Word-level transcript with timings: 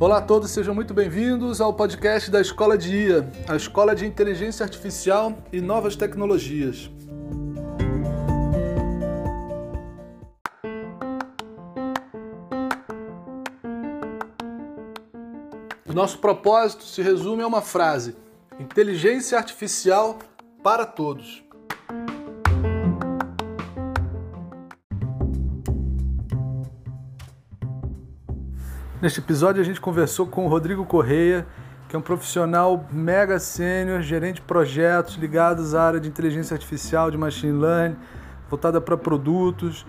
Olá 0.00 0.18
a 0.18 0.20
todos, 0.20 0.50
sejam 0.50 0.74
muito 0.74 0.92
bem-vindos 0.92 1.60
ao 1.60 1.72
podcast 1.72 2.28
da 2.28 2.40
Escola 2.40 2.76
de 2.76 2.96
IA, 2.96 3.30
a 3.46 3.54
Escola 3.54 3.94
de 3.94 4.04
Inteligência 4.04 4.64
Artificial 4.64 5.38
e 5.52 5.60
Novas 5.60 5.94
Tecnologias. 5.94 6.90
O 15.88 15.92
nosso 15.92 16.18
propósito 16.18 16.82
se 16.82 17.00
resume 17.00 17.44
a 17.44 17.46
uma 17.46 17.62
frase: 17.62 18.16
inteligência 18.58 19.38
artificial 19.38 20.18
para 20.60 20.84
todos. 20.84 21.43
Neste 29.04 29.20
episódio 29.20 29.60
a 29.60 29.64
gente 29.66 29.82
conversou 29.82 30.26
com 30.26 30.46
o 30.46 30.48
Rodrigo 30.48 30.82
Correia, 30.86 31.46
que 31.90 31.94
é 31.94 31.98
um 31.98 32.00
profissional 32.00 32.88
mega 32.90 33.38
sênior, 33.38 34.00
gerente 34.00 34.36
de 34.36 34.40
projetos 34.40 35.16
ligados 35.16 35.74
à 35.74 35.82
área 35.82 36.00
de 36.00 36.08
inteligência 36.08 36.54
artificial, 36.54 37.10
de 37.10 37.18
machine 37.18 37.52
learning, 37.52 37.98
voltada 38.48 38.80
para 38.80 38.96
produtos. 38.96 39.84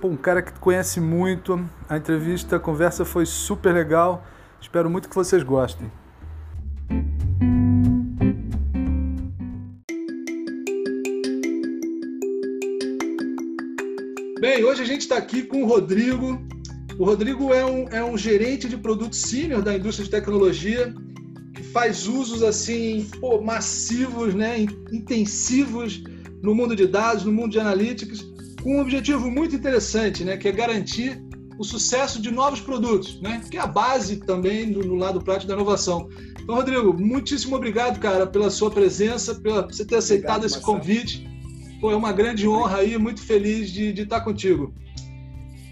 Pô, 0.00 0.06
um 0.06 0.16
cara 0.16 0.40
que 0.40 0.52
conhece 0.60 1.00
muito. 1.00 1.68
A 1.88 1.96
entrevista, 1.96 2.54
a 2.54 2.60
conversa 2.60 3.04
foi 3.04 3.26
super 3.26 3.74
legal. 3.74 4.24
Espero 4.60 4.88
muito 4.88 5.08
que 5.08 5.14
vocês 5.16 5.42
gostem. 5.42 5.90
Bem, 14.38 14.62
hoje 14.62 14.82
a 14.82 14.86
gente 14.86 15.00
está 15.00 15.16
aqui 15.16 15.42
com 15.42 15.64
o 15.64 15.66
Rodrigo, 15.66 16.40
o 16.98 17.04
Rodrigo 17.04 17.52
é 17.52 17.64
um, 17.64 17.88
é 17.88 18.04
um 18.04 18.16
gerente 18.16 18.68
de 18.68 18.76
produtos 18.76 19.20
sênior 19.20 19.62
da 19.62 19.74
indústria 19.74 20.04
de 20.04 20.10
tecnologia 20.10 20.94
que 21.54 21.62
faz 21.62 22.06
usos 22.06 22.42
assim 22.42 23.06
pô, 23.20 23.40
massivos, 23.40 24.34
né, 24.34 24.66
intensivos 24.92 26.02
no 26.42 26.54
mundo 26.54 26.74
de 26.74 26.86
dados, 26.86 27.24
no 27.24 27.32
mundo 27.32 27.52
de 27.52 27.60
analytics, 27.60 28.22
com 28.62 28.76
um 28.76 28.80
objetivo 28.80 29.30
muito 29.30 29.54
interessante, 29.54 30.24
né, 30.24 30.36
que 30.36 30.48
é 30.48 30.52
garantir 30.52 31.22
o 31.58 31.64
sucesso 31.64 32.20
de 32.20 32.30
novos 32.30 32.60
produtos, 32.60 33.20
né, 33.20 33.42
que 33.50 33.56
é 33.56 33.60
a 33.60 33.66
base 33.66 34.16
também 34.16 34.72
do, 34.72 34.80
no 34.80 34.94
lado 34.94 35.20
prático 35.20 35.48
da 35.48 35.54
inovação. 35.54 36.08
Então, 36.40 36.56
Rodrigo, 36.56 36.92
muitíssimo 36.92 37.54
obrigado, 37.54 38.00
cara, 38.00 38.26
pela 38.26 38.50
sua 38.50 38.70
presença, 38.70 39.34
pela 39.36 39.62
você 39.62 39.84
ter 39.84 39.96
aceitado 39.96 40.44
obrigado, 40.44 40.46
esse 40.46 40.56
Marcelo. 40.56 40.78
convite. 40.78 41.28
Pô, 41.80 41.90
é 41.90 41.96
uma 41.96 42.12
grande 42.12 42.48
honra 42.48 42.78
aí, 42.78 42.98
muito 42.98 43.20
feliz 43.22 43.70
de, 43.70 43.92
de 43.92 44.02
estar 44.02 44.20
contigo. 44.22 44.74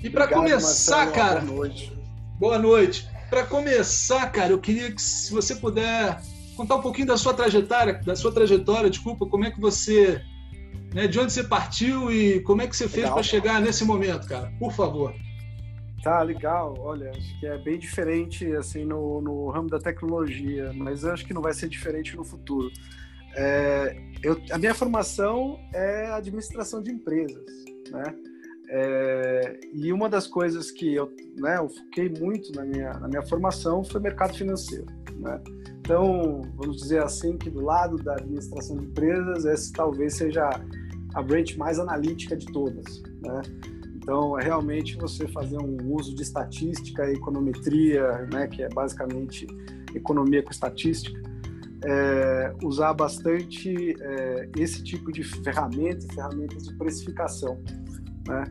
E 0.02 0.08
para 0.08 0.26
começar, 0.26 1.06
Marcelo, 1.06 1.12
cara. 1.12 1.40
Boa 1.40 1.54
noite. 1.54 1.92
Boa 2.38 2.58
noite. 2.58 3.08
Para 3.28 3.44
começar, 3.44 4.30
cara, 4.32 4.52
eu 4.52 4.58
queria 4.58 4.90
que 4.90 5.00
se 5.00 5.32
você 5.32 5.54
puder 5.54 6.20
contar 6.56 6.76
um 6.76 6.82
pouquinho 6.82 7.06
da 7.06 7.16
sua 7.16 7.34
trajetória, 7.34 7.94
da 8.04 8.16
sua 8.16 8.32
trajetória, 8.32 8.90
desculpa, 8.90 9.26
como 9.26 9.44
é 9.44 9.50
que 9.50 9.60
você, 9.60 10.20
né, 10.92 11.06
de 11.06 11.18
onde 11.18 11.32
você 11.32 11.44
partiu 11.44 12.10
e 12.10 12.40
como 12.40 12.62
é 12.62 12.66
que 12.66 12.76
você 12.76 12.88
fez 12.88 13.08
para 13.08 13.22
chegar 13.22 13.60
nesse 13.60 13.84
momento, 13.84 14.26
cara? 14.26 14.50
Por 14.58 14.72
favor. 14.72 15.14
Tá, 16.02 16.22
legal. 16.22 16.74
Olha, 16.78 17.10
acho 17.10 17.38
que 17.38 17.46
é 17.46 17.58
bem 17.58 17.78
diferente 17.78 18.46
assim 18.56 18.84
no, 18.84 19.20
no 19.20 19.50
ramo 19.50 19.68
da 19.68 19.78
tecnologia, 19.78 20.72
mas 20.74 21.04
acho 21.04 21.26
que 21.26 21.34
não 21.34 21.42
vai 21.42 21.52
ser 21.52 21.68
diferente 21.68 22.16
no 22.16 22.24
futuro. 22.24 22.70
É, 23.36 23.96
eu, 24.22 24.40
a 24.50 24.58
minha 24.58 24.74
formação 24.74 25.60
é 25.74 26.10
administração 26.10 26.82
de 26.82 26.90
empresas, 26.90 27.44
né? 27.90 28.14
É, 28.72 29.60
e 29.74 29.92
uma 29.92 30.08
das 30.08 30.28
coisas 30.28 30.70
que 30.70 30.94
eu, 30.94 31.12
né, 31.36 31.58
eu 31.58 31.68
foquei 31.68 32.08
muito 32.08 32.52
na 32.52 32.64
minha, 32.64 32.92
na 32.94 33.08
minha 33.08 33.22
formação 33.22 33.82
foi 33.82 34.00
mercado 34.00 34.32
financeiro. 34.34 34.86
Né? 35.16 35.40
Então, 35.80 36.42
vamos 36.54 36.76
dizer 36.76 37.02
assim, 37.02 37.36
que 37.36 37.50
do 37.50 37.60
lado 37.60 37.96
da 37.96 38.14
administração 38.14 38.76
de 38.76 38.86
empresas, 38.86 39.44
essa 39.44 39.72
talvez 39.72 40.14
seja 40.14 40.48
a 41.14 41.22
branch 41.22 41.58
mais 41.58 41.80
analítica 41.80 42.36
de 42.36 42.46
todas. 42.46 43.02
Né? 43.20 43.42
Então, 43.96 44.38
é 44.38 44.44
realmente 44.44 44.96
você 44.96 45.26
fazer 45.26 45.58
um 45.58 45.92
uso 45.92 46.14
de 46.14 46.22
estatística 46.22 47.10
econometria, 47.10 48.28
né, 48.32 48.46
que 48.46 48.62
é 48.62 48.68
basicamente 48.68 49.48
economia 49.96 50.44
com 50.44 50.50
estatística, 50.52 51.20
é, 51.84 52.54
usar 52.62 52.94
bastante 52.94 53.96
é, 54.00 54.48
esse 54.56 54.84
tipo 54.84 55.10
de 55.10 55.24
ferramentas, 55.24 56.06
ferramentas 56.14 56.68
de 56.68 56.74
precificação. 56.74 57.60
Né? 58.28 58.44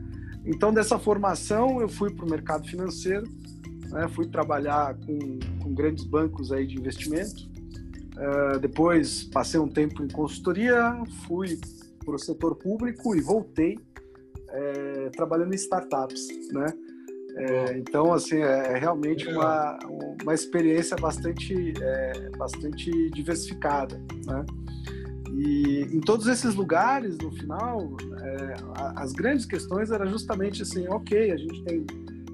Então, 0.49 0.73
dessa 0.73 0.97
formação, 0.97 1.79
eu 1.79 1.87
fui 1.87 2.11
para 2.11 2.25
o 2.25 2.29
mercado 2.29 2.67
financeiro, 2.67 3.23
né? 3.91 4.07
fui 4.09 4.27
trabalhar 4.27 4.95
com, 4.95 5.39
com, 5.61 5.73
grandes 5.75 6.03
bancos 6.03 6.51
aí 6.51 6.65
de 6.65 6.75
investimento. 6.75 7.47
Uh, 8.17 8.59
depois, 8.59 9.23
passei 9.25 9.59
um 9.59 9.67
tempo 9.67 10.03
em 10.03 10.07
consultoria, 10.07 10.99
fui 11.27 11.59
para 12.03 12.15
o 12.15 12.17
setor 12.17 12.55
público 12.55 13.15
e 13.15 13.21
voltei 13.21 13.77
é, 14.49 15.09
trabalhando 15.15 15.53
em 15.53 15.55
startups, 15.55 16.27
né? 16.51 16.65
É, 17.37 17.77
então, 17.77 18.11
assim, 18.11 18.37
é, 18.37 18.73
é 18.73 18.77
realmente 18.79 19.27
uma, 19.27 19.77
uma 20.23 20.33
experiência 20.33 20.97
bastante, 20.97 21.73
é, 21.79 22.29
bastante 22.37 22.89
diversificada, 23.11 23.95
né? 24.25 24.45
E 25.35 25.87
em 25.91 25.99
todos 26.01 26.27
esses 26.27 26.55
lugares, 26.55 27.17
no 27.17 27.31
final, 27.31 27.95
é, 28.21 28.53
as 28.95 29.13
grandes 29.13 29.45
questões 29.45 29.91
eram 29.91 30.07
justamente 30.07 30.61
assim, 30.61 30.87
ok, 30.87 31.31
a 31.31 31.37
gente 31.37 31.63
tem 31.63 31.85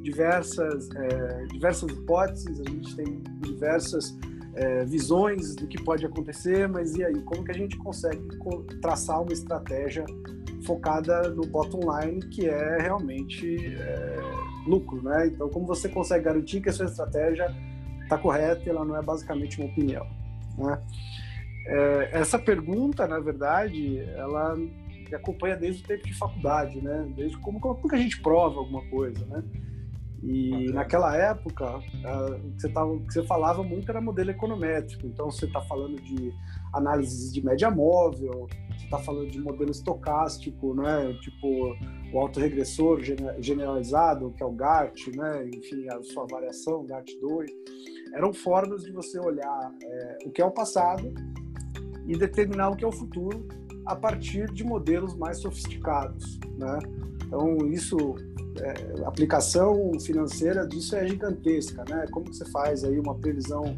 diversas, 0.01 0.89
é, 0.95 1.45
diversas 1.51 1.89
hipóteses, 1.91 2.59
a 2.59 2.69
gente 2.69 2.95
tem 2.95 3.21
diversas 3.41 4.17
é, 4.55 4.85
visões 4.85 5.55
do 5.55 5.67
que 5.67 5.81
pode 5.81 6.05
acontecer, 6.05 6.67
mas 6.67 6.95
e 6.95 7.03
aí, 7.03 7.21
como 7.23 7.43
que 7.43 7.51
a 7.51 7.55
gente 7.55 7.77
consegue 7.77 8.21
traçar 8.81 9.21
uma 9.21 9.33
estratégia 9.33 10.05
focada 10.63 11.29
no 11.29 11.45
bottom 11.45 11.81
line, 11.99 12.19
que 12.27 12.47
é 12.47 12.81
realmente 12.81 13.75
é, 13.75 14.19
lucro, 14.67 15.01
né? 15.03 15.27
Então, 15.27 15.49
como 15.49 15.65
você 15.65 15.89
consegue 15.89 16.25
garantir 16.25 16.61
que 16.61 16.69
a 16.69 16.73
sua 16.73 16.85
estratégia 16.85 17.53
está 18.03 18.17
correta 18.17 18.61
e 18.65 18.69
ela 18.69 18.85
não 18.85 18.95
é 18.95 19.01
basicamente 19.01 19.59
uma 19.59 19.69
opinião, 19.69 20.05
né? 20.57 20.81
É, 21.67 22.09
essa 22.13 22.37
pergunta, 22.37 23.07
na 23.07 23.19
verdade, 23.19 23.99
ela 24.15 24.55
me 24.55 25.15
acompanha 25.15 25.55
desde 25.55 25.83
o 25.83 25.87
tempo 25.87 26.05
de 26.05 26.13
faculdade, 26.13 26.81
né? 26.81 27.11
Desde 27.15 27.37
como, 27.39 27.59
como 27.59 27.87
que 27.87 27.95
a 27.95 27.99
gente 27.99 28.21
prova 28.21 28.59
alguma 28.59 28.83
coisa, 28.89 29.25
né? 29.25 29.43
E 30.23 30.71
naquela 30.71 31.15
época, 31.15 31.77
o 31.77 31.81
que 31.81 32.61
você, 32.61 32.69
tava, 32.69 32.91
o 32.91 33.05
que 33.05 33.13
você 33.13 33.23
falava 33.23 33.61
muito 33.61 33.89
era 33.91 34.01
modelo 34.01 34.31
econométrico. 34.31 35.05
Então, 35.05 35.29
você 35.29 35.45
está 35.45 35.61
falando 35.61 36.01
de 36.01 36.33
análises 36.73 37.31
de 37.31 37.45
média 37.45 37.69
móvel, 37.69 38.47
você 38.69 38.85
está 38.85 38.97
falando 38.99 39.29
de 39.29 39.39
modelo 39.39 39.69
estocástico, 39.69 40.73
né? 40.73 41.13
Tipo, 41.21 41.75
o 42.11 42.19
autorregressor 42.19 43.01
generalizado, 43.39 44.31
que 44.31 44.41
é 44.41 44.45
o 44.45 44.51
GART, 44.51 45.07
né? 45.15 45.47
Enfim, 45.53 45.87
a 45.89 46.01
sua 46.03 46.25
variação, 46.25 46.83
GART2. 46.85 47.47
Eram 48.15 48.33
formas 48.33 48.83
de 48.83 48.91
você 48.91 49.19
olhar 49.19 49.71
é, 49.83 50.17
o 50.25 50.31
que 50.31 50.41
é 50.41 50.45
o 50.45 50.51
passado 50.51 51.13
e 52.07 52.17
determinar 52.17 52.69
o 52.69 52.75
que 52.75 52.83
é 52.83 52.87
o 52.87 52.91
futuro 52.91 53.47
a 53.85 53.95
partir 53.95 54.51
de 54.51 54.63
modelos 54.63 55.15
mais 55.15 55.37
sofisticados, 55.37 56.39
né? 56.57 56.79
Então 57.25 57.57
isso, 57.67 58.15
é, 58.59 59.05
aplicação 59.05 59.91
financeira 59.99 60.65
disso 60.67 60.95
é 60.95 61.07
gigantesca, 61.07 61.83
né? 61.87 62.05
Como 62.11 62.33
você 62.33 62.45
faz 62.45 62.83
aí 62.83 62.97
uma 62.97 63.15
previsão 63.15 63.77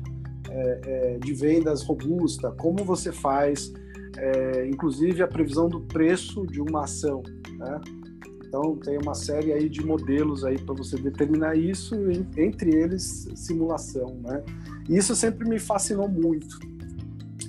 é, 0.50 0.82
é, 0.86 1.18
de 1.18 1.34
vendas 1.34 1.84
robusta? 1.84 2.52
Como 2.52 2.86
você 2.86 3.12
faz, 3.12 3.74
é, 4.18 4.68
inclusive 4.68 5.22
a 5.22 5.28
previsão 5.28 5.68
do 5.68 5.82
preço 5.82 6.46
de 6.48 6.62
uma 6.62 6.84
ação, 6.84 7.22
né? 7.58 7.82
Então 8.48 8.78
tem 8.78 8.98
uma 8.98 9.14
série 9.14 9.52
aí 9.52 9.68
de 9.68 9.86
modelos 9.86 10.46
aí 10.46 10.58
para 10.58 10.74
você 10.74 10.96
determinar 10.96 11.58
isso, 11.58 11.96
entre 12.38 12.74
eles 12.74 13.28
simulação, 13.36 14.16
né? 14.24 14.42
E 14.88 14.96
isso 14.96 15.14
sempre 15.18 15.48
me 15.50 15.60
fascinou 15.60 16.08
muito. 16.08 16.58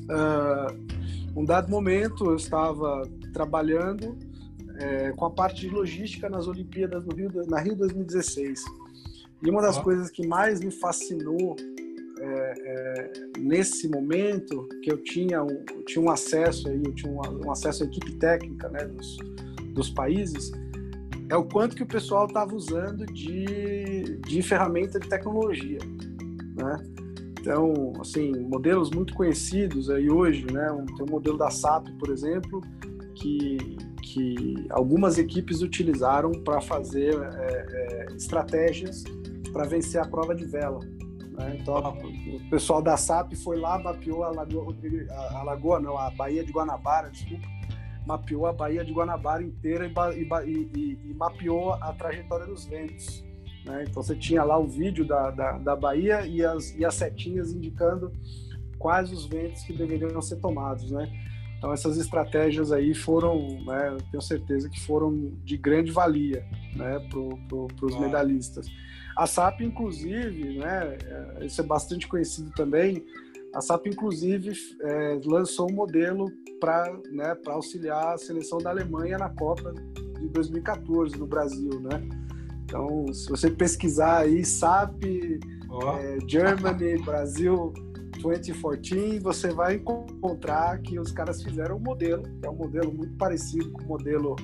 Uh, 0.08 1.38
um 1.38 1.44
dado 1.44 1.70
momento 1.70 2.26
eu 2.26 2.36
estava 2.36 3.02
trabalhando 3.32 4.16
é, 4.78 5.12
com 5.12 5.24
a 5.24 5.30
parte 5.30 5.62
de 5.62 5.68
logística 5.68 6.28
nas 6.28 6.46
Olimpíadas 6.46 7.04
no 7.04 7.14
Rio, 7.14 7.30
na 7.46 7.60
Rio 7.60 7.76
2016. 7.76 8.64
E 9.42 9.50
uma 9.50 9.62
das 9.62 9.78
ah. 9.78 9.82
coisas 9.82 10.10
que 10.10 10.26
mais 10.26 10.60
me 10.60 10.70
fascinou 10.70 11.56
é, 12.20 12.54
é, 12.58 13.12
nesse 13.38 13.88
momento, 13.88 14.68
que 14.82 14.90
eu 14.90 14.98
tinha 15.02 15.42
um, 15.42 15.64
eu 15.72 15.84
tinha 15.84 16.04
um 16.04 16.10
acesso 16.10 16.68
aí, 16.68 16.82
eu 16.84 16.92
tinha 16.92 17.12
um, 17.12 17.46
um, 17.46 17.50
acesso 17.52 17.84
à 17.84 17.86
equipe 17.86 18.12
técnica 18.16 18.68
né, 18.68 18.84
dos, 18.86 19.16
dos 19.74 19.90
países, 19.90 20.50
é 21.30 21.36
o 21.36 21.44
quanto 21.44 21.76
que 21.76 21.82
o 21.82 21.86
pessoal 21.86 22.26
estava 22.26 22.54
usando 22.54 23.06
de, 23.06 24.18
de 24.26 24.42
ferramenta 24.42 24.98
de 24.98 25.08
tecnologia, 25.08 25.78
né? 26.56 26.82
Então, 27.40 27.92
assim, 28.00 28.32
modelos 28.40 28.90
muito 28.90 29.14
conhecidos 29.14 29.90
aí 29.90 30.10
hoje, 30.10 30.46
né? 30.52 30.66
Tem 30.96 31.06
um 31.06 31.10
modelo 31.10 31.38
da 31.38 31.50
SAP, 31.50 31.88
por 31.98 32.10
exemplo, 32.10 32.60
que, 33.14 33.76
que 34.02 34.66
algumas 34.70 35.18
equipes 35.18 35.62
utilizaram 35.62 36.32
para 36.32 36.60
fazer 36.60 37.14
é, 37.14 37.66
é, 37.70 38.06
estratégias 38.16 39.04
para 39.52 39.64
vencer 39.64 40.00
a 40.00 40.06
prova 40.06 40.34
de 40.34 40.44
vela. 40.44 40.80
Né? 41.38 41.58
Então, 41.60 41.78
o 41.78 42.50
pessoal 42.50 42.82
da 42.82 42.96
SAP 42.96 43.34
foi 43.36 43.58
lá, 43.58 43.78
mapeou 43.78 44.24
a 44.24 44.30
lagoa, 44.30 44.74
a 45.30 45.42
lagoa, 45.42 45.80
não, 45.80 45.96
a 45.96 46.10
Baía 46.10 46.44
de 46.44 46.52
Guanabara, 46.52 47.10
desculpa, 47.10 47.46
mapeou 48.06 48.46
a 48.46 48.52
Baía 48.52 48.84
de 48.84 48.92
Guanabara 48.92 49.42
inteira 49.42 49.86
e, 49.86 49.92
e, 50.46 50.70
e, 50.74 51.10
e 51.10 51.14
mapeou 51.14 51.72
a 51.74 51.92
trajetória 51.92 52.46
dos 52.46 52.64
ventos. 52.66 53.27
Né? 53.64 53.84
Então, 53.88 54.02
você 54.02 54.14
tinha 54.14 54.42
lá 54.44 54.58
o 54.58 54.66
vídeo 54.66 55.06
da, 55.06 55.30
da, 55.30 55.58
da 55.58 55.76
Baía 55.76 56.26
e 56.26 56.44
as, 56.44 56.74
e 56.76 56.84
as 56.84 56.94
setinhas 56.94 57.52
indicando 57.52 58.12
quais 58.78 59.12
os 59.12 59.26
ventos 59.26 59.62
que 59.62 59.72
deveriam 59.72 60.22
ser 60.22 60.36
tomados, 60.36 60.90
né? 60.90 61.10
Então 61.58 61.72
essas 61.72 61.98
estratégias 61.98 62.70
aí 62.70 62.94
foram, 62.94 63.64
né, 63.64 63.96
tenho 64.12 64.22
certeza 64.22 64.70
que 64.70 64.78
foram 64.78 65.32
de 65.44 65.56
grande 65.56 65.90
valia, 65.90 66.46
né, 66.76 67.00
para 67.10 67.86
os 67.86 67.98
medalhistas. 67.98 68.68
A 69.16 69.26
SAP, 69.26 69.62
inclusive, 69.62 70.56
né, 70.56 70.96
é, 71.40 71.44
isso 71.44 71.60
é 71.60 71.64
bastante 71.64 72.06
conhecido 72.06 72.52
também, 72.52 73.04
a 73.52 73.60
SAP, 73.60 73.86
inclusive, 73.86 74.52
é, 74.80 75.20
lançou 75.24 75.70
um 75.70 75.74
modelo 75.74 76.30
para 76.60 76.92
né, 77.10 77.36
auxiliar 77.46 78.14
a 78.14 78.18
seleção 78.18 78.58
da 78.58 78.70
Alemanha 78.70 79.18
na 79.18 79.30
Copa 79.30 79.72
de 80.20 80.28
2014 80.28 81.16
no 81.16 81.26
Brasil, 81.26 81.80
né? 81.80 82.06
Então, 82.68 83.10
se 83.14 83.30
você 83.30 83.50
pesquisar 83.50 84.18
aí, 84.18 84.44
SAP, 84.44 85.02
oh. 85.70 85.90
é, 85.92 86.18
Germany, 86.28 86.98
Brasil 87.02 87.72
2014, 88.20 89.18
você 89.20 89.48
vai 89.48 89.76
encontrar 89.76 90.78
que 90.82 91.00
os 91.00 91.10
caras 91.10 91.42
fizeram 91.42 91.76
um 91.76 91.80
modelo, 91.80 92.24
que 92.24 92.46
é 92.46 92.50
um 92.50 92.56
modelo 92.56 92.92
muito 92.92 93.16
parecido 93.16 93.70
com 93.70 93.84
o 93.84 93.86
modelo 93.86 94.36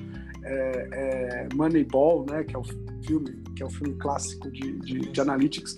é, 0.43 0.89
é, 0.91 1.47
Moneyball, 1.53 2.25
né, 2.27 2.43
que 2.43 2.55
é 2.55 2.57
o 2.57 2.63
filme, 3.05 3.43
que 3.55 3.61
é 3.61 3.65
o 3.65 3.69
filme 3.69 3.93
clássico 3.99 4.49
de, 4.49 4.79
de, 4.79 4.99
de 5.01 5.21
analytics. 5.21 5.77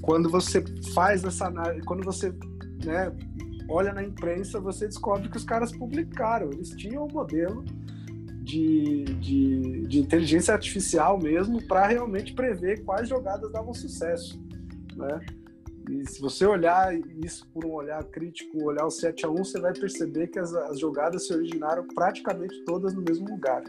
Quando 0.00 0.30
você 0.30 0.64
faz 0.94 1.24
essa 1.24 1.48
análise, 1.48 1.84
quando 1.84 2.02
você 2.02 2.32
né, 2.86 3.12
olha 3.68 3.92
na 3.92 4.02
imprensa, 4.02 4.58
você 4.58 4.86
descobre 4.86 5.28
que 5.28 5.36
os 5.36 5.44
caras 5.44 5.72
publicaram, 5.72 6.50
eles 6.52 6.70
tinham 6.70 7.04
um 7.04 7.12
modelo 7.12 7.62
de, 8.46 9.02
de, 9.04 9.86
de 9.88 9.98
inteligência 9.98 10.54
artificial 10.54 11.18
mesmo 11.18 11.60
para 11.66 11.88
realmente 11.88 12.32
prever 12.32 12.84
quais 12.84 13.08
jogadas 13.08 13.50
davam 13.50 13.74
sucesso, 13.74 14.40
né? 14.94 15.20
E 15.90 16.08
se 16.08 16.20
você 16.20 16.46
olhar 16.46 16.96
isso 17.24 17.46
por 17.52 17.64
um 17.64 17.72
olhar 17.72 18.02
crítico, 18.04 18.64
olhar 18.64 18.86
o 18.86 18.90
7 18.90 19.26
a 19.26 19.30
1 19.30 19.36
você 19.36 19.60
vai 19.60 19.72
perceber 19.72 20.28
que 20.28 20.38
as, 20.38 20.52
as 20.54 20.78
jogadas 20.78 21.26
se 21.26 21.34
originaram 21.34 21.86
praticamente 21.88 22.64
todas 22.64 22.94
no 22.94 23.02
mesmo 23.02 23.28
lugar. 23.28 23.62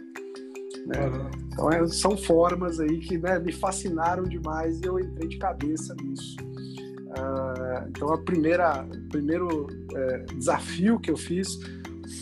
Né? 0.85 1.07
Uhum. 1.07 1.29
Então 1.53 1.71
é, 1.71 1.88
são 1.88 2.15
formas 2.15 2.79
aí 2.79 3.00
que 3.00 3.18
né, 3.18 3.39
me 3.39 3.51
fascinaram 3.51 4.24
demais 4.24 4.79
e 4.79 4.85
eu 4.85 5.00
entrei 5.00 5.27
de 5.27 5.38
cabeça 5.38 5.95
nisso. 6.03 6.35
Uh, 6.39 7.88
então 7.89 8.13
a 8.13 8.18
primeira, 8.19 8.83
o 8.83 9.09
primeiro 9.09 9.68
é, 9.95 10.18
desafio 10.35 11.00
que 11.00 11.09
eu 11.09 11.18
fiz 11.18 11.57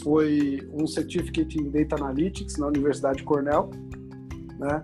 foi 0.01 0.67
um 0.73 0.87
Certificate 0.87 1.59
in 1.59 1.69
Data 1.69 1.95
Analytics 1.95 2.57
na 2.57 2.67
Universidade 2.67 3.23
Cornell, 3.23 3.69
né? 4.59 4.83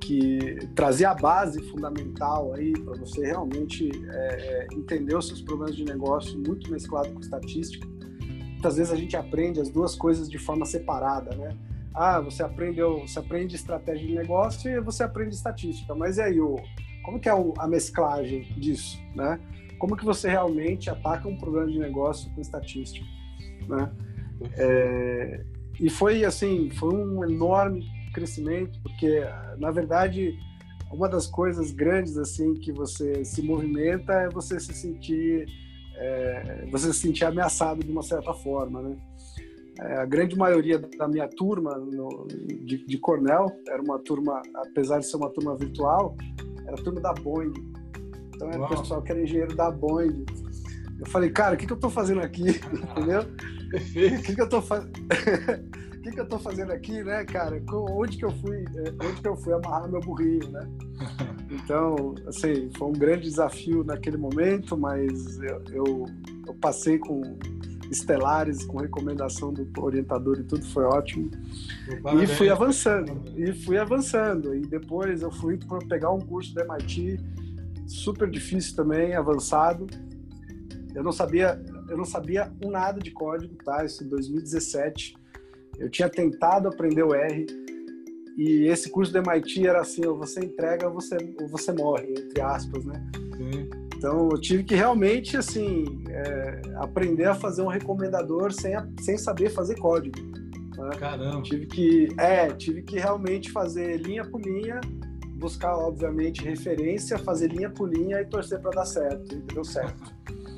que 0.00 0.58
trazia 0.74 1.10
a 1.10 1.14
base 1.14 1.62
fundamental 1.70 2.52
aí 2.54 2.72
para 2.72 2.98
você 2.98 3.26
realmente 3.26 3.90
é, 4.08 4.16
é, 4.16 4.66
entender 4.74 5.14
os 5.14 5.28
seus 5.28 5.40
problemas 5.40 5.76
de 5.76 5.84
negócio 5.84 6.36
muito 6.36 6.68
mesclado 6.68 7.12
com 7.12 7.20
estatística. 7.20 7.86
Muitas 8.52 8.76
vezes 8.76 8.92
a 8.92 8.96
gente 8.96 9.16
aprende 9.16 9.60
as 9.60 9.70
duas 9.70 9.94
coisas 9.94 10.28
de 10.28 10.36
forma 10.36 10.66
separada, 10.66 11.36
né? 11.36 11.56
Ah, 11.94 12.20
você 12.20 12.42
aprendeu, 12.42 13.00
você 13.00 13.20
aprende 13.20 13.54
estratégia 13.54 14.06
de 14.06 14.14
negócio 14.14 14.68
e 14.70 14.80
você 14.80 15.04
aprende 15.04 15.34
estatística, 15.34 15.94
mas 15.94 16.18
e 16.18 16.22
aí 16.22 16.40
o 16.40 16.56
como 17.04 17.20
que 17.20 17.28
é 17.28 17.32
a 17.58 17.68
mesclagem 17.68 18.42
disso, 18.58 18.98
né? 19.14 19.40
Como 19.78 19.96
que 19.96 20.04
você 20.04 20.28
realmente 20.28 20.90
ataca 20.90 21.28
um 21.28 21.36
problema 21.36 21.70
de 21.70 21.78
negócio 21.78 22.30
com 22.34 22.40
estatística, 22.40 23.06
né? 23.68 23.90
É, 24.56 25.44
e 25.78 25.88
foi 25.90 26.24
assim, 26.24 26.70
foi 26.70 26.94
um 26.94 27.24
enorme 27.24 27.84
crescimento, 28.12 28.78
porque 28.82 29.22
na 29.58 29.70
verdade 29.70 30.36
uma 30.92 31.08
das 31.08 31.26
coisas 31.26 31.70
grandes 31.70 32.18
assim 32.18 32.54
que 32.54 32.72
você 32.72 33.24
se 33.24 33.42
movimenta 33.42 34.12
é 34.12 34.28
você 34.28 34.58
se 34.58 34.74
sentir 34.74 35.46
é, 35.96 36.66
você 36.70 36.92
se 36.92 37.00
sentir 37.00 37.24
ameaçado 37.24 37.84
de 37.84 37.90
uma 37.90 38.02
certa 38.02 38.32
forma, 38.32 38.82
né? 38.82 38.96
É, 39.80 39.96
a 39.96 40.04
grande 40.04 40.36
maioria 40.36 40.78
da 40.78 41.08
minha 41.08 41.28
turma 41.28 41.76
no, 41.78 42.26
de, 42.28 42.84
de, 42.84 42.98
Cornell 42.98 43.46
era 43.66 43.80
uma 43.80 43.98
turma, 43.98 44.42
apesar 44.54 44.98
de 44.98 45.06
ser 45.06 45.16
uma 45.16 45.30
turma 45.30 45.56
virtual, 45.56 46.16
era 46.66 46.74
a 46.74 46.82
turma 46.82 47.00
da 47.00 47.14
Boeing. 47.14 47.52
Então 48.34 48.50
era 48.50 48.62
o 48.62 48.68
pessoal 48.68 49.00
que 49.00 49.12
era 49.12 49.22
engenheiro 49.22 49.54
da 49.56 49.70
Boeing. 49.70 50.24
Eu 51.00 51.06
falei, 51.06 51.30
cara, 51.30 51.54
o 51.54 51.58
que, 51.58 51.66
que 51.66 51.72
eu 51.72 51.76
estou 51.76 51.90
fazendo 51.90 52.20
aqui? 52.20 52.42
Entendeu? 52.72 53.22
O 53.22 54.22
que, 54.22 54.34
que 54.34 54.40
eu 54.40 54.44
estou 54.44 54.60
fazendo? 54.60 54.92
o 55.96 56.00
que, 56.02 56.10
que 56.12 56.20
eu 56.20 56.28
tô 56.28 56.38
fazendo 56.38 56.72
aqui, 56.72 57.02
né, 57.02 57.24
cara? 57.24 57.62
Onde 57.72 58.18
que 58.18 58.24
eu 58.24 58.30
fui, 58.30 58.64
é, 58.76 59.06
onde 59.06 59.20
que 59.20 59.28
eu 59.28 59.36
fui 59.36 59.52
amarrar 59.52 59.90
meu 59.90 60.00
burrinho, 60.00 60.50
né? 60.50 60.68
Então, 61.52 62.14
assim, 62.28 62.70
foi 62.78 62.86
um 62.86 62.92
grande 62.92 63.22
desafio 63.22 63.82
naquele 63.82 64.16
momento, 64.16 64.78
mas 64.78 65.36
eu, 65.40 65.62
eu, 65.72 66.06
eu 66.46 66.54
passei 66.54 66.96
com 66.96 67.36
estelares, 67.90 68.64
com 68.64 68.78
recomendação 68.78 69.52
do 69.52 69.68
orientador 69.82 70.38
e 70.38 70.44
tudo, 70.44 70.64
foi 70.66 70.84
ótimo. 70.84 71.28
E 72.22 72.26
fui 72.28 72.48
avançando, 72.48 73.20
e 73.36 73.52
fui 73.52 73.78
avançando. 73.78 74.54
E 74.54 74.60
depois 74.60 75.22
eu 75.22 75.30
fui 75.32 75.56
para 75.56 75.78
pegar 75.86 76.12
um 76.12 76.20
curso 76.20 76.54
da 76.54 76.64
MIT, 76.64 77.18
super 77.86 78.30
difícil 78.30 78.76
também, 78.76 79.14
avançado. 79.14 79.88
Eu 80.94 81.02
não 81.02 81.12
sabia, 81.12 81.60
eu 81.88 81.96
não 81.96 82.04
sabia 82.04 82.52
um 82.64 82.70
nada 82.70 83.00
de 83.00 83.10
código, 83.10 83.54
tá? 83.64 83.84
Isso 83.84 84.04
em 84.04 84.08
2017. 84.08 85.14
Eu 85.78 85.88
tinha 85.90 86.08
tentado 86.08 86.68
aprender 86.68 87.02
o 87.02 87.14
R 87.14 87.46
e 88.36 88.66
esse 88.68 88.90
curso 88.90 89.12
do 89.12 89.18
MIT 89.18 89.66
era 89.66 89.80
assim, 89.80 90.06
ou 90.06 90.16
você 90.16 90.40
entrega 90.40 90.88
ou 90.88 90.94
você, 90.94 91.16
ou 91.40 91.48
você 91.48 91.72
morre, 91.72 92.14
entre 92.16 92.40
aspas, 92.40 92.84
né? 92.84 93.10
Sim. 93.36 93.68
Então 93.96 94.30
eu 94.30 94.40
tive 94.40 94.64
que 94.64 94.74
realmente 94.74 95.36
assim 95.36 96.02
é, 96.08 96.62
aprender 96.76 97.26
a 97.26 97.34
fazer 97.34 97.60
um 97.60 97.66
recomendador 97.66 98.50
sem, 98.50 98.74
sem 99.00 99.18
saber 99.18 99.50
fazer 99.50 99.78
código. 99.78 100.18
Né? 100.74 100.90
Caramba. 100.98 101.42
Tive 101.42 101.66
que 101.66 102.08
é, 102.18 102.48
tive 102.48 102.82
que 102.82 102.98
realmente 102.98 103.50
fazer 103.50 103.98
linha 103.98 104.24
por 104.24 104.40
linha, 104.40 104.80
buscar 105.36 105.76
obviamente 105.76 106.42
referência, 106.42 107.18
fazer 107.18 107.48
linha 107.48 107.68
por 107.68 107.92
linha 107.92 108.22
e 108.22 108.24
torcer 108.24 108.58
para 108.60 108.70
dar 108.70 108.86
certo. 108.86 109.34
E 109.34 109.40
deu 109.52 109.64
certo. 109.64 110.14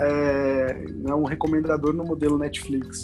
é, 0.00 0.84
é 1.08 1.14
um 1.14 1.24
recomendador 1.24 1.92
no 1.92 2.04
modelo 2.04 2.38
Netflix. 2.38 3.02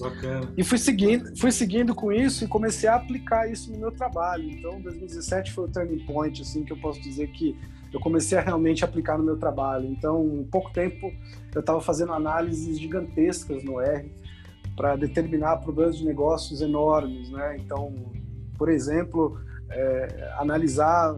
Bacana. 0.00 0.52
E 0.56 0.62
fui 0.62 0.78
seguindo, 0.78 1.36
fui 1.36 1.50
seguindo 1.50 1.94
com 1.94 2.12
isso 2.12 2.44
e 2.44 2.48
comecei 2.48 2.88
a 2.88 2.94
aplicar 2.94 3.50
isso 3.50 3.72
no 3.72 3.78
meu 3.78 3.90
trabalho. 3.90 4.44
Então, 4.44 4.80
2017 4.80 5.52
foi 5.52 5.64
o 5.64 5.68
turning 5.68 6.04
point, 6.06 6.40
assim, 6.40 6.64
que 6.64 6.72
eu 6.72 6.76
posso 6.76 7.00
dizer 7.02 7.28
que 7.28 7.56
eu 7.92 7.98
comecei 7.98 8.38
a 8.38 8.40
realmente 8.40 8.84
aplicar 8.84 9.18
no 9.18 9.24
meu 9.24 9.36
trabalho. 9.36 9.86
Então, 9.86 10.24
em 10.40 10.44
pouco 10.44 10.72
tempo, 10.72 11.12
eu 11.54 11.60
estava 11.60 11.80
fazendo 11.80 12.12
análises 12.12 12.78
gigantescas 12.78 13.64
no 13.64 13.80
R 13.80 14.10
para 14.76 14.94
determinar 14.94 15.56
problemas 15.56 15.96
de 15.96 16.04
negócios 16.04 16.60
enormes, 16.60 17.30
né? 17.30 17.56
Então, 17.58 17.92
por 18.56 18.68
exemplo, 18.68 19.40
é, 19.70 20.34
analisar 20.38 21.16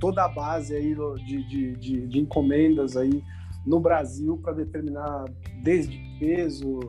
toda 0.00 0.24
a 0.24 0.28
base 0.28 0.74
aí 0.74 0.96
de, 1.26 1.48
de, 1.48 1.76
de, 1.76 2.06
de 2.06 2.18
encomendas 2.18 2.96
aí 2.96 3.22
no 3.66 3.80
Brasil 3.80 4.38
para 4.42 4.52
determinar 4.54 5.24
desde 5.62 5.98
peso, 6.18 6.80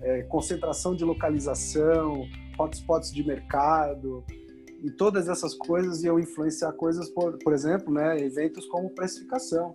é, 0.00 0.22
concentração 0.22 0.94
de 0.94 1.04
localização, 1.04 2.26
hotspots 2.58 3.12
de 3.12 3.26
mercado, 3.26 4.24
e 4.82 4.90
todas 4.90 5.28
essas 5.28 5.54
coisas 5.54 6.02
iam 6.02 6.18
influenciar 6.18 6.72
coisas, 6.72 7.08
por, 7.08 7.38
por 7.38 7.52
exemplo, 7.52 7.92
né, 7.92 8.18
eventos 8.18 8.66
como 8.66 8.90
precificação, 8.90 9.72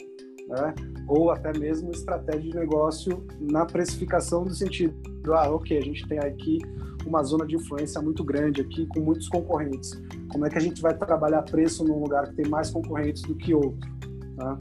né, 0.49 0.75
ou 1.07 1.31
até 1.31 1.57
mesmo 1.57 1.91
estratégia 1.91 2.41
de 2.41 2.55
negócio 2.55 3.25
na 3.39 3.65
precificação 3.65 4.43
do 4.43 4.53
sentido, 4.53 4.93
ah, 5.33 5.49
ok, 5.49 5.77
a 5.77 5.81
gente 5.81 6.07
tem 6.07 6.19
aqui 6.19 6.59
uma 7.05 7.23
zona 7.23 7.45
de 7.45 7.55
influência 7.55 8.01
muito 8.01 8.23
grande 8.23 8.61
aqui 8.61 8.85
com 8.87 8.99
muitos 8.99 9.29
concorrentes. 9.29 9.91
Como 10.29 10.45
é 10.45 10.49
que 10.49 10.57
a 10.57 10.61
gente 10.61 10.81
vai 10.81 10.95
trabalhar 10.97 11.41
preço 11.43 11.85
num 11.85 11.99
lugar 11.99 12.27
que 12.27 12.35
tem 12.35 12.49
mais 12.49 12.69
concorrentes 12.69 13.21
do 13.23 13.35
que 13.35 13.53
outro? 13.53 13.89
Né? 14.35 14.57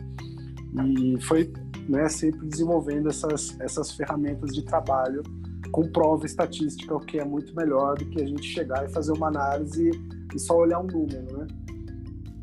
E 0.85 1.21
foi 1.23 1.53
né, 1.89 2.09
sempre 2.09 2.47
desenvolvendo 2.47 3.09
essas, 3.09 3.59
essas 3.61 3.93
ferramentas 3.93 4.55
de 4.55 4.63
trabalho 4.63 5.23
com 5.71 5.83
prova 5.89 6.25
estatística, 6.27 6.95
o 6.95 7.01
que 7.01 7.19
é 7.19 7.25
muito 7.25 7.55
melhor 7.55 7.97
do 7.97 8.07
que 8.07 8.23
a 8.23 8.27
gente 8.27 8.45
chegar 8.45 8.89
e 8.89 8.93
fazer 8.93 9.13
uma 9.13 9.29
análise 9.29 9.91
e 10.35 10.39
só 10.39 10.57
olhar 10.57 10.81
um 10.81 10.87
número, 10.87 11.39
né? 11.39 11.47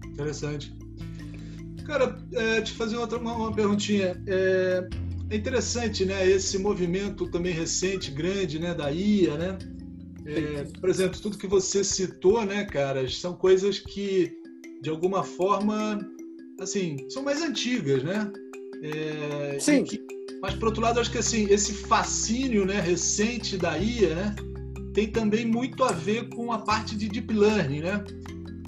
Interessante. 0.07 0.75
Cara, 1.85 2.17
é, 2.33 2.62
te 2.62 2.73
fazer 2.73 2.97
outra, 2.97 3.17
uma, 3.17 3.35
uma 3.35 3.53
perguntinha. 3.53 4.21
É, 4.27 4.88
é, 5.29 5.35
interessante, 5.35 6.05
né? 6.05 6.27
Esse 6.29 6.57
movimento 6.57 7.29
também 7.29 7.53
recente, 7.53 8.12
grande, 8.12 8.59
né? 8.59 8.73
Da 8.73 8.91
IA, 8.91 9.38
né? 9.38 9.57
É, 10.25 10.63
por 10.79 10.89
exemplo, 10.89 11.19
tudo 11.19 11.38
que 11.38 11.47
você 11.47 11.83
citou, 11.83 12.45
né, 12.45 12.63
cara, 12.63 13.05
são 13.09 13.33
coisas 13.33 13.79
que 13.79 14.31
de 14.81 14.89
alguma 14.89 15.21
forma 15.21 16.00
assim, 16.59 16.97
são 17.09 17.23
mais 17.23 17.41
antigas, 17.41 18.03
né? 18.03 18.31
É, 18.84 19.58
Sim. 19.60 19.84
Que, 19.86 20.02
mas, 20.42 20.56
por 20.56 20.66
outro 20.66 20.82
lado, 20.82 21.00
acho 21.00 21.10
que 21.10 21.18
assim, 21.18 21.48
esse 21.50 21.74
fascínio 21.74 22.66
né, 22.66 22.82
recente 22.82 23.58
da 23.58 23.78
IA 23.78 24.16
né, 24.16 24.36
tem 24.94 25.08
também 25.08 25.46
muito 25.46 25.84
a 25.84 25.92
ver 25.92 26.28
com 26.30 26.52
a 26.52 26.60
parte 26.60 26.96
de 26.96 27.08
deep 27.08 27.34
learning, 27.34 27.82
né? 27.82 28.04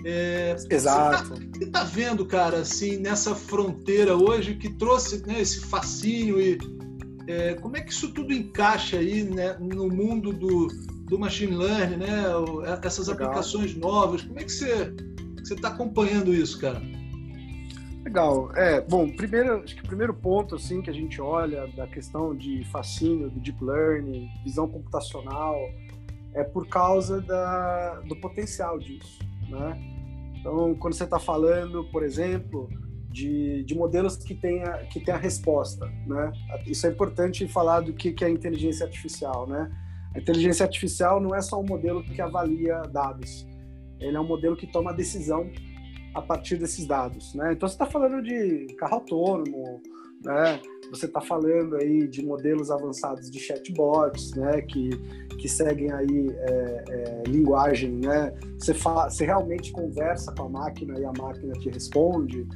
É, 0.06 0.56
Exato. 0.70 1.36
Você 1.36 1.64
está 1.66 1.80
tá 1.80 1.84
vendo, 1.84 2.26
cara, 2.26 2.60
assim, 2.60 2.98
nessa 2.98 3.36
fronteira 3.36 4.16
hoje 4.16 4.56
que 4.56 4.70
trouxe 4.70 5.26
né, 5.26 5.42
esse 5.42 5.60
fascínio 5.62 6.40
e 6.40 6.58
é, 7.28 7.56
como 7.56 7.76
é 7.76 7.82
que 7.82 7.92
isso 7.92 8.14
tudo 8.14 8.32
encaixa 8.32 8.98
aí 8.98 9.24
né, 9.24 9.58
no 9.60 9.90
mundo 9.90 10.32
do, 10.32 10.68
do 11.10 11.20
machine 11.20 11.56
learning, 11.56 11.98
né? 11.98 12.24
Essas 12.84 13.08
Legal. 13.08 13.28
aplicações 13.28 13.76
novas. 13.76 14.22
Como 14.22 14.40
é 14.40 14.44
que 14.44 14.52
você 14.52 14.94
está 15.44 15.70
acompanhando 15.70 16.34
isso, 16.34 16.60
cara? 16.60 16.82
Legal. 18.06 18.56
É, 18.56 18.80
bom, 18.82 19.10
primeiro, 19.10 19.64
acho 19.64 19.76
que 19.76 19.82
o 19.82 19.88
primeiro 19.88 20.14
ponto 20.14 20.54
assim 20.54 20.80
que 20.80 20.92
a 20.92 20.94
gente 20.94 21.20
olha 21.20 21.68
da 21.76 21.88
questão 21.88 22.36
de 22.36 22.64
fascínio 22.66 23.32
do 23.32 23.40
deep 23.40 23.62
learning, 23.64 24.30
visão 24.44 24.68
computacional, 24.68 25.58
é 26.36 26.44
por 26.44 26.68
causa 26.68 27.20
da, 27.20 28.02
do 28.02 28.16
potencial 28.18 28.78
disso, 28.78 29.20
né? 29.50 29.76
Então, 30.38 30.76
quando 30.76 30.94
você 30.94 31.06
está 31.06 31.18
falando, 31.18 31.84
por 31.86 32.04
exemplo, 32.04 32.70
de, 33.10 33.64
de 33.64 33.74
modelos 33.74 34.18
que 34.18 34.36
tenha 34.36 34.86
que 34.86 35.00
tenha 35.00 35.18
resposta, 35.18 35.88
né? 36.06 36.32
Isso 36.68 36.86
é 36.86 36.92
importante 36.92 37.48
falar 37.48 37.80
do 37.80 37.92
que, 37.92 38.12
que 38.12 38.24
é 38.24 38.30
inteligência 38.30 38.86
artificial, 38.86 39.48
né? 39.48 39.72
A 40.14 40.20
inteligência 40.20 40.64
artificial 40.64 41.20
não 41.20 41.34
é 41.34 41.42
só 41.42 41.60
um 41.60 41.66
modelo 41.66 42.04
que 42.04 42.22
avalia 42.22 42.84
dados, 42.84 43.48
ele 44.00 44.16
é 44.16 44.20
um 44.20 44.28
modelo 44.28 44.56
que 44.56 44.68
toma 44.68 44.94
decisão 44.94 45.50
a 46.16 46.22
partir 46.22 46.56
desses 46.56 46.88
dados, 46.88 47.36
né? 47.36 47.52
Então 47.52 47.68
você 47.68 47.76
está 47.76 47.86
falando 47.86 48.24
de 48.24 48.74
carro 48.78 48.96
autônomo, 48.96 49.82
né? 50.24 50.62
Você 50.90 51.08
está 51.08 51.20
falando 51.20 51.76
aí 51.76 52.08
de 52.08 52.26
modelos 52.26 52.72
avançados 52.72 53.30
de 53.30 53.38
chatbots, 53.38 54.34
né? 54.34 54.62
Que, 54.62 54.90
que 55.38 55.50
seguem 55.50 55.92
aí 55.92 56.30
é, 56.32 56.84
é, 56.90 57.24
linguagem, 57.28 57.92
né? 57.98 58.34
Você, 58.58 58.74
você 58.74 59.26
realmente 59.26 59.74
conversa 59.74 60.32
com 60.32 60.44
a 60.44 60.50
máquina 60.50 60.98
e 60.98 61.04
a 61.04 61.12
máquina 61.12 61.52
te 61.54 61.70
responde. 61.70 62.48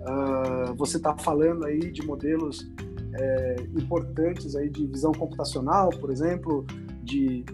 Uh, 0.00 0.74
você 0.74 0.96
está 0.96 1.16
falando 1.16 1.66
aí 1.66 1.92
de 1.92 2.04
modelos 2.04 2.66
é, 3.14 3.56
importantes 3.76 4.56
aí 4.56 4.70
de 4.70 4.86
visão 4.86 5.12
computacional, 5.12 5.90
por 5.90 6.10
exemplo, 6.10 6.66
de 7.02 7.44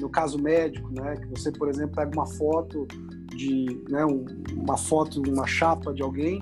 no 0.00 0.10
caso 0.10 0.38
médico, 0.42 0.90
né? 0.92 1.16
Que 1.16 1.26
você, 1.28 1.52
por 1.52 1.68
exemplo, 1.68 1.94
pega 1.94 2.10
uma 2.12 2.26
foto 2.26 2.86
de 3.36 3.82
né, 3.88 4.04
um, 4.04 4.24
uma 4.54 4.76
foto, 4.76 5.22
uma 5.28 5.46
chapa 5.46 5.92
de 5.92 6.02
alguém 6.02 6.40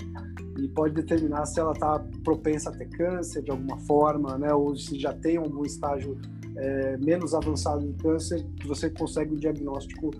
e 0.58 0.68
pode 0.68 0.94
determinar 0.94 1.46
se 1.46 1.58
ela 1.58 1.72
está 1.72 1.98
propensa 2.22 2.70
a 2.70 2.72
ter 2.72 2.88
câncer 2.90 3.42
de 3.42 3.50
alguma 3.50 3.76
forma, 3.78 4.38
né, 4.38 4.52
ou 4.54 4.76
se 4.76 4.98
já 4.98 5.12
tem 5.12 5.36
algum 5.36 5.64
estágio 5.64 6.16
é, 6.56 6.96
menos 6.98 7.34
avançado 7.34 7.84
de 7.86 7.92
câncer, 7.94 8.46
que 8.60 8.66
você 8.66 8.88
consegue 8.88 9.34
um 9.34 9.36
diagnóstico 9.36 10.10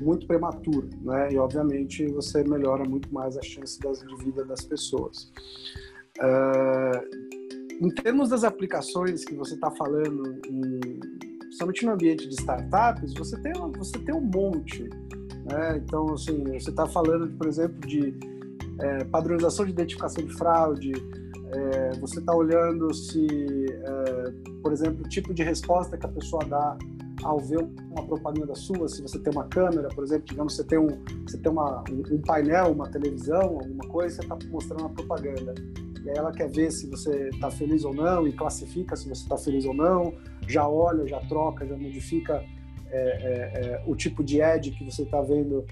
muito 0.00 0.26
prematuro, 0.26 0.90
né, 1.02 1.32
e 1.32 1.38
obviamente 1.38 2.04
você 2.06 2.42
melhora 2.42 2.84
muito 2.84 3.12
mais 3.14 3.36
a 3.36 3.42
chance 3.42 3.78
das, 3.78 4.00
de 4.00 4.16
vida 4.24 4.44
das 4.44 4.64
pessoas. 4.64 5.32
Uh, 6.18 7.44
em 7.80 7.90
termos 7.90 8.28
das 8.28 8.44
aplicações 8.44 9.24
que 9.24 9.34
você 9.34 9.54
está 9.54 9.70
falando, 9.70 10.40
em, 10.48 10.80
principalmente 11.38 11.86
no 11.86 11.92
ambiente 11.92 12.28
de 12.28 12.34
startups, 12.34 13.14
você 13.14 13.36
tem, 13.40 13.52
você 13.76 13.98
tem 13.98 14.14
um 14.14 14.20
monte. 14.20 14.88
Né? 15.44 15.82
Então, 15.84 16.12
assim, 16.14 16.42
você 16.44 16.70
está 16.70 16.86
falando, 16.86 17.28
por 17.36 17.46
exemplo, 17.46 17.80
de 17.86 18.14
é, 18.80 19.04
padronização 19.04 19.64
de 19.64 19.72
identificação 19.72 20.24
de 20.24 20.32
fraude, 20.34 20.92
é, 21.52 21.92
você 22.00 22.18
está 22.18 22.34
olhando 22.34 22.92
se, 22.92 23.26
é, 23.70 24.32
por 24.62 24.72
exemplo, 24.72 25.04
o 25.04 25.08
tipo 25.08 25.32
de 25.32 25.42
resposta 25.42 25.96
que 25.96 26.06
a 26.06 26.08
pessoa 26.08 26.44
dá 26.44 26.76
ao 27.22 27.38
ver 27.38 27.58
uma 27.90 28.04
propaganda 28.04 28.54
sua, 28.54 28.88
se 28.88 29.00
você 29.00 29.18
tem 29.18 29.32
uma 29.32 29.44
câmera, 29.44 29.88
por 29.88 30.04
exemplo, 30.04 30.26
digamos, 30.26 30.56
você 30.56 30.64
tem 30.64 30.78
um, 30.78 30.88
você 31.26 31.38
tem 31.38 31.50
uma, 31.50 31.82
um, 31.90 32.20
painel, 32.22 32.72
uma 32.72 32.88
televisão, 32.90 33.40
alguma 33.40 33.88
coisa, 33.88 34.16
você 34.16 34.22
está 34.22 34.36
mostrando 34.50 34.80
uma 34.80 34.90
propaganda. 34.90 35.54
E 36.04 36.10
aí 36.10 36.16
ela 36.18 36.32
quer 36.32 36.50
ver 36.50 36.70
se 36.70 36.86
você 36.86 37.28
está 37.28 37.50
feliz 37.50 37.84
ou 37.84 37.94
não 37.94 38.26
e 38.28 38.32
classifica 38.32 38.94
se 38.94 39.08
você 39.08 39.22
está 39.22 39.38
feliz 39.38 39.64
ou 39.64 39.72
não, 39.72 40.14
já 40.46 40.68
olha, 40.68 41.06
já 41.06 41.18
troca, 41.20 41.66
já 41.66 41.76
modifica 41.76 42.44
é, 42.94 42.98
é, 42.98 43.66
é, 43.66 43.84
o 43.86 43.96
tipo 43.96 44.22
de 44.22 44.40
ad 44.40 44.70
que 44.70 44.84
você 44.84 45.02
está 45.02 45.20
vendo 45.20 45.64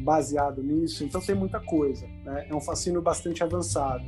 baseado 0.00 0.62
nisso. 0.62 1.04
Então 1.04 1.20
tem 1.20 1.34
muita 1.34 1.60
coisa. 1.60 2.06
Né? 2.24 2.46
É 2.50 2.54
um 2.54 2.60
fascínio 2.60 3.00
bastante 3.00 3.42
avançado. 3.42 4.04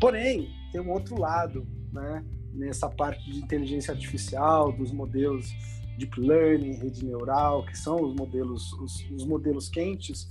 Porém, 0.00 0.48
tem 0.72 0.80
um 0.80 0.90
outro 0.90 1.18
lado, 1.18 1.66
né? 1.92 2.24
Nessa 2.52 2.88
parte 2.88 3.30
de 3.30 3.38
inteligência 3.38 3.92
artificial, 3.92 4.72
dos 4.72 4.90
modelos 4.90 5.54
deep 5.98 6.18
learning, 6.18 6.72
rede 6.72 7.04
neural, 7.04 7.64
que 7.66 7.76
são 7.76 7.96
os 7.96 8.14
modelos, 8.14 8.72
os, 8.72 9.08
os 9.10 9.24
modelos 9.26 9.68
quentes, 9.68 10.28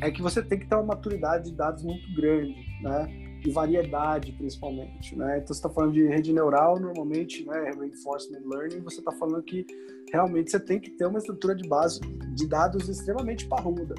é 0.00 0.10
que 0.10 0.22
você 0.22 0.42
tem 0.42 0.58
que 0.58 0.66
ter 0.66 0.74
uma 0.74 0.84
maturidade 0.84 1.50
de 1.50 1.56
dados 1.56 1.84
muito 1.84 2.12
grande, 2.14 2.56
né? 2.82 3.24
e 3.44 3.50
variedade, 3.50 4.32
principalmente. 4.32 5.14
Né? 5.16 5.36
Então, 5.36 5.48
você 5.48 5.52
está 5.52 5.68
falando 5.68 5.92
de 5.92 6.06
rede 6.06 6.32
neural, 6.32 6.80
normalmente, 6.80 7.44
né, 7.44 7.70
reinforcement 7.78 8.40
learning, 8.46 8.80
você 8.80 9.00
está 9.00 9.12
falando 9.12 9.42
que 9.42 9.66
realmente 10.14 10.52
você 10.52 10.60
tem 10.60 10.78
que 10.78 10.90
ter 10.90 11.06
uma 11.06 11.18
estrutura 11.18 11.56
de 11.56 11.68
base 11.68 12.00
de 12.34 12.46
dados 12.46 12.88
extremamente 12.88 13.46
parruda. 13.46 13.96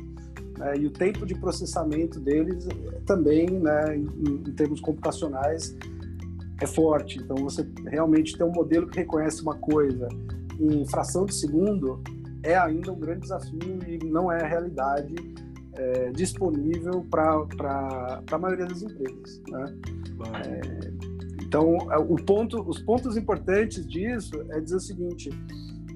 Né? 0.57 0.77
E 0.77 0.88
o 0.88 0.91
tempo 0.91 1.25
de 1.25 1.36
processamento 1.36 2.19
deles 2.22 2.65
também, 3.05 3.50
né, 3.50 3.98
em, 3.98 4.07
em 4.25 4.53
termos 4.53 4.79
computacionais, 4.79 5.75
é 6.62 6.65
forte. 6.65 7.19
Então, 7.19 7.36
você 7.36 7.67
realmente 7.88 8.38
ter 8.38 8.45
um 8.45 8.51
modelo 8.51 8.88
que 8.88 8.98
reconhece 8.98 9.41
uma 9.41 9.55
coisa 9.55 10.07
em 10.57 10.86
fração 10.86 11.25
de 11.25 11.36
segundo 11.36 12.01
é 12.43 12.55
ainda 12.55 12.93
um 12.93 13.00
grande 13.00 13.22
desafio 13.22 13.79
e 13.86 13.98
não 14.05 14.31
é 14.31 14.41
a 14.41 14.48
realidade 14.48 15.15
é, 15.74 16.12
disponível 16.12 17.05
para 17.12 18.22
a 18.31 18.38
maioria 18.38 18.67
das 18.67 18.81
empresas. 18.81 19.41
Né? 19.50 19.75
É, 20.45 21.15
então, 21.43 21.75
é, 21.91 21.98
o 21.98 22.15
ponto, 22.15 22.62
os 22.62 22.79
pontos 22.79 23.17
importantes 23.17 23.86
disso 23.86 24.45
é 24.51 24.62
dizer 24.62 24.77
o 24.77 24.79
seguinte: 24.79 25.29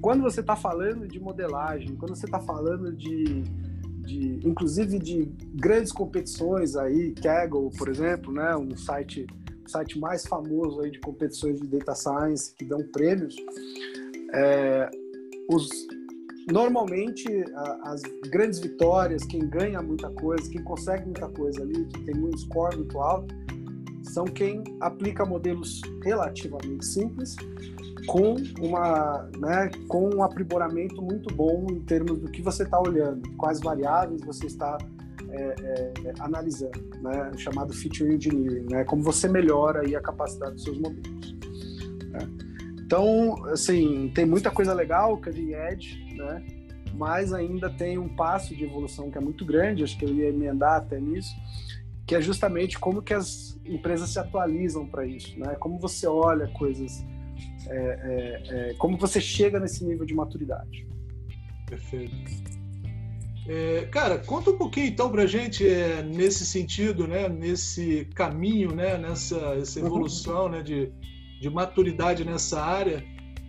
quando 0.02 0.22
você 0.22 0.40
está 0.42 0.56
falando 0.56 1.08
de 1.08 1.20
modelagem, 1.20 1.96
quando 1.96 2.16
você 2.16 2.26
está 2.26 2.40
falando 2.40 2.92
de, 2.94 3.44
de, 4.04 4.48
inclusive 4.48 4.98
de 5.00 5.32
grandes 5.56 5.92
competições 5.92 6.76
aí, 6.76 7.14
Kaggle, 7.14 7.70
por 7.78 7.90
exemplo, 7.90 8.32
né, 8.32 8.56
um 8.56 8.76
site, 8.76 9.28
site 9.68 10.00
mais 10.00 10.26
famoso 10.26 10.82
aí 10.82 10.92
de 10.92 11.00
competições 11.00 11.60
de 11.60 11.68
data 11.68 11.96
science 11.96 12.54
que 12.56 12.66
dão 12.66 12.80
prêmios, 12.92 13.36
é, 14.34 14.90
os, 15.50 15.70
normalmente 16.52 17.28
as 17.84 18.02
grandes 18.32 18.60
vitórias, 18.60 19.26
quem 19.26 19.48
ganha 19.48 19.82
muita 19.82 20.10
coisa, 20.12 20.50
quem 20.50 20.64
consegue 20.64 21.06
muita 21.06 21.28
coisa 21.30 21.62
ali, 21.62 21.86
que 21.86 22.04
tem 22.06 22.16
um 22.16 22.36
score 22.38 22.78
muito 22.78 23.00
alto, 23.00 23.36
são 24.10 24.26
quem 24.26 24.64
aplica 24.80 25.26
modelos 25.26 25.82
relativamente 26.04 26.86
simples 26.86 27.36
com 28.08 28.36
uma, 28.60 29.30
né, 29.38 29.70
com 29.88 30.10
um 30.16 30.24
aprimoramento 30.24 31.02
muito 31.02 31.34
bom 31.34 31.68
em 31.70 31.80
termos 31.82 32.20
do 32.20 32.30
que 32.30 32.42
você 32.42 32.64
está 32.64 32.80
olhando, 32.80 33.30
quais 33.38 33.60
variáveis 33.60 34.22
você 34.22 34.48
está 34.48 34.78
é, 35.30 35.44
é, 35.44 36.14
analisando, 36.20 36.90
né, 37.02 37.32
chamado 37.38 37.72
feature 37.74 38.16
engineering, 38.16 38.66
né, 38.72 38.84
como 38.84 39.04
você 39.04 39.28
melhora 39.28 39.82
aí 39.82 39.96
a 39.96 40.02
capacidade 40.02 40.54
dos 40.54 40.64
seus 40.64 40.80
modelos. 40.80 41.38
Né. 42.10 42.20
Então, 42.84 43.36
assim, 43.46 44.12
tem 44.16 44.26
muita 44.26 44.50
coisa 44.50 44.74
legal, 44.74 45.22
Cutting 45.22 45.54
Edge, 45.54 46.16
né? 46.16 46.44
Mas 46.96 47.32
ainda 47.32 47.70
tem 47.70 48.00
um 48.00 48.10
passo 48.10 48.56
de 48.56 48.64
evolução 48.64 49.12
que 49.12 49.18
é 49.20 49.22
muito 49.22 49.46
grande, 49.46 49.84
acho 49.84 49.96
que 49.96 50.06
eu 50.06 50.10
ia 50.10 50.30
emendar 50.30 50.78
até 50.78 51.00
nisso, 51.00 51.36
que 52.08 52.16
é 52.16 52.22
justamente 52.22 52.80
como 52.80 53.04
que 53.04 53.14
as 53.14 53.59
empresas 53.70 54.10
se 54.10 54.20
atualizam 54.20 54.86
para 54.86 55.06
isso, 55.06 55.38
né? 55.40 55.56
Como 55.60 55.80
você 55.80 56.08
olha 56.08 56.48
coisas, 56.50 57.06
é, 57.68 57.76
é, 57.76 58.72
é, 58.72 58.74
como 58.76 58.98
você 58.98 59.22
chega 59.22 59.60
nesse 59.60 59.86
nível 59.86 60.06
de 60.06 60.14
maturidade. 60.14 60.88
Perfeito. 61.68 62.16
É, 63.48 63.88
cara, 63.92 64.20
conta 64.20 64.52
um 64.52 64.58
pouquinho 64.58 64.88
então 64.88 65.10
para 65.12 65.26
gente 65.26 65.68
é, 65.68 66.04
nesse 66.04 66.46
sentido, 66.46 67.08
né? 67.08 67.28
Nesse 67.28 68.06
caminho, 68.16 68.76
né? 68.76 68.98
Nessa 68.98 69.38
essa 69.56 69.80
uhum. 69.80 69.88
evolução, 69.88 70.44
uhum. 70.44 70.50
né? 70.50 70.62
De 70.62 70.92
de 71.40 71.50
maturidade 71.50 72.26
nessa 72.26 72.62
área. 72.62 73.04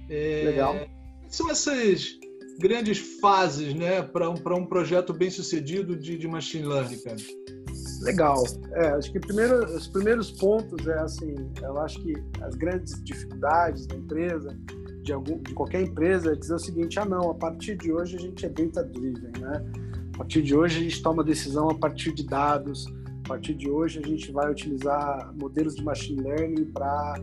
É, 0.09 0.43
Legal. 0.47 0.89
São 1.29 1.51
essas 1.51 2.19
grandes 2.59 2.99
fases 3.21 3.75
né, 3.75 4.03
para 4.03 4.29
um, 4.31 4.35
um 4.35 4.67
projeto 4.67 5.13
bem 5.13 5.31
sucedido 5.31 5.97
de, 5.97 6.17
de 6.17 6.29
machine 6.29 6.67
learning, 6.67 6.99
cara? 6.99 7.17
Legal. 8.01 8.45
É, 8.73 8.89
acho 8.89 9.13
que 9.13 9.21
primeiro, 9.21 9.65
os 9.65 9.87
primeiros 9.87 10.31
pontos 10.31 10.87
é 10.87 10.99
assim, 11.01 11.35
eu 11.63 11.79
acho 11.79 12.01
que 12.01 12.15
as 12.41 12.55
grandes 12.55 13.03
dificuldades 13.05 13.87
da 13.87 13.97
empresa, 13.97 14.57
de, 15.03 15.13
algum, 15.13 15.39
de 15.39 15.55
qualquer 15.55 15.83
empresa, 15.83 16.33
é 16.33 16.35
dizer 16.35 16.55
o 16.55 16.59
seguinte, 16.59 16.99
ah 16.99 17.05
não, 17.05 17.31
a 17.31 17.35
partir 17.35 17.77
de 17.77 17.93
hoje 17.93 18.17
a 18.17 18.21
gente 18.21 18.47
é 18.47 18.49
data 18.49 18.83
driven, 18.85 19.33
né? 19.41 19.65
A 20.15 20.19
partir 20.19 20.43
de 20.43 20.55
hoje 20.55 20.79
a 20.79 20.83
gente 20.83 21.03
toma 21.03 21.25
decisão 21.25 21.71
a 21.71 21.75
partir 21.75 22.13
de 22.13 22.27
dados, 22.27 22.85
partir 23.31 23.55
de 23.55 23.71
hoje 23.71 24.01
a 24.01 24.07
gente 24.07 24.33
vai 24.33 24.51
utilizar 24.51 25.33
modelos 25.37 25.77
de 25.77 25.85
machine 25.85 26.21
learning 26.21 26.65
para, 26.73 27.15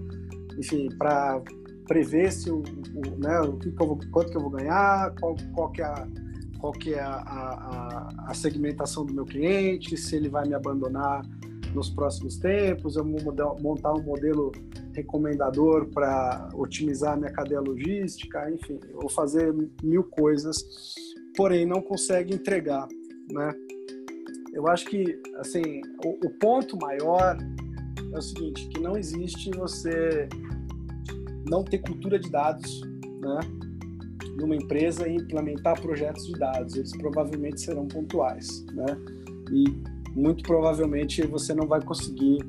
enfim, 0.58 0.88
para 0.98 1.42
prever 1.86 2.32
se 2.32 2.50
o, 2.50 2.60
o, 2.60 3.20
né, 3.20 3.42
o 3.42 3.58
que, 3.58 3.70
que 3.70 3.84
eu 3.84 3.88
vou, 3.88 4.00
quanto 4.10 4.32
que 4.32 4.38
eu 4.38 4.42
vou 4.42 4.50
ganhar, 4.50 5.14
qual, 5.20 5.36
qual 5.54 5.70
que 5.70 5.82
é 5.82 5.86
a 5.86 6.08
qual 6.60 6.74
que 6.74 6.94
é 6.94 7.00
a, 7.00 7.16
a, 7.16 8.10
a, 8.28 8.34
segmentação 8.34 9.06
do 9.06 9.14
meu 9.14 9.26
cliente, 9.26 9.96
se 9.98 10.16
ele 10.16 10.30
vai 10.30 10.48
me 10.48 10.54
abandonar 10.54 11.26
nos 11.74 11.90
próximos 11.90 12.38
tempos, 12.38 12.96
eu 12.96 13.04
vou 13.04 13.60
montar 13.60 13.94
um 13.94 14.02
modelo 14.02 14.52
recomendador 14.94 15.88
para 15.88 16.50
otimizar 16.56 17.14
a 17.14 17.18
minha 17.18 17.32
cadeia 17.32 17.62
logística, 17.62 18.50
enfim, 18.50 18.80
vou 18.94 19.10
fazer 19.10 19.54
mil 19.84 20.04
coisas, 20.04 20.96
porém 21.36 21.66
não 21.66 21.82
consegue 21.82 22.34
entregar, 22.34 22.88
né? 23.32 23.54
Eu 24.54 24.68
acho 24.68 24.86
que, 24.86 25.22
assim, 25.36 25.82
o, 26.04 26.28
o 26.28 26.30
ponto 26.40 26.76
maior 26.78 27.38
é 28.12 28.18
o 28.18 28.22
seguinte, 28.22 28.68
que 28.70 28.82
não 28.82 28.98
existe 28.98 29.52
você 29.52 30.28
não 31.48 31.64
ter 31.64 31.78
cultura 31.78 32.18
de 32.18 32.32
dados, 32.32 32.82
né? 33.22 33.40
Numa 34.38 34.56
empresa 34.56 35.08
e 35.08 35.16
implementar 35.16 35.80
projetos 35.82 36.26
de 36.26 36.34
dados. 36.34 36.76
Eles 36.76 36.96
provavelmente 36.96 37.62
serão 37.62 37.88
pontuais, 37.88 38.66
né? 38.74 38.86
E 39.52 39.66
muito 40.16 40.44
provavelmente 40.44 41.26
você 41.28 41.54
não 41.54 41.68
vai 41.68 41.82
conseguir 41.82 42.40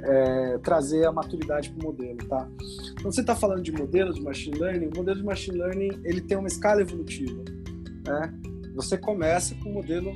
é, 0.00 0.58
trazer 0.58 1.06
a 1.06 1.12
maturidade 1.12 1.70
para 1.70 1.80
o 1.80 1.90
modelo, 1.90 2.18
tá? 2.28 2.48
Quando 3.00 3.14
você 3.14 3.20
está 3.20 3.34
falando 3.34 3.62
de 3.62 3.72
modelo 3.72 4.12
de 4.12 4.20
machine 4.20 4.58
learning, 4.58 4.86
o 4.86 4.96
modelo 4.96 5.18
de 5.18 5.24
machine 5.24 5.58
learning 5.58 6.00
ele 6.04 6.20
tem 6.20 6.36
uma 6.36 6.48
escala 6.48 6.80
evolutiva, 6.80 7.42
né? 8.06 8.34
Você 8.74 8.98
começa 8.98 9.54
com 9.56 9.70
um 9.70 9.74
modelo, 9.74 10.12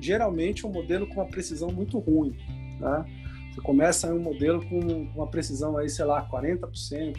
geralmente 0.00 0.66
um 0.66 0.70
modelo 0.70 1.06
com 1.06 1.14
uma 1.14 1.26
precisão 1.26 1.70
muito 1.70 1.98
ruim, 1.98 2.36
né? 2.78 3.04
Você 3.52 3.60
começa 3.60 4.12
um 4.12 4.20
modelo 4.20 4.64
com 4.66 4.78
uma 5.14 5.26
precisão 5.26 5.76
aí, 5.76 5.88
sei 5.88 6.04
lá, 6.04 6.26
40%, 6.28 7.14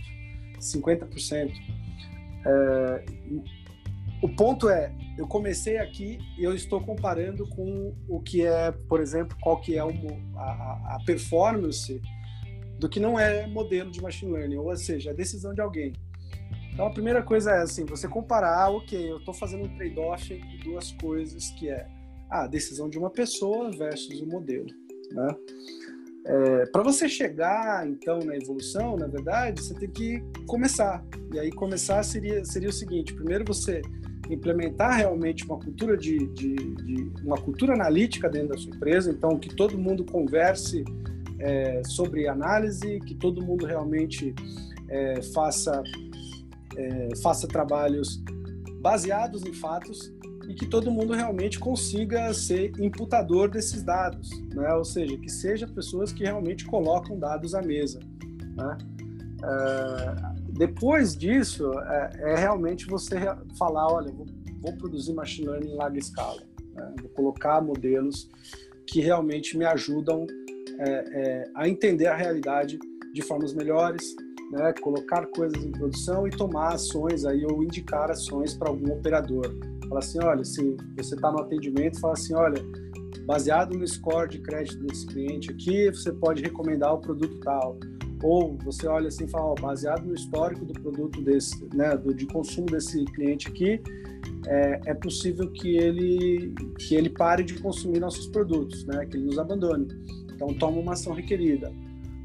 50%. 0.60 1.52
É, 2.46 3.06
o 4.22 4.30
ponto 4.30 4.70
é, 4.70 4.94
eu 5.18 5.28
comecei 5.28 5.78
aqui 5.78 6.18
e 6.38 6.44
eu 6.44 6.56
estou 6.56 6.82
comparando 6.82 7.48
com 7.50 7.94
o 8.08 8.22
que 8.22 8.46
é, 8.46 8.72
por 8.72 9.02
exemplo, 9.02 9.38
qual 9.42 9.60
que 9.60 9.78
é 9.78 9.84
o, 9.84 9.92
a, 10.36 10.96
a 10.96 11.04
performance 11.06 12.02
do 12.80 12.90
que 12.90 13.00
não 13.00 13.20
é 13.20 13.48
modelo 13.48 13.92
de 13.92 14.02
machine 14.02 14.32
learning, 14.32 14.58
ou 14.58 14.76
seja, 14.76 15.12
a 15.12 15.14
decisão 15.14 15.54
de 15.54 15.62
alguém. 15.62 15.94
Então 16.74 16.88
a 16.88 16.90
primeira 16.90 17.22
coisa 17.22 17.52
é 17.52 17.62
assim, 17.62 17.86
você 17.86 18.08
comparar, 18.08 18.70
ok, 18.70 19.12
eu 19.12 19.18
estou 19.18 19.34
fazendo 19.34 19.66
um 19.66 19.76
trade-off 19.76 20.34
entre 20.34 20.58
duas 20.64 20.92
coisas 20.94 21.50
que 21.52 21.70
é 21.70 21.88
a 22.30 22.48
decisão 22.48 22.90
de 22.90 22.98
uma 22.98 23.12
pessoa 23.12 23.70
versus 23.72 24.20
o 24.22 24.26
modelo, 24.26 24.66
né? 25.12 25.36
É, 26.26 26.66
para 26.68 26.82
você 26.84 27.10
chegar 27.10 27.88
então 27.88 28.20
na 28.20 28.36
evolução, 28.36 28.96
na 28.96 29.08
verdade, 29.08 29.62
você 29.62 29.74
tem 29.74 29.90
que 29.90 30.24
começar. 30.48 31.04
E 31.34 31.40
aí 31.40 31.52
começar 31.52 32.02
seria 32.04 32.46
seria 32.46 32.70
o 32.70 32.74
seguinte: 32.74 33.14
primeiro 33.14 33.44
você 33.46 33.82
implementar 34.30 34.98
realmente 34.98 35.44
uma 35.44 35.60
cultura 35.60 35.98
de, 35.98 36.28
de, 36.28 36.56
de, 36.56 37.12
uma 37.24 37.38
cultura 37.38 37.74
analítica 37.74 38.30
dentro 38.30 38.50
da 38.50 38.58
sua 38.58 38.74
empresa, 38.74 39.12
então 39.12 39.38
que 39.38 39.54
todo 39.54 39.78
mundo 39.78 40.06
converse 40.06 40.86
é, 41.40 41.82
sobre 41.84 42.28
análise, 42.28 43.02
que 43.02 43.16
todo 43.16 43.44
mundo 43.44 43.66
realmente 43.66 44.34
é, 44.88 45.22
faça 45.22 45.84
é, 46.78 47.10
faça 47.22 47.48
trabalhos 47.48 48.24
baseados 48.82 49.44
em 49.44 49.54
fatos 49.54 50.14
e 50.54 50.56
que 50.56 50.68
todo 50.68 50.92
mundo 50.92 51.14
realmente 51.14 51.60
consiga 51.60 52.32
ser 52.32 52.80
imputador 52.80 53.50
desses 53.50 53.82
dados, 53.82 54.30
né? 54.54 54.72
Ou 54.76 54.86
seja, 54.86 55.18
que 55.18 55.30
seja 55.30 55.68
pessoas 55.68 56.14
que 56.14 56.24
realmente 56.24 56.64
colocam 56.66 57.18
dados 57.18 57.56
à 57.56 57.62
mesa, 57.62 58.00
né? 58.56 58.78
É, 59.44 60.34
depois 60.52 61.18
disso, 61.18 61.72
é, 61.80 62.12
é, 62.20 62.36
realmente 62.36 62.86
você 62.86 63.16
falar, 63.58 63.92
olha, 63.92 64.12
vou, 64.12 64.28
vou, 64.62 64.74
produzir 64.74 65.14
machine 65.14 65.48
learning 65.48 65.72
em 65.72 65.76
larga 65.76 65.98
escala, 65.98 66.42
né? 66.76 66.94
vou 67.02 67.10
colocar 67.10 67.60
modelos 67.60 68.30
que 68.86 69.02
realmente 69.02 69.58
me 69.58 69.66
ajudam 69.66 70.28
é, 70.78 70.90
é, 70.90 71.52
a 71.56 71.68
entender 71.68 72.06
a 72.06 72.16
realidade 72.16 72.78
de 73.12 73.22
formas 73.24 73.56
melhores, 73.56 74.16
né? 74.54 74.72
colocar 74.82 75.26
coisas 75.28 75.64
em 75.64 75.72
produção 75.72 76.28
e 76.28 76.30
tomar 76.30 76.74
ações 76.74 77.26
aí 77.26 77.44
ou 77.46 77.64
indicar 77.64 78.12
ações 78.12 78.54
para 78.54 78.70
algum 78.70 78.94
operador. 78.94 79.56
Fala 79.90 80.00
assim, 80.00 80.20
olha, 80.24 80.46
se 80.46 80.78
você 80.96 81.16
está 81.16 81.32
no 81.32 81.40
atendimento, 81.40 82.00
fala 82.00 82.14
assim, 82.14 82.34
olha, 82.36 82.64
baseado 83.26 83.76
no 83.78 83.88
score 83.88 84.30
de 84.30 84.40
crédito 84.40 84.86
desse 84.86 85.08
cliente 85.08 85.50
aqui, 85.52 85.90
você 85.90 86.12
pode 86.12 86.42
recomendar 86.44 86.94
o 86.94 87.00
produto 87.00 87.40
tal. 87.40 87.78
Ou 88.22 88.58
você 88.64 88.88
olha 88.88 89.08
assim 89.08 89.26
e 89.26 89.28
fala, 89.28 89.48
ó, 89.48 89.56
baseado 89.56 90.06
no 90.06 90.14
histórico 90.14 90.64
do 90.64 90.74
produto 90.74 91.22
desse, 91.22 91.68
né, 91.74 91.98
do, 91.98 92.14
de 92.14 92.26
consumo 92.28 92.68
desse 92.68 93.04
cliente 93.06 93.50
aqui, 93.50 93.82
é, 94.48 94.82
é, 94.86 94.94
possível 94.94 95.50
que 95.52 95.78
ele 95.78 96.54
que 96.78 96.96
ele 96.96 97.10
pare 97.10 97.44
de 97.44 97.56
consumir 97.60 98.00
nossos 98.00 98.28
produtos, 98.28 98.86
né, 98.86 99.06
que 99.06 99.18
ele 99.18 99.26
nos 99.26 99.40
abandone. 99.40 99.88
Então 100.34 100.54
toma 100.54 100.80
uma 100.80 100.94
ação 100.94 101.14
requerida. 101.14 101.72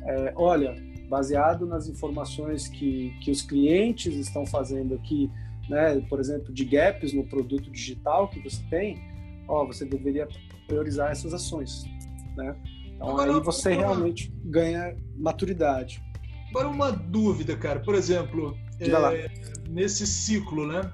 É, 0.05 0.33
olha, 0.37 0.75
baseado 1.09 1.67
nas 1.67 1.89
informações 1.89 2.69
que, 2.69 3.11
que 3.21 3.31
os 3.31 3.43
clientes 3.43 4.15
estão 4.15 4.45
fazendo 4.47 4.95
aqui 4.95 5.31
né, 5.69 6.01
por 6.09 6.19
exemplo, 6.19 6.53
de 6.53 6.65
gaps 6.65 7.13
no 7.13 7.25
produto 7.25 7.71
digital 7.71 8.29
que 8.29 8.41
você 8.41 8.63
tem, 8.71 8.99
ó, 9.47 9.67
você 9.67 9.85
deveria 9.85 10.27
priorizar 10.67 11.11
essas 11.11 11.35
ações, 11.35 11.85
né? 12.37 12.57
Então 12.95 13.11
Agora, 13.11 13.35
aí 13.35 13.41
você 13.41 13.73
uma... 13.73 13.79
realmente 13.79 14.33
ganha 14.45 14.97
maturidade. 15.17 16.03
Agora 16.51 16.69
uma 16.69 16.91
dúvida, 16.91 17.57
cara. 17.57 17.81
Por 17.81 17.95
exemplo, 17.95 18.57
é, 18.81 19.31
nesse 19.69 20.07
ciclo, 20.07 20.67
né? 20.67 20.91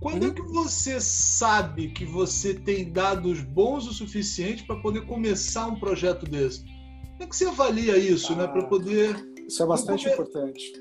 Quando 0.00 0.24
uhum. 0.24 0.30
é 0.30 0.34
que 0.34 0.42
você 0.42 1.00
sabe 1.00 1.88
que 1.88 2.04
você 2.04 2.54
tem 2.54 2.90
dados 2.90 3.42
bons 3.42 3.86
o 3.86 3.92
suficiente 3.92 4.64
para 4.64 4.76
poder 4.76 5.02
começar 5.06 5.66
um 5.66 5.78
projeto 5.78 6.24
desse? 6.24 6.64
Como 6.64 7.22
é 7.22 7.26
que 7.26 7.36
você 7.36 7.44
avalia 7.44 7.96
isso, 7.98 8.34
né, 8.34 8.44
ah, 8.44 8.46
né? 8.46 8.52
Para 8.52 8.66
poder. 8.66 9.29
Isso 9.50 9.64
é 9.64 9.66
bastante 9.66 10.08
importante. 10.08 10.72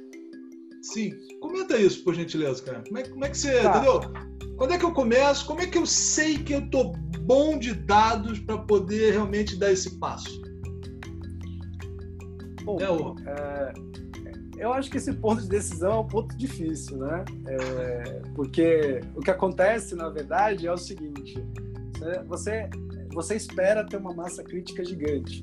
Sim. 0.83 1.11
Comenta 1.41 1.75
isso, 1.75 2.03
por 2.03 2.13
gentileza, 2.13 2.61
cara. 2.61 2.83
Como 2.85 2.99
é, 2.99 3.03
como 3.03 3.25
é 3.25 3.29
que 3.29 3.37
você. 3.37 3.61
Tá. 3.63 3.77
Entendeu? 3.77 4.01
Quando 4.57 4.73
é 4.73 4.77
que 4.77 4.85
eu 4.85 4.93
começo? 4.93 5.47
Como 5.47 5.59
é 5.59 5.65
que 5.65 5.77
eu 5.77 5.87
sei 5.87 6.37
que 6.37 6.53
eu 6.53 6.69
tô 6.69 6.91
bom 7.21 7.57
de 7.57 7.73
dados 7.73 8.37
para 8.39 8.59
poder 8.59 9.13
realmente 9.13 9.57
dar 9.57 9.71
esse 9.71 9.97
passo? 9.97 10.39
Bom, 12.63 12.77
é, 13.25 13.31
é, 13.31 14.63
eu 14.63 14.71
acho 14.71 14.91
que 14.91 14.97
esse 14.97 15.13
ponto 15.13 15.41
de 15.41 15.49
decisão 15.49 15.91
é 15.91 15.99
um 16.01 16.07
ponto 16.07 16.37
difícil, 16.37 16.97
né? 16.97 17.25
É, 17.47 18.21
porque 18.35 19.01
o 19.15 19.21
que 19.21 19.31
acontece, 19.31 19.95
na 19.95 20.09
verdade, 20.09 20.67
é 20.67 20.71
o 20.71 20.77
seguinte: 20.77 21.43
você, 22.27 22.69
você 23.11 23.35
espera 23.35 23.83
ter 23.83 23.97
uma 23.97 24.13
massa 24.13 24.43
crítica 24.43 24.85
gigante. 24.85 25.41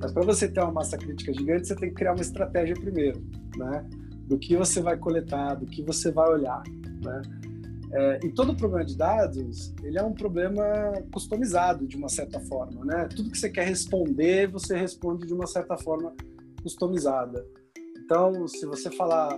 Mas 0.00 0.12
para 0.12 0.24
você 0.24 0.48
ter 0.48 0.60
uma 0.60 0.72
massa 0.72 0.96
crítica 0.96 1.32
gigante, 1.32 1.66
você 1.66 1.76
tem 1.76 1.88
que 1.88 1.94
criar 1.96 2.12
uma 2.12 2.22
estratégia 2.22 2.74
primeiro, 2.74 3.20
né? 3.56 3.84
do 4.28 4.38
que 4.38 4.54
você 4.56 4.80
vai 4.80 4.96
coletar, 4.96 5.54
do 5.54 5.66
que 5.66 5.82
você 5.82 6.10
vai 6.10 6.28
olhar, 6.28 6.62
né? 7.02 7.22
É, 7.90 8.20
e 8.22 8.30
todo 8.30 8.54
problema 8.54 8.84
de 8.84 8.94
dados, 8.94 9.74
ele 9.82 9.98
é 9.98 10.02
um 10.02 10.12
problema 10.12 10.62
customizado 11.10 11.86
de 11.86 11.96
uma 11.96 12.10
certa 12.10 12.38
forma, 12.40 12.84
né? 12.84 13.08
Tudo 13.16 13.30
que 13.30 13.38
você 13.38 13.48
quer 13.48 13.66
responder, 13.66 14.46
você 14.48 14.76
responde 14.76 15.26
de 15.26 15.32
uma 15.32 15.46
certa 15.46 15.78
forma 15.78 16.14
customizada. 16.62 17.42
Então, 18.04 18.46
se 18.46 18.66
você 18.66 18.90
falar, 18.90 19.34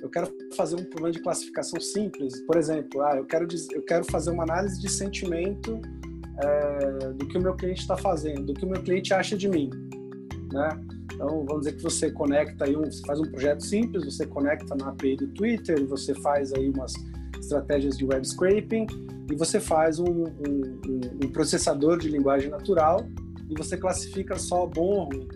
eu 0.00 0.08
quero 0.08 0.32
fazer 0.56 0.76
um 0.76 0.84
problema 0.84 1.10
de 1.10 1.20
classificação 1.20 1.80
simples, 1.80 2.40
por 2.42 2.56
exemplo, 2.56 3.02
ah, 3.02 3.16
eu 3.16 3.24
quero 3.24 3.48
eu 3.72 3.82
quero 3.82 4.04
fazer 4.04 4.30
uma 4.30 4.44
análise 4.44 4.80
de 4.80 4.88
sentimento 4.88 5.80
é, 6.40 7.12
do 7.14 7.26
que 7.26 7.36
o 7.36 7.42
meu 7.42 7.56
cliente 7.56 7.80
está 7.80 7.96
fazendo, 7.96 8.46
do 8.46 8.54
que 8.54 8.64
o 8.64 8.68
meu 8.68 8.80
cliente 8.80 9.12
acha 9.12 9.36
de 9.36 9.48
mim, 9.48 9.70
né? 10.52 10.68
Então, 11.12 11.44
vamos 11.44 11.60
dizer 11.60 11.76
que 11.76 11.82
você 11.82 12.10
conecta 12.10 12.64
aí, 12.64 12.76
um, 12.76 12.84
você 12.84 13.02
faz 13.04 13.20
um 13.20 13.30
projeto 13.30 13.64
simples, 13.64 14.04
você 14.04 14.26
conecta 14.26 14.74
na 14.74 14.88
API 14.90 15.16
do 15.16 15.26
Twitter, 15.28 15.84
você 15.86 16.14
faz 16.14 16.52
aí 16.52 16.70
umas 16.70 16.94
estratégias 17.40 17.96
de 17.96 18.04
web 18.04 18.26
scraping 18.26 18.86
e 19.30 19.34
você 19.34 19.58
faz 19.60 19.98
um, 19.98 20.24
um, 20.24 20.80
um 21.24 21.32
processador 21.32 21.98
de 21.98 22.08
linguagem 22.08 22.50
natural 22.50 23.06
e 23.48 23.54
você 23.56 23.76
classifica 23.76 24.38
só 24.38 24.66
bom 24.66 24.94
ou 24.94 25.04
ruim. 25.04 25.28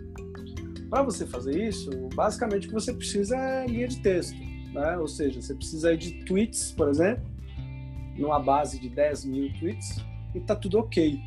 Para 0.89 1.03
você 1.03 1.25
fazer 1.25 1.67
isso, 1.67 1.89
basicamente 2.13 2.67
o 2.67 2.69
que 2.69 2.73
você 2.75 2.93
precisa 2.93 3.35
é 3.35 3.65
linha 3.65 3.87
de 3.87 3.99
texto, 4.01 4.37
né? 4.73 4.95
Ou 4.97 5.07
seja, 5.07 5.41
você 5.41 5.55
precisa 5.55 5.97
de 5.97 6.23
tweets, 6.25 6.71
por 6.71 6.87
exemplo, 6.87 7.23
numa 8.17 8.39
base 8.39 8.79
de 8.79 8.89
10 8.89 9.25
mil 9.25 9.51
tweets 9.59 9.97
e 10.35 10.39
tá 10.39 10.55
tudo 10.55 10.77
ok. 10.77 11.19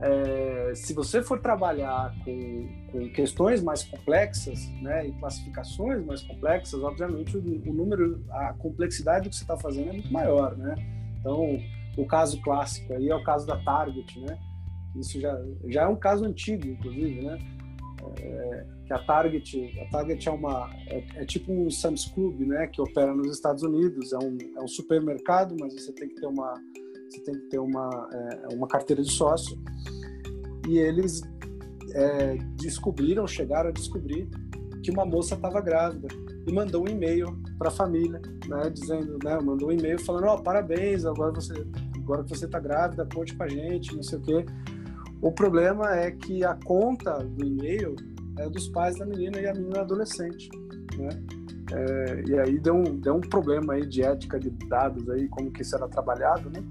É, 0.00 0.72
se 0.74 0.92
você 0.92 1.22
for 1.22 1.40
trabalhar 1.40 2.12
com, 2.24 2.68
com, 2.90 3.08
questões 3.12 3.62
mais 3.62 3.84
complexas, 3.84 4.68
né, 4.82 5.06
e 5.06 5.12
classificações 5.12 6.04
mais 6.04 6.20
complexas, 6.22 6.82
obviamente 6.82 7.36
o, 7.36 7.40
o 7.40 7.72
número, 7.72 8.22
a 8.30 8.52
complexidade 8.54 9.24
do 9.24 9.30
que 9.30 9.36
você 9.36 9.44
está 9.44 9.56
fazendo 9.56 9.90
é 9.90 9.92
muito 9.92 10.12
maior, 10.12 10.56
né? 10.56 10.74
Então, 11.20 11.58
o 11.96 12.06
caso 12.06 12.40
clássico 12.42 12.92
aí 12.92 13.08
é 13.08 13.14
o 13.14 13.22
caso 13.22 13.46
da 13.46 13.56
Target, 13.62 14.20
né? 14.20 14.38
Isso 14.96 15.20
já, 15.20 15.40
já 15.68 15.82
é 15.82 15.86
um 15.86 15.96
caso 15.96 16.24
antigo, 16.24 16.66
inclusive, 16.66 17.22
né? 17.22 17.38
É, 18.20 18.66
que 18.86 18.92
a 18.92 18.98
Target, 18.98 19.80
a 19.80 19.90
Target 19.90 20.28
é 20.28 20.32
uma 20.32 20.70
é, 20.88 21.04
é, 21.14 21.24
tipo 21.24 21.52
um 21.52 21.70
Sam's 21.70 22.04
Club, 22.04 22.40
né, 22.40 22.66
que 22.66 22.80
opera 22.80 23.14
nos 23.14 23.34
Estados 23.34 23.62
Unidos. 23.62 24.12
É 24.12 24.18
um, 24.18 24.36
é 24.56 24.60
um 24.60 24.68
supermercado, 24.68 25.56
mas 25.58 25.72
você 25.72 25.92
tem 25.92 26.08
que 26.08 26.16
ter 26.16 26.26
uma 26.26 26.54
você 27.14 27.20
tem 27.22 27.34
que 27.34 27.48
ter 27.48 27.58
uma 27.58 28.08
é, 28.12 28.54
uma 28.54 28.66
carteira 28.66 29.02
de 29.02 29.10
sócio. 29.10 29.58
E 30.68 30.78
eles 30.78 31.22
é, 31.94 32.36
descobriram, 32.56 33.26
chegaram 33.26 33.68
a 33.68 33.72
descobrir 33.72 34.28
que 34.82 34.90
uma 34.90 35.04
moça 35.04 35.34
estava 35.34 35.60
grávida 35.60 36.08
e 36.46 36.52
mandou 36.52 36.84
um 36.84 36.88
e-mail 36.88 37.38
para 37.58 37.68
a 37.68 37.70
família, 37.70 38.20
né, 38.46 38.70
dizendo, 38.70 39.18
né, 39.24 39.38
mandou 39.42 39.68
um 39.68 39.72
e-mail 39.72 39.98
falando, 39.98 40.26
ó, 40.26 40.34
oh, 40.34 40.42
parabéns, 40.42 41.06
agora 41.06 41.32
você, 41.32 41.54
agora 41.96 42.22
que 42.22 42.30
você 42.30 42.44
está 42.44 42.60
grávida, 42.60 43.08
conte 43.12 43.34
com 43.34 43.44
a 43.44 43.48
gente, 43.48 43.94
não 43.94 44.02
sei 44.02 44.18
o 44.18 44.22
quê. 44.22 44.46
O 45.22 45.32
problema 45.32 45.96
é 45.96 46.10
que 46.10 46.44
a 46.44 46.54
conta 46.54 47.18
do 47.24 47.46
e-mail 47.46 47.96
é 48.38 48.48
dos 48.50 48.68
pais 48.68 48.98
da 48.98 49.06
menina 49.06 49.40
e 49.40 49.46
a 49.46 49.54
menina 49.54 49.78
é 49.78 49.80
adolescente, 49.80 50.50
né? 50.98 51.08
É, 51.72 52.24
e 52.28 52.38
aí 52.38 52.58
deu 52.58 52.74
um, 52.74 53.00
deu 53.00 53.16
um 53.16 53.20
problema 53.20 53.72
aí 53.72 53.86
de 53.86 54.02
ética 54.02 54.38
de 54.38 54.50
dados 54.50 55.08
aí, 55.08 55.26
como 55.28 55.50
que 55.50 55.62
isso 55.62 55.74
era 55.74 55.88
trabalhado, 55.88 56.50
né? 56.50 56.62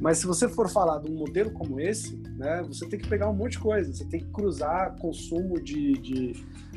Mas 0.00 0.18
se 0.18 0.26
você 0.26 0.48
for 0.48 0.68
falar 0.68 0.98
de 0.98 1.10
um 1.10 1.14
modelo 1.14 1.50
como 1.50 1.78
esse, 1.78 2.16
né, 2.36 2.62
você 2.66 2.86
tem 2.86 2.98
que 2.98 3.08
pegar 3.08 3.28
um 3.28 3.34
monte 3.34 3.52
de 3.52 3.58
coisa. 3.58 3.92
Você 3.92 4.04
tem 4.06 4.20
que 4.20 4.30
cruzar 4.30 4.96
consumo 4.98 5.60
de, 5.60 5.92
de 5.92 6.32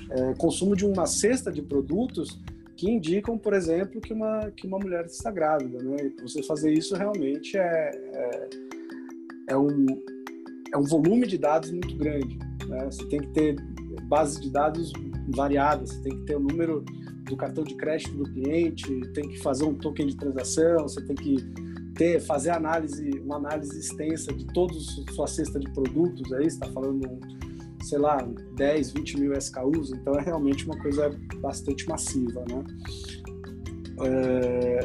é, 0.09 0.33
consumo 0.33 0.75
de 0.75 0.85
uma 0.85 1.05
cesta 1.05 1.49
de 1.51 1.61
produtos 1.61 2.39
que 2.75 2.89
indicam, 2.89 3.37
por 3.37 3.53
exemplo, 3.53 4.01
que 4.01 4.13
uma, 4.13 4.51
que 4.51 4.67
uma 4.67 4.77
mulher 4.77 5.05
está 5.05 5.31
grávida. 5.31 5.81
Né? 5.81 6.11
Você 6.21 6.43
fazer 6.43 6.73
isso 6.73 6.95
realmente 6.95 7.57
é, 7.57 7.91
é, 7.93 8.49
é, 9.51 9.57
um, 9.57 9.85
é 10.73 10.77
um 10.77 10.83
volume 10.83 11.25
de 11.25 11.37
dados 11.37 11.71
muito 11.71 11.95
grande. 11.95 12.37
Né? 12.67 12.85
Você 12.85 13.07
tem 13.07 13.21
que 13.21 13.27
ter 13.27 13.55
bases 14.09 14.41
de 14.41 14.49
dados 14.49 14.91
variadas, 15.29 15.91
você 15.91 16.01
tem 16.01 16.19
que 16.19 16.25
ter 16.25 16.35
o 16.35 16.41
número 16.41 16.83
do 17.23 17.37
cartão 17.37 17.63
de 17.63 17.75
crédito 17.75 18.17
do 18.17 18.25
cliente, 18.25 18.85
tem 19.13 19.29
que 19.29 19.39
fazer 19.39 19.63
um 19.63 19.75
token 19.75 20.07
de 20.07 20.17
transação, 20.17 20.79
você 20.79 21.01
tem 21.05 21.15
que 21.15 21.37
ter, 21.95 22.19
fazer 22.21 22.51
análise, 22.51 23.09
uma 23.19 23.37
análise 23.37 23.79
extensa 23.79 24.33
de 24.33 24.45
toda 24.47 24.73
a 24.73 25.11
sua 25.13 25.27
cesta 25.27 25.59
de 25.59 25.69
produtos, 25.71 26.31
aí 26.33 26.47
está 26.47 26.67
falando, 26.67 27.19
sei 27.83 27.99
lá, 27.99 28.17
10, 28.55 28.91
20 28.93 29.19
mil 29.19 29.33
SKUs, 29.33 29.91
então 29.91 30.15
é 30.15 30.21
realmente 30.21 30.65
uma 30.65 30.77
coisa 30.79 31.09
bastante 31.41 31.87
massiva, 31.87 32.43
né? 32.49 32.63
É, 34.05 34.79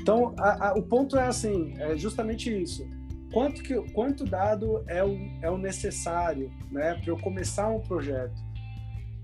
então, 0.00 0.34
a, 0.38 0.70
a, 0.70 0.74
o 0.74 0.82
ponto 0.82 1.16
é 1.16 1.26
assim, 1.26 1.74
é 1.78 1.96
justamente 1.96 2.50
isso. 2.50 2.88
Quanto, 3.32 3.62
que, 3.62 3.74
quanto 3.92 4.24
dado 4.24 4.82
é 4.88 5.02
o, 5.04 5.16
é 5.40 5.50
o 5.50 5.56
necessário 5.56 6.50
né, 6.70 6.94
para 6.94 7.10
eu 7.10 7.16
começar 7.18 7.68
um 7.68 7.80
projeto? 7.80 8.34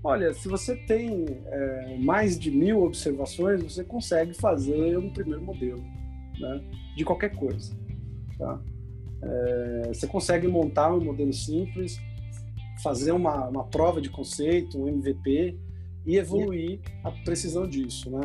Olha, 0.03 0.33
se 0.33 0.47
você 0.47 0.75
tem 0.75 1.25
é, 1.45 1.97
mais 1.99 2.39
de 2.39 2.49
mil 2.49 2.81
observações, 2.83 3.61
você 3.61 3.83
consegue 3.83 4.33
fazer 4.33 4.97
um 4.97 5.11
primeiro 5.11 5.43
modelo 5.43 5.83
né, 6.39 6.61
de 6.99 7.05
qualquer 7.05 7.33
coisa. 7.33 7.73
Tá? 8.37 8.61
É, 9.23 9.87
você 9.87 10.05
consegue 10.05 10.47
montar 10.47 10.93
um 10.93 11.01
modelo 11.01 11.31
simples, 11.31 11.97
fazer 12.83 13.13
uma, 13.13 13.47
uma 13.47 13.63
prova 13.63 14.01
de 14.01 14.09
conceito, 14.09 14.77
um 14.77 14.87
MVP 14.87 15.57
e 16.05 16.17
evoluir 16.17 16.81
a 17.05 17.11
precisão 17.23 17.67
disso, 17.67 18.11
né? 18.11 18.21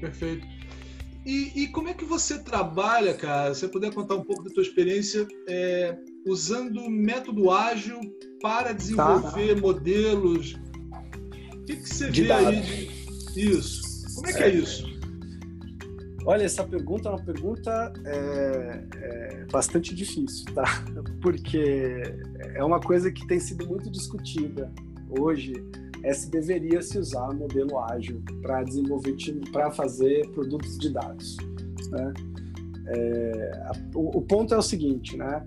Perfeito. 0.00 0.46
E, 1.24 1.62
e, 1.62 1.68
como 1.68 1.88
é 1.88 1.94
que 1.94 2.04
você 2.04 2.38
trabalha, 2.38 3.12
cara? 3.14 3.52
Se 3.52 3.60
você 3.60 3.68
puder 3.68 3.92
contar 3.92 4.14
um 4.14 4.22
pouco 4.22 4.44
da 4.44 4.50
tua 4.50 4.62
experiência 4.62 5.26
é, 5.48 5.96
usando 6.24 6.88
método 6.88 7.50
ágil 7.50 7.98
para 8.40 8.72
desenvolver 8.72 9.56
tá. 9.56 9.60
modelos. 9.60 10.54
O 11.52 11.64
que, 11.64 11.76
que 11.76 11.88
você 11.88 12.10
de 12.10 12.22
vê 12.22 12.28
dados. 12.28 12.46
aí? 12.46 12.60
De... 13.34 13.50
Isso. 13.50 14.14
Como 14.14 14.28
é 14.28 14.32
que 14.32 14.42
é, 14.44 14.46
é 14.46 14.54
isso? 14.54 14.95
Olha, 16.26 16.42
essa 16.42 16.64
pergunta 16.64 17.08
é 17.08 17.12
uma 17.12 17.22
pergunta 17.22 17.92
é, 18.04 18.84
é 18.96 19.44
bastante 19.50 19.94
difícil, 19.94 20.44
tá? 20.52 20.64
Porque 21.22 22.02
é 22.54 22.64
uma 22.64 22.80
coisa 22.80 23.12
que 23.12 23.24
tem 23.28 23.38
sido 23.38 23.64
muito 23.66 23.88
discutida 23.88 24.72
hoje 25.08 25.54
é 26.02 26.12
se 26.12 26.28
deveria 26.28 26.82
se 26.82 26.98
usar 26.98 27.32
modelo 27.32 27.78
ágil 27.78 28.22
para 28.42 28.62
desenvolver 28.64 29.16
para 29.52 29.70
fazer 29.70 30.28
produtos 30.30 30.76
de 30.78 30.90
dados. 30.90 31.36
Né? 31.90 32.14
É, 32.88 33.72
o, 33.94 34.18
o, 34.18 34.22
ponto 34.22 34.52
é 34.52 34.58
o 34.58 34.62
seguinte, 34.62 35.16
né? 35.16 35.44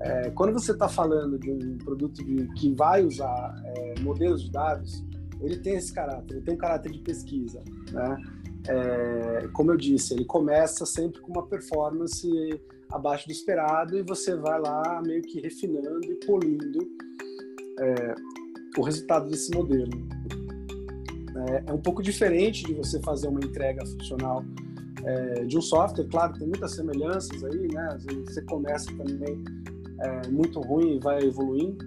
É, 0.00 0.30
quando 0.30 0.52
você 0.52 0.72
está 0.72 0.88
falando 0.88 1.38
de 1.38 1.50
um 1.50 1.78
produto 1.78 2.22
de, 2.24 2.48
que 2.54 2.74
vai 2.74 3.04
usar 3.04 3.62
é, 3.64 4.00
modelos 4.00 4.42
de 4.42 4.50
dados, 4.50 5.04
ele 5.40 5.56
tem 5.58 5.76
esse 5.76 5.92
caráter, 5.92 6.34
ele 6.34 6.44
tem 6.44 6.54
um 6.54 6.58
caráter 6.58 6.92
de 6.92 6.98
pesquisa, 6.98 7.62
né? 7.92 8.16
É, 8.68 9.48
como 9.52 9.72
eu 9.72 9.76
disse, 9.76 10.14
ele 10.14 10.24
começa 10.24 10.86
sempre 10.86 11.20
com 11.20 11.32
uma 11.32 11.46
performance 11.46 12.28
abaixo 12.90 13.26
do 13.26 13.32
esperado 13.32 13.98
e 13.98 14.02
você 14.02 14.34
vai 14.36 14.60
lá 14.60 15.02
meio 15.04 15.22
que 15.22 15.40
refinando 15.40 16.04
e 16.04 16.14
polindo 16.26 16.78
é, 17.80 18.14
o 18.78 18.82
resultado 18.82 19.28
desse 19.28 19.50
modelo. 19.54 19.90
É, 21.50 21.64
é, 21.66 21.72
um 21.72 21.80
pouco 21.80 22.02
diferente 22.02 22.64
de 22.64 22.74
você 22.74 23.00
fazer 23.00 23.28
uma 23.28 23.40
entrega 23.40 23.84
funcional 23.84 24.44
é, 25.04 25.44
de 25.44 25.58
um 25.58 25.60
software, 25.60 26.06
claro, 26.08 26.32
tem 26.38 26.46
muitas 26.46 26.72
semelhanças 26.72 27.44
aí, 27.44 27.68
né? 27.72 27.88
Às 27.92 28.04
vezes 28.04 28.32
você 28.32 28.42
começa 28.42 28.86
também 28.96 29.44
é, 30.00 30.28
muito 30.28 30.60
ruim 30.60 30.96
e 30.96 31.00
vai 31.00 31.22
evoluindo. 31.22 31.84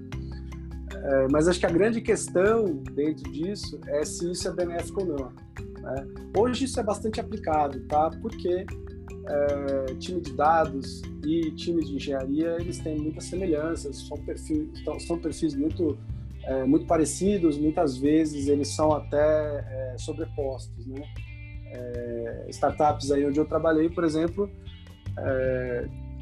É, 0.93 1.27
mas 1.31 1.47
acho 1.47 1.59
que 1.59 1.65
a 1.65 1.71
grande 1.71 2.01
questão 2.01 2.65
dentro 2.93 3.31
disso 3.31 3.79
é 3.87 4.03
se 4.03 4.29
isso 4.29 4.47
é 4.47 4.51
benéfico 4.51 5.01
ou 5.01 5.07
não. 5.07 5.46
Né? 5.87 6.07
Hoje 6.37 6.65
isso 6.65 6.79
é 6.79 6.83
bastante 6.83 7.19
aplicado, 7.19 7.79
tá? 7.87 8.09
Porque 8.21 8.65
é, 9.29 9.93
time 9.95 10.21
de 10.21 10.33
dados 10.33 11.01
e 11.25 11.51
time 11.51 11.83
de 11.83 11.95
engenharia 11.95 12.57
eles 12.59 12.79
têm 12.79 12.97
muitas 12.97 13.25
semelhanças, 13.25 14.07
são 14.07 14.17
perfis, 14.17 14.67
são 15.05 15.17
perfis 15.17 15.53
muito 15.53 15.97
é, 16.43 16.63
muito 16.63 16.85
parecidos, 16.85 17.57
muitas 17.57 17.97
vezes 17.97 18.47
eles 18.47 18.69
são 18.69 18.93
até 18.93 19.17
é, 19.17 19.95
sobrepostos, 19.97 20.85
né? 20.87 21.01
Startups 22.49 23.11
aí 23.11 23.25
onde 23.25 23.37
eu 23.37 23.45
trabalhei, 23.45 23.89
por 23.89 24.05
exemplo, 24.05 24.49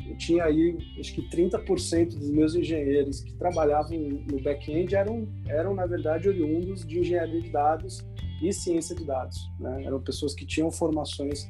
eu 0.09 0.17
tinha 0.17 0.43
aí 0.43 0.75
acho 0.99 1.13
que 1.13 1.29
30% 1.29 2.17
dos 2.17 2.31
meus 2.31 2.55
engenheiros 2.55 3.21
que 3.21 3.31
trabalhavam 3.33 3.95
no 3.99 4.41
back-end 4.41 4.95
eram 4.95 5.27
eram 5.47 5.75
na 5.75 5.85
verdade 5.85 6.27
oriundos 6.27 6.85
de 6.85 6.99
engenharia 6.99 7.41
de 7.41 7.51
dados 7.51 8.03
e 8.47 8.53
ciência 8.53 8.95
de 8.95 9.05
dados. 9.05 9.49
Né? 9.59 9.83
Eram 9.83 10.01
pessoas 10.01 10.33
que 10.33 10.45
tinham 10.45 10.71
formações 10.71 11.47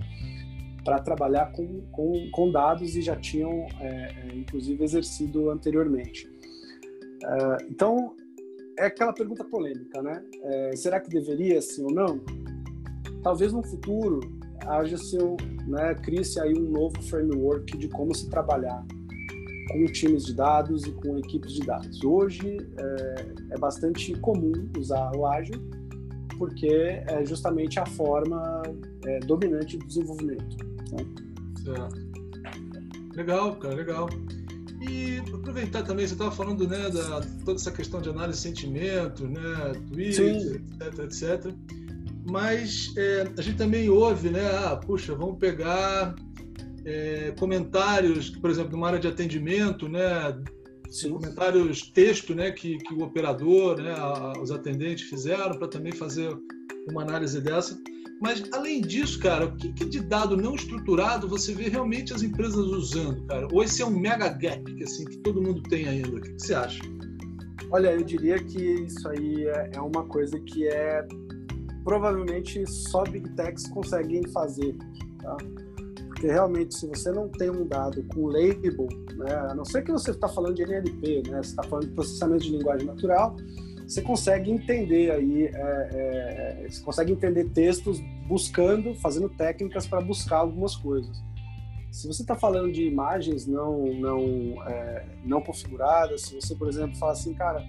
para 0.84 1.00
trabalhar 1.00 1.52
com, 1.52 1.82
com, 1.92 2.30
com, 2.32 2.52
dados 2.52 2.96
e 2.96 3.02
já 3.02 3.16
tinham, 3.16 3.68
é, 3.80 4.30
é 4.30 4.36
inclusive, 4.36 4.84
exercido 4.84 5.50
anteriormente. 5.50 6.30
É, 7.24 7.58
então, 7.70 8.16
é 8.78 8.86
aquela 8.86 9.14
pergunta 9.14 9.44
polêmica, 9.44 10.02
né? 10.02 10.24
É, 10.44 10.76
será 10.76 11.00
que 11.00 11.10
deveria, 11.10 11.62
sim 11.62 11.84
ou 11.84 11.92
não? 11.92 12.22
Talvez 13.24 13.52
no 13.52 13.64
futuro 13.64 14.20
haja 14.68 14.98
seu, 14.98 15.36
né, 15.68 15.96
crie-se 15.96 16.40
aí 16.40 16.54
um 16.54 16.70
novo 16.70 17.02
framework 17.04 17.78
de 17.78 17.88
como 17.90 18.14
se 18.14 18.30
trabalhar 18.30 18.86
com 19.72 19.86
times 19.86 20.26
de 20.26 20.34
dados 20.34 20.84
e 20.86 20.92
com 20.92 21.18
equipes 21.18 21.54
de 21.54 21.66
dados. 21.66 22.04
Hoje 22.04 22.58
é, 22.78 23.56
é 23.56 23.58
bastante 23.58 24.14
comum 24.20 24.54
usar 24.78 25.12
o 25.16 25.26
ágil, 25.26 25.60
porque 26.38 26.68
é 26.68 27.26
justamente 27.26 27.80
a 27.80 27.86
forma 27.86 28.62
é, 29.06 29.20
dominante 29.20 29.78
do 29.78 29.86
desenvolvimento. 29.86 30.58
Né? 30.92 31.06
Certo. 31.64 32.06
Legal, 33.16 33.56
cara, 33.56 33.76
legal. 33.76 34.10
E 34.90 35.18
aproveitar 35.34 35.84
também, 35.84 36.06
você 36.06 36.14
estava 36.14 36.32
falando 36.32 36.68
né, 36.68 36.90
da 36.90 37.22
toda 37.44 37.60
essa 37.60 37.72
questão 37.72 38.02
de 38.02 38.10
análise 38.10 38.38
de 38.38 38.44
sentimento, 38.44 39.28
né, 39.28 39.74
Twitter, 39.92 40.62
etc, 40.82 41.00
etc. 41.00 41.54
Mas 42.30 42.94
é, 42.98 43.28
a 43.38 43.42
gente 43.42 43.58
também 43.58 43.90
ouve, 43.90 44.30
né, 44.30 44.46
ah, 44.46 44.76
puxa, 44.76 45.16
vamos 45.16 45.40
pegar 45.40 46.16
é, 46.84 47.34
comentários, 47.40 48.30
por 48.30 48.50
exemplo, 48.50 48.74
numa 48.74 48.88
área 48.88 49.00
de 49.00 49.08
atendimento, 49.08 49.88
né, 49.88 50.38
Sim. 50.90 51.12
comentários 51.12 51.90
texto 51.92 52.34
né, 52.34 52.52
que, 52.52 52.78
que 52.78 52.94
o 52.94 53.04
operador, 53.04 53.82
né, 53.82 53.94
a, 53.98 54.34
os 54.42 54.52
atendentes 54.52 55.10
fizeram 55.10 55.58
para 55.58 55.68
também 55.68 55.92
fazer 55.92 56.36
uma 56.90 57.02
análise 57.02 57.40
dessa. 57.42 57.78
Mas, 58.22 58.44
além 58.54 58.82
disso, 58.82 59.20
cara, 59.20 59.46
o 59.46 59.56
que, 59.58 59.74
que, 59.74 59.86
de 59.86 60.00
dado 60.00 60.38
não 60.38 60.56
estruturado 60.56 61.28
você 61.28 61.54
vê 61.54 61.68
realmente 61.68 62.14
as 62.14 62.24
empresas 62.24 62.58
usando, 62.58 63.26
cara? 63.28 63.48
Ou 63.52 63.62
esse 63.62 63.82
é 63.82 63.86
um 63.86 63.98
mega 64.00 64.30
gap 64.30 64.64
que, 64.64 64.84
assim, 64.84 65.04
que 65.06 65.18
todo 65.18 65.42
mundo 65.42 65.62
tem 65.64 65.88
ainda? 65.88 66.10
O 66.10 66.22
que, 66.22 66.32
que 66.32 66.42
você 66.42 66.54
acha? 66.54 66.82
Olha, 67.72 67.92
eu 67.92 68.04
diria 68.04 68.42
que 68.42 68.58
isso 68.86 69.08
aí 69.10 69.48
é, 69.48 69.72
é 69.74 69.82
uma 69.82 70.06
coisa 70.06 70.40
que 70.40 70.68
é 70.68 71.06
provavelmente 71.84 72.66
só 72.66 73.04
Big 73.04 73.30
Techs 73.36 73.68
conseguem 73.68 74.26
fazer, 74.30 74.76
tá? 75.22 75.38
Porque 76.16 76.28
realmente 76.28 76.74
se 76.74 76.88
você 76.88 77.12
não 77.12 77.28
tem 77.28 77.50
um 77.50 77.68
dado 77.68 78.02
com 78.04 78.28
label, 78.28 78.88
né, 79.18 79.36
a 79.36 79.54
não 79.54 79.66
ser 79.66 79.84
que 79.84 79.92
você 79.92 80.12
está 80.12 80.30
falando 80.30 80.56
de 80.56 80.64
NLP, 80.64 81.24
né, 81.30 81.44
você 81.44 81.50
está 81.50 81.64
falando 81.64 81.88
de 81.88 81.94
processamento 81.94 82.46
de 82.46 82.52
linguagem 82.52 82.88
natural, 82.88 83.36
você 83.86 84.02
consegue 84.02 84.50
entender 84.50 85.12
aí, 85.12 85.48
é, 85.48 85.52
é, 85.54 86.68
você 86.70 86.82
consegue 86.82 87.12
entender 87.12 87.50
textos 87.50 88.00
buscando, 88.28 88.96
fazendo 88.96 89.28
técnicas 89.28 89.86
para 89.86 90.00
buscar 90.00 90.38
algumas 90.38 90.76
coisas. 90.76 91.22
Se 91.92 92.08
você 92.08 92.22
está 92.22 92.36
falando 92.36 92.72
de 92.72 92.84
imagens 92.84 93.46
não 93.46 93.86
não 93.94 94.64
é, 94.68 95.06
não 95.24 95.42
configuradas, 95.42 96.22
se 96.22 96.36
você, 96.36 96.56
por 96.56 96.70
exemplo, 96.70 96.96
fala 96.98 97.12
assim, 97.12 97.34
cara, 97.34 97.64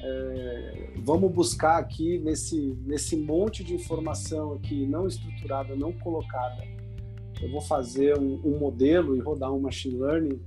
é, 0.00 0.90
vamos 1.04 1.30
buscar 1.32 1.78
aqui 1.78 2.18
nesse 2.20 2.78
nesse 2.86 3.16
monte 3.16 3.62
de 3.64 3.74
informação 3.74 4.54
aqui 4.54 4.86
não 4.86 5.06
estruturada, 5.06 5.76
não 5.76 5.92
colocada, 5.92 6.64
eu 7.42 7.50
vou 7.50 7.60
fazer 7.60 8.18
um, 8.18 8.40
um 8.44 8.58
modelo 8.58 9.16
e 9.16 9.20
rodar 9.20 9.52
um 9.52 9.60
machine 9.60 9.98
learning, 9.98 10.40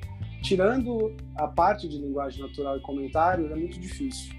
tirando 0.43 1.15
a 1.35 1.47
parte 1.47 1.87
de 1.87 1.97
linguagem 1.97 2.41
natural 2.41 2.77
e 2.77 2.81
comentário, 2.81 3.51
é 3.51 3.55
muito 3.55 3.79
difícil. 3.79 4.35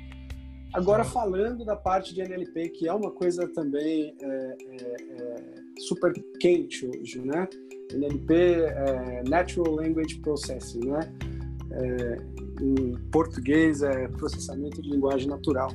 Agora, 0.72 1.02
falando 1.02 1.64
da 1.64 1.74
parte 1.74 2.14
de 2.14 2.20
NLP, 2.20 2.68
que 2.70 2.86
é 2.86 2.92
uma 2.92 3.10
coisa 3.10 3.48
também 3.48 4.14
é, 4.20 4.26
é, 4.26 4.96
é 5.12 5.80
super 5.80 6.12
quente 6.38 6.86
hoje, 6.86 7.20
né? 7.20 7.48
NLP 7.92 8.34
é 8.34 9.22
Natural 9.26 9.74
Language 9.74 10.16
Processing, 10.20 10.86
né? 10.86 11.00
É, 11.70 12.16
em 12.62 12.92
português 13.10 13.82
é 13.82 14.08
processamento 14.08 14.82
de 14.82 14.90
linguagem 14.90 15.28
natural. 15.28 15.70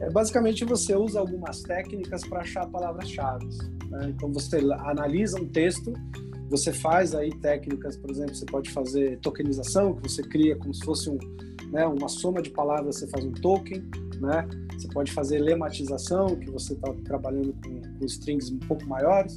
É, 0.00 0.10
basicamente, 0.10 0.64
você 0.64 0.96
usa 0.96 1.20
algumas 1.20 1.62
técnicas 1.62 2.26
para 2.26 2.40
achar 2.40 2.66
palavras-chave. 2.66 3.46
Né? 3.92 4.12
Então, 4.16 4.32
você 4.32 4.58
analisa 4.80 5.40
um 5.40 5.46
texto, 5.46 5.92
você 6.48 6.72
faz 6.72 7.14
aí 7.14 7.30
técnicas, 7.38 7.96
por 7.96 8.10
exemplo, 8.10 8.34
você 8.34 8.46
pode 8.46 8.70
fazer 8.70 9.18
tokenização, 9.20 9.94
que 9.94 10.10
você 10.10 10.22
cria 10.22 10.56
como 10.56 10.74
se 10.74 10.84
fosse 10.84 11.08
um, 11.08 11.18
né, 11.70 11.86
uma 11.86 12.08
soma 12.08 12.42
de 12.42 12.50
palavras, 12.50 12.96
você 12.96 13.06
faz 13.06 13.24
um 13.24 13.32
token, 13.32 13.88
né? 14.20 14.48
Você 14.76 14.88
pode 14.88 15.12
fazer 15.12 15.38
lematização, 15.38 16.34
que 16.36 16.50
você 16.50 16.72
está 16.72 16.92
trabalhando 17.04 17.54
com, 17.64 17.98
com 17.98 18.04
strings 18.04 18.50
um 18.50 18.58
pouco 18.58 18.84
maiores 18.86 19.36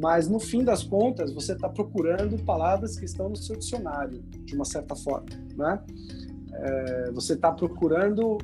mas 0.00 0.28
no 0.28 0.38
fim 0.38 0.62
das 0.62 0.82
contas 0.84 1.32
você 1.32 1.52
está 1.52 1.68
procurando 1.68 2.42
palavras 2.44 2.96
que 2.96 3.04
estão 3.04 3.28
no 3.28 3.36
seu 3.36 3.56
dicionário 3.56 4.22
de 4.44 4.54
uma 4.54 4.64
certa 4.64 4.94
forma, 4.94 5.26
né? 5.56 5.82
É, 6.52 7.10
você 7.12 7.34
está 7.34 7.52
procurando 7.52 8.38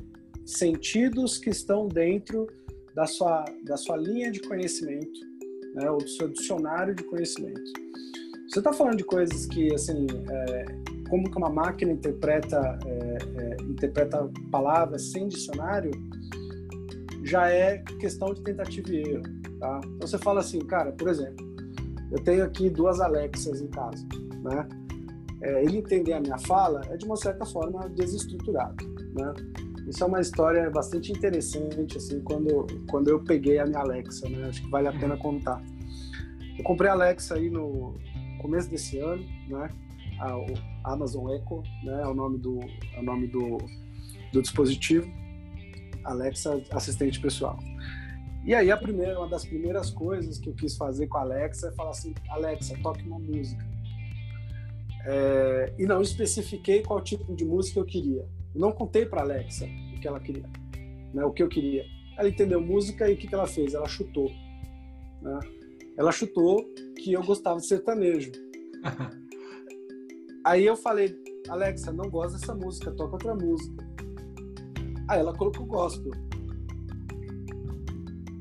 sentidos 0.44 1.38
que 1.38 1.50
estão 1.50 1.88
dentro 1.88 2.46
da 2.94 3.06
sua 3.06 3.44
da 3.64 3.76
sua 3.76 3.96
linha 3.96 4.30
de 4.30 4.40
conhecimento, 4.40 5.20
né? 5.74 5.90
Ou 5.90 5.98
do 5.98 6.08
seu 6.08 6.28
dicionário 6.28 6.94
de 6.94 7.02
conhecimento. 7.04 7.62
Você 8.48 8.60
está 8.60 8.72
falando 8.72 8.98
de 8.98 9.04
coisas 9.04 9.46
que 9.46 9.74
assim 9.74 10.06
é, 10.30 10.64
como 11.08 11.30
que 11.30 11.36
uma 11.36 11.50
máquina 11.50 11.92
interpreta 11.92 12.78
é, 12.86 13.18
é 13.36 13.62
interpreta 13.62 14.30
palavras 14.50 15.10
sem 15.10 15.28
dicionário 15.28 15.90
já 17.24 17.48
é 17.48 17.78
questão 17.98 18.32
de 18.34 18.42
tentativa 18.42 18.92
e 18.92 18.98
erro. 18.98 19.22
Tá? 19.58 19.80
Então 19.84 20.06
você 20.06 20.18
fala 20.18 20.40
assim, 20.40 20.58
cara, 20.60 20.92
por 20.92 21.08
exemplo, 21.08 21.44
eu 22.12 22.22
tenho 22.22 22.44
aqui 22.44 22.68
duas 22.68 23.00
Alexas 23.00 23.60
em 23.60 23.68
casa, 23.68 24.06
né? 24.42 24.68
É, 25.40 25.64
ele 25.64 25.78
entender 25.78 26.12
a 26.12 26.20
minha 26.20 26.38
fala 26.38 26.82
é 26.90 26.96
de 26.96 27.04
uma 27.04 27.16
certa 27.16 27.44
forma 27.44 27.88
desestruturado, 27.90 28.84
né? 29.14 29.34
Isso 29.86 30.02
é 30.02 30.06
uma 30.06 30.20
história 30.20 30.70
bastante 30.70 31.12
interessante, 31.12 31.98
assim, 31.98 32.20
quando, 32.20 32.66
quando 32.88 33.08
eu 33.08 33.22
peguei 33.22 33.58
a 33.58 33.66
minha 33.66 33.80
Alexa, 33.80 34.28
né? 34.28 34.48
Acho 34.48 34.62
que 34.62 34.70
vale 34.70 34.88
a 34.88 34.92
pena 34.92 35.16
contar. 35.16 35.62
Eu 36.56 36.64
comprei 36.64 36.88
a 36.88 36.94
Alexa 36.94 37.34
aí 37.34 37.50
no 37.50 37.98
começo 38.40 38.70
desse 38.70 38.98
ano, 38.98 39.24
né? 39.48 39.68
A, 40.20 40.38
o 40.38 40.46
Amazon 40.84 41.30
Echo, 41.30 41.62
né? 41.82 42.02
É 42.02 42.06
o 42.06 42.14
nome 42.14 42.38
do, 42.38 42.60
é 42.94 43.00
o 43.00 43.02
nome 43.02 43.26
do, 43.26 43.58
do 44.32 44.40
dispositivo. 44.40 45.06
Alexa, 46.04 46.62
assistente 46.70 47.20
pessoal. 47.20 47.58
E 48.44 48.54
aí 48.54 48.70
a 48.70 48.76
primeira, 48.76 49.18
uma 49.18 49.28
das 49.28 49.44
primeiras 49.44 49.90
coisas 49.90 50.38
que 50.38 50.50
eu 50.50 50.54
quis 50.54 50.76
fazer 50.76 51.06
com 51.06 51.18
a 51.18 51.22
Alexa 51.22 51.68
é 51.68 51.72
falar 51.72 51.90
assim, 51.90 52.14
Alexa, 52.28 52.76
toque 52.82 53.02
uma 53.06 53.18
música. 53.18 53.66
É, 55.06 55.74
e 55.78 55.86
não 55.86 56.00
especifiquei 56.00 56.82
qual 56.82 57.00
tipo 57.00 57.34
de 57.34 57.44
música 57.44 57.80
eu 57.80 57.84
queria. 57.84 58.26
Não 58.54 58.72
contei 58.72 59.04
para 59.04 59.22
Alexa 59.22 59.66
o 59.66 60.00
que 60.00 60.06
ela 60.06 60.20
queria, 60.20 60.48
né, 61.12 61.24
o 61.24 61.32
que 61.32 61.42
eu 61.42 61.48
queria. 61.48 61.84
Ela 62.16 62.28
entendeu 62.28 62.60
música 62.60 63.10
e 63.10 63.14
o 63.14 63.16
que, 63.16 63.26
que 63.26 63.34
ela 63.34 63.46
fez? 63.46 63.74
Ela 63.74 63.88
chutou. 63.88 64.30
Né? 65.20 65.40
Ela 65.96 66.12
chutou 66.12 66.64
que 66.96 67.12
eu 67.12 67.22
gostava 67.22 67.58
de 67.58 67.66
sertanejo. 67.66 68.30
aí 70.44 70.64
eu 70.64 70.76
falei, 70.76 71.16
Alexa, 71.48 71.92
não 71.92 72.08
gosto 72.08 72.38
dessa 72.38 72.54
música, 72.54 72.92
toca 72.92 73.14
outra 73.14 73.34
música. 73.34 73.84
Aí 75.08 75.18
ela 75.18 75.34
colocou 75.36 75.66
gospel. 75.66 76.12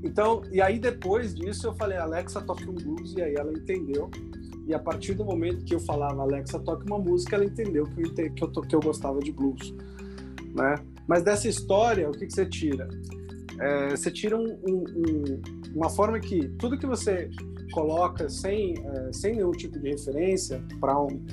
Então, 0.04 0.42
e 0.52 0.62
aí 0.62 0.80
depois 0.80 1.34
disso 1.34 1.68
eu 1.68 1.74
falei, 1.74 1.98
Alexa, 1.98 2.42
toque 2.42 2.70
um 2.70 2.76
blues, 2.76 3.14
e 3.16 3.22
aí 3.22 3.36
ela 3.36 3.52
entendeu. 3.52 4.12
E 4.68 4.74
a 4.74 4.80
partir 4.80 5.14
do 5.14 5.26
momento 5.26 5.66
que 5.66 5.74
eu 5.74 5.80
falava, 5.80 6.22
Alexa, 6.22 6.60
toque 6.60 6.86
uma 6.86 7.00
música, 7.00 7.36
ela 7.36 7.46
entendeu 7.46 7.86
que 7.86 8.02
eu, 8.02 8.14
que 8.14 8.44
eu, 8.44 8.52
que 8.52 8.76
eu 8.76 8.80
gostava 8.80 9.20
de 9.20 9.32
blues. 9.32 9.74
Né? 10.54 10.76
Mas 11.08 11.24
dessa 11.24 11.48
história, 11.48 12.10
o 12.10 12.12
que, 12.12 12.26
que 12.26 12.34
você 12.34 12.46
tira? 12.46 12.88
É, 13.60 13.90
você 13.90 14.12
tira 14.12 14.38
um, 14.38 14.60
um, 14.68 14.84
um, 14.96 15.42
uma 15.76 15.90
forma 15.90 16.20
que 16.20 16.50
tudo 16.60 16.78
que 16.78 16.86
você 16.86 17.30
coloca 17.72 18.30
sem, 18.30 18.76
é, 18.78 19.14
sem 19.14 19.36
nenhum 19.36 19.52
tipo 19.52 19.80
de 19.80 19.90
referência 19.90 20.64
para 20.80 21.00
um, 21.00 21.26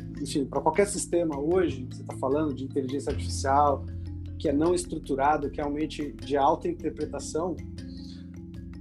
para 0.48 0.60
qualquer 0.60 0.86
sistema 0.86 1.38
hoje, 1.38 1.86
você 1.90 2.02
está 2.02 2.16
falando 2.16 2.54
de 2.54 2.64
inteligência 2.64 3.12
artificial, 3.12 3.84
que 4.38 4.48
é 4.48 4.52
não 4.52 4.74
estruturado, 4.74 5.50
que 5.50 5.60
é 5.60 5.62
realmente 5.62 6.12
de 6.12 6.36
alta 6.36 6.66
interpretação, 6.68 7.54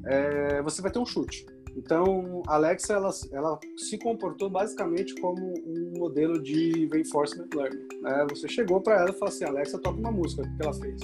é, 0.05 0.61
você 0.61 0.81
vai 0.81 0.91
ter 0.91 0.99
um 0.99 1.05
chute. 1.05 1.45
Então, 1.75 2.41
Alexa 2.47 2.93
ela, 2.93 3.09
ela 3.31 3.59
se 3.77 3.97
comportou 3.97 4.49
basicamente 4.49 5.15
como 5.15 5.53
um 5.65 5.93
modelo 5.97 6.41
de 6.41 6.87
reinforcement 6.91 7.47
learning. 7.55 7.87
Né? 8.01 8.27
Você 8.29 8.47
chegou 8.47 8.81
para 8.81 8.99
ela 8.99 9.09
e 9.09 9.13
falou 9.13 9.29
assim: 9.29 9.45
Alexa, 9.45 9.79
toca 9.79 9.99
uma 9.99 10.11
música. 10.11 10.43
O 10.43 10.57
que 10.57 10.63
ela 10.63 10.73
fez? 10.73 11.01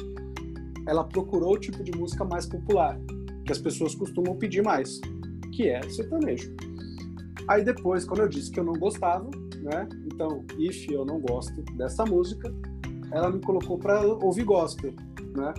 Ela 0.87 1.03
procurou 1.03 1.53
o 1.53 1.59
tipo 1.59 1.83
de 1.83 1.91
música 1.97 2.23
mais 2.23 2.45
popular, 2.45 2.99
que 3.45 3.51
as 3.51 3.59
pessoas 3.59 3.95
costumam 3.95 4.35
pedir 4.37 4.63
mais, 4.63 4.99
que 5.53 5.69
é 5.69 5.81
sertanejo. 5.89 6.53
Aí 7.47 7.63
depois, 7.63 8.05
quando 8.05 8.21
eu 8.21 8.27
disse 8.27 8.51
que 8.51 8.59
eu 8.59 8.63
não 8.63 8.73
gostava, 8.73 9.29
né? 9.61 9.87
Então, 10.05 10.45
if 10.59 10.89
eu 10.89 11.05
não 11.05 11.19
gosto 11.19 11.61
dessa 11.75 12.05
música, 12.05 12.53
ela 13.11 13.31
me 13.31 13.39
colocou 13.41 13.77
para 13.77 14.01
ouvir 14.01 14.43
gospel, 14.43 14.93
né? 15.35 15.53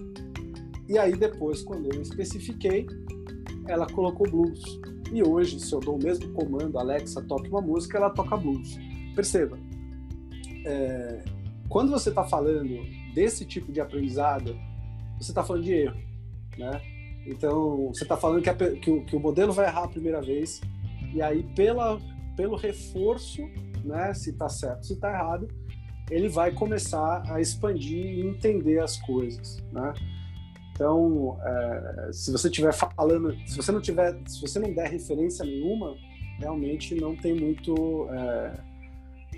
E 0.88 0.98
aí 0.98 1.16
depois, 1.16 1.62
quando 1.62 1.92
eu 1.92 2.02
especifiquei, 2.02 2.86
ela 3.66 3.86
colocou 3.86 4.28
blues. 4.30 4.80
E 5.12 5.22
hoje, 5.22 5.60
se 5.60 5.72
eu 5.72 5.80
dou 5.80 5.96
o 5.96 6.02
mesmo 6.02 6.32
comando, 6.32 6.78
Alexa, 6.78 7.22
toque 7.22 7.48
uma 7.48 7.60
música, 7.60 7.98
ela 7.98 8.10
toca 8.10 8.36
blues. 8.36 8.76
Perceba, 9.14 9.58
é, 10.64 11.24
quando 11.68 11.90
você 11.90 12.08
está 12.08 12.24
falando 12.24 12.84
desse 13.14 13.44
tipo 13.44 13.72
de 13.72 13.80
aprendizado, 13.80 14.56
você 15.18 15.30
está 15.30 15.42
falando 15.42 15.64
de 15.64 15.72
erro, 15.72 16.00
né? 16.58 16.80
Então, 17.26 17.88
você 17.88 18.04
está 18.04 18.16
falando 18.16 18.42
que, 18.42 18.50
a, 18.50 18.54
que, 18.54 18.90
o, 18.90 19.04
que, 19.04 19.16
o, 19.16 19.20
modelo 19.20 19.52
vai 19.52 19.66
errar 19.66 19.84
a 19.84 19.88
primeira 19.88 20.20
vez, 20.20 20.60
e 21.12 21.20
aí, 21.20 21.42
pela, 21.54 21.98
pelo 22.36 22.56
reforço, 22.56 23.42
né, 23.84 24.14
se 24.14 24.30
está 24.30 24.48
certo, 24.48 24.86
se 24.86 24.92
está 24.92 25.10
errado, 25.10 25.48
ele 26.10 26.28
vai 26.28 26.52
começar 26.52 27.22
a 27.28 27.40
expandir 27.40 28.04
e 28.04 28.20
entender 28.20 28.78
as 28.78 28.96
coisas, 28.98 29.62
né? 29.72 29.92
Então, 30.76 31.38
é, 31.42 32.10
se 32.12 32.30
você 32.30 32.48
estiver 32.48 32.72
falando, 32.72 33.34
se 33.46 33.56
você 33.56 33.72
não 33.72 33.80
tiver, 33.80 34.14
se 34.28 34.42
você 34.42 34.58
não 34.58 34.72
der 34.74 34.90
referência 34.90 35.42
nenhuma, 35.42 35.96
realmente 36.38 36.94
não 37.00 37.16
tem 37.16 37.34
muito, 37.34 38.06
é, 38.10 38.52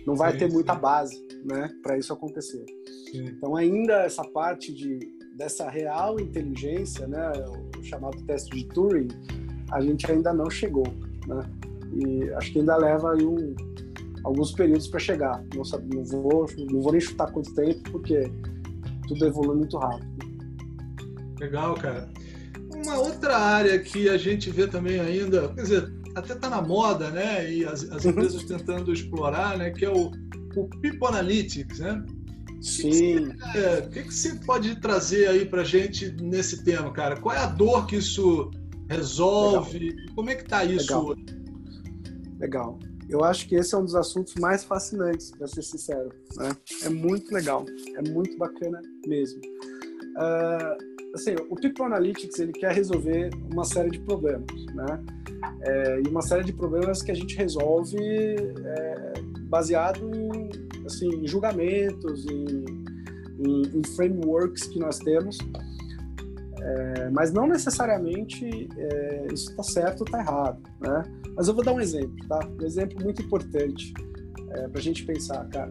não 0.05 0.16
vai 0.16 0.33
sim, 0.33 0.38
ter 0.38 0.53
muita 0.53 0.74
sim. 0.74 0.81
base, 0.81 1.29
né, 1.44 1.70
para 1.81 1.96
isso 1.96 2.12
acontecer. 2.12 2.64
Sim. 3.11 3.24
Então, 3.27 3.55
ainda 3.55 4.03
essa 4.03 4.24
parte 4.24 4.74
de 4.74 5.16
dessa 5.37 5.70
real 5.70 6.18
inteligência, 6.18 7.07
né, 7.07 7.31
o 7.79 7.85
chamado 7.85 8.20
teste 8.27 8.51
de 8.51 8.64
Turing, 8.70 9.07
a 9.70 9.81
gente 9.81 10.11
ainda 10.11 10.33
não 10.33 10.51
chegou, 10.51 10.87
né? 11.29 11.40
E 11.92 12.29
acho 12.31 12.53
que 12.53 12.59
ainda 12.59 12.77
leva 12.77 13.12
aí 13.12 13.24
um, 13.24 13.55
alguns 14.24 14.51
períodos 14.51 14.88
para 14.88 14.98
chegar. 14.98 15.40
Não, 15.55 15.62
não 15.94 16.05
vou, 16.05 16.46
não 16.72 16.83
vou 16.83 16.90
nem 16.90 17.01
chutar 17.01 17.31
quanto 17.31 17.55
tempo, 17.55 17.88
porque 17.92 18.29
tudo 19.07 19.24
evolui 19.24 19.57
muito 19.59 19.79
rápido. 19.79 20.28
Legal, 21.38 21.74
cara. 21.74 22.09
Uma 22.74 22.98
outra 22.98 23.37
área 23.37 23.79
que 23.79 24.09
a 24.09 24.16
gente 24.16 24.51
vê 24.51 24.66
também 24.66 25.01
ainda, 25.01 25.48
quer 25.48 25.62
dizer, 25.62 25.92
até 26.14 26.35
está 26.35 26.48
na 26.48 26.61
moda, 26.61 27.11
né? 27.11 27.51
E 27.51 27.64
as, 27.64 27.85
as 27.90 28.05
uhum. 28.05 28.11
empresas 28.11 28.44
tentando 28.44 28.92
explorar, 28.92 29.57
né? 29.57 29.70
Que 29.70 29.85
é 29.85 29.90
o, 29.90 30.11
o 30.57 30.68
People 30.81 31.09
Analytics, 31.09 31.79
né? 31.79 32.05
Sim. 32.61 33.33
É, 33.55 33.85
o 33.87 33.90
que, 33.90 34.03
que 34.03 34.14
você 34.14 34.35
pode 34.44 34.81
trazer 34.81 35.29
aí 35.29 35.46
para 35.46 35.62
gente 35.62 36.11
nesse 36.20 36.64
tema, 36.64 36.92
cara? 36.92 37.16
Qual 37.20 37.35
é 37.35 37.38
a 37.38 37.46
dor 37.46 37.87
que 37.87 37.96
isso 37.96 38.51
resolve? 38.88 39.79
Legal. 39.79 40.14
Como 40.14 40.31
é 40.31 40.35
que 40.35 40.44
tá 40.44 40.64
isso? 40.64 40.92
Legal. 40.92 41.16
Legal. 42.40 42.79
Eu 43.09 43.24
acho 43.24 43.48
que 43.48 43.55
esse 43.55 43.74
é 43.74 43.79
um 43.79 43.85
dos 43.85 43.94
assuntos 43.94 44.35
mais 44.35 44.64
fascinantes, 44.64 45.31
para 45.31 45.46
ser 45.46 45.62
sincero. 45.62 46.11
Né? 46.37 46.51
É 46.83 46.88
muito 46.90 47.33
legal, 47.33 47.64
é 47.96 48.11
muito 48.11 48.37
bacana 48.37 48.83
mesmo. 49.07 49.40
Uh, 50.18 50.98
assim, 51.14 51.35
o 51.49 51.55
People 51.57 51.85
Analytics 51.85 52.38
ele 52.38 52.53
quer 52.53 52.73
resolver 52.73 53.31
uma 53.53 53.64
série 53.64 53.90
de 53.90 54.01
problemas, 54.01 54.66
né? 54.75 55.05
É, 55.62 56.01
e 56.05 56.09
uma 56.09 56.23
série 56.23 56.44
de 56.44 56.53
problemas 56.53 57.03
que 57.03 57.11
a 57.11 57.14
gente 57.14 57.37
resolve 57.37 57.97
é, 57.99 59.12
baseado 59.49 60.11
em, 60.14 60.51
assim, 60.85 61.09
em 61.09 61.27
julgamentos, 61.27 62.27
em, 62.27 62.64
em, 63.38 63.62
em, 63.79 63.85
frameworks 63.94 64.64
que 64.64 64.79
nós 64.79 64.99
temos, 64.99 65.38
é, 66.61 67.11
mas 67.11 67.33
não 67.33 67.47
necessariamente 67.47 68.68
é, 68.77 69.27
isso 69.33 69.51
está 69.51 69.62
certo 69.62 70.01
ou 70.01 70.07
está 70.07 70.18
errado, 70.18 70.61
né? 70.81 71.03
Mas 71.37 71.49
eu 71.49 71.55
vou 71.55 71.64
dar 71.64 71.73
um 71.73 71.81
exemplo, 71.81 72.16
tá? 72.29 72.40
Um 72.61 72.64
exemplo 72.64 73.03
muito 73.03 73.23
importante 73.23 73.92
é, 74.51 74.68
para 74.68 74.79
a 74.79 74.83
gente 74.83 75.05
pensar, 75.05 75.47
cara. 75.49 75.71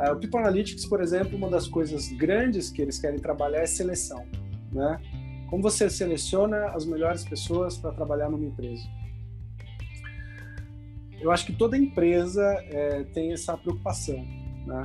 É, 0.00 0.10
o 0.10 0.16
People 0.16 0.40
Analytics, 0.40 0.86
por 0.86 1.00
exemplo, 1.00 1.36
uma 1.36 1.48
das 1.48 1.68
coisas 1.68 2.08
grandes 2.08 2.70
que 2.70 2.82
eles 2.82 2.98
querem 2.98 3.18
trabalhar 3.18 3.60
é 3.60 3.66
seleção, 3.66 4.26
né? 4.72 5.00
Como 5.48 5.62
você 5.62 5.88
seleciona 5.88 6.70
as 6.70 6.84
melhores 6.84 7.24
pessoas 7.24 7.76
para 7.78 7.92
trabalhar 7.92 8.28
numa 8.28 8.44
empresa? 8.44 8.82
Eu 11.20 11.30
acho 11.30 11.46
que 11.46 11.52
toda 11.52 11.76
empresa 11.76 12.42
é, 12.70 13.04
tem 13.04 13.32
essa 13.32 13.56
preocupação, 13.56 14.16
né? 14.66 14.82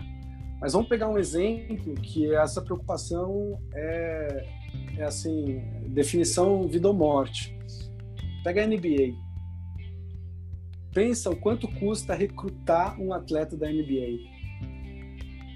Mas 0.61 0.73
vamos 0.73 0.89
pegar 0.89 1.09
um 1.09 1.17
exemplo 1.17 1.95
que 1.95 2.33
essa 2.35 2.61
preocupação 2.61 3.59
é, 3.73 4.45
é 4.97 5.03
assim, 5.03 5.61
definição 5.87 6.67
vida 6.67 6.87
ou 6.87 6.93
morte. 6.93 7.57
Pega 8.43 8.63
a 8.63 8.67
NBA. 8.67 9.15
Pensa 10.93 11.29
o 11.29 11.35
quanto 11.35 11.67
custa 11.79 12.13
recrutar 12.13 12.99
um 12.99 13.13
atleta 13.13 13.55
da 13.55 13.71
NBA. 13.71 14.38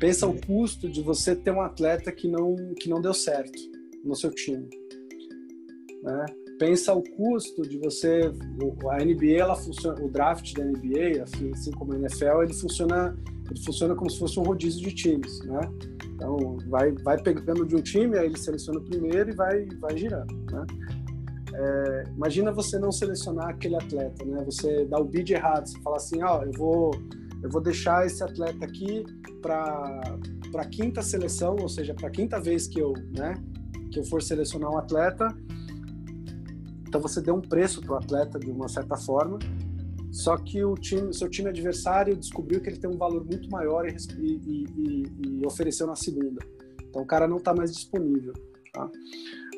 Pensa 0.03 0.27
o 0.27 0.37
custo 0.37 0.89
de 0.89 1.01
você 1.01 1.33
ter 1.33 1.51
um 1.51 1.61
atleta 1.61 2.11
que 2.11 2.27
não, 2.27 2.57
que 2.77 2.89
não 2.89 2.99
deu 2.99 3.13
certo 3.13 3.57
no 4.03 4.13
seu 4.17 4.31
time. 4.31 4.69
Né? 6.03 6.25
Pensa 6.59 6.93
o 6.93 7.01
custo 7.01 7.61
de 7.61 7.77
você. 7.77 8.29
A 8.91 8.97
NBA, 9.01 9.37
ela 9.39 9.55
funciona, 9.55 10.03
o 10.03 10.09
draft 10.09 10.55
da 10.55 10.65
NBA, 10.65 11.23
assim, 11.23 11.51
assim 11.53 11.71
como 11.71 11.93
a 11.93 11.99
NFL, 11.99 12.43
ele 12.43 12.53
funciona, 12.53 13.17
ele 13.49 13.63
funciona 13.63 13.95
como 13.95 14.09
se 14.09 14.19
fosse 14.19 14.37
um 14.37 14.43
rodízio 14.43 14.81
de 14.81 14.93
times. 14.93 15.39
Né? 15.45 15.61
Então, 16.15 16.57
vai, 16.67 16.91
vai 16.91 17.23
pegando 17.23 17.65
de 17.65 17.73
um 17.73 17.81
time, 17.81 18.17
aí 18.17 18.25
ele 18.25 18.37
seleciona 18.37 18.79
o 18.79 18.83
primeiro 18.83 19.29
e 19.29 19.33
vai, 19.33 19.65
vai 19.79 19.97
girando. 19.97 20.35
Né? 20.51 20.65
É, 21.53 22.03
imagina 22.13 22.51
você 22.51 22.77
não 22.77 22.91
selecionar 22.91 23.51
aquele 23.51 23.77
atleta, 23.77 24.25
né? 24.25 24.43
Você 24.43 24.83
dá 24.83 24.99
o 24.99 25.05
bid 25.05 25.31
errado, 25.31 25.65
você 25.65 25.79
fala 25.79 25.95
assim, 25.95 26.21
ó, 26.21 26.39
oh, 26.39 26.43
eu 26.43 26.51
vou 26.51 26.91
eu 27.43 27.49
vou 27.49 27.61
deixar 27.61 28.05
esse 28.05 28.23
atleta 28.23 28.65
aqui 28.65 29.03
para 29.41 30.01
para 30.51 30.65
quinta 30.65 31.01
seleção, 31.01 31.55
ou 31.59 31.67
seja, 31.67 31.95
para 31.95 32.11
quinta 32.11 32.39
vez 32.39 32.67
que 32.67 32.79
eu, 32.79 32.93
né, 33.17 33.33
que 33.91 33.99
eu 33.99 34.03
for 34.03 34.21
selecionar 34.21 34.71
um 34.71 34.77
atleta. 34.77 35.27
Então 36.87 37.01
você 37.01 37.19
deu 37.21 37.35
um 37.35 37.41
preço 37.41 37.81
para 37.81 37.93
o 37.93 37.97
atleta 37.97 38.37
de 38.39 38.51
uma 38.51 38.69
certa 38.69 38.95
forma, 38.95 39.39
só 40.11 40.37
que 40.37 40.63
o 40.63 40.75
time, 40.75 41.11
seu 41.11 41.27
time 41.27 41.49
adversário 41.49 42.15
descobriu 42.15 42.61
que 42.61 42.69
ele 42.69 42.77
tem 42.77 42.87
um 42.87 42.97
valor 42.97 43.25
muito 43.25 43.49
maior 43.49 43.87
e, 43.87 43.95
e, 44.19 44.65
e, 44.77 45.39
e 45.39 45.45
ofereceu 45.45 45.87
na 45.87 45.95
segunda. 45.95 46.39
Então 46.87 47.01
o 47.01 47.05
cara 47.05 47.27
não 47.27 47.37
está 47.37 47.51
mais 47.51 47.71
disponível. 47.71 48.33
Tá? 48.71 48.89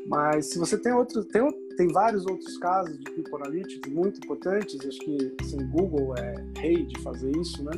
Mas 0.05 0.47
se 0.47 0.59
você 0.59 0.77
tem 0.77 0.91
outros, 0.93 1.25
tem, 1.25 1.41
tem 1.77 1.87
vários 1.87 2.25
outros 2.25 2.57
casos 2.57 2.97
de 2.99 3.05
People 3.11 3.35
Analytics 3.35 3.91
muito 3.91 4.19
importantes, 4.23 4.79
acho 4.85 4.99
que 4.99 5.35
assim, 5.41 5.57
Google 5.69 6.15
é 6.15 6.35
rei 6.59 6.85
de 6.85 6.99
fazer 7.01 7.31
isso, 7.37 7.63
né? 7.63 7.71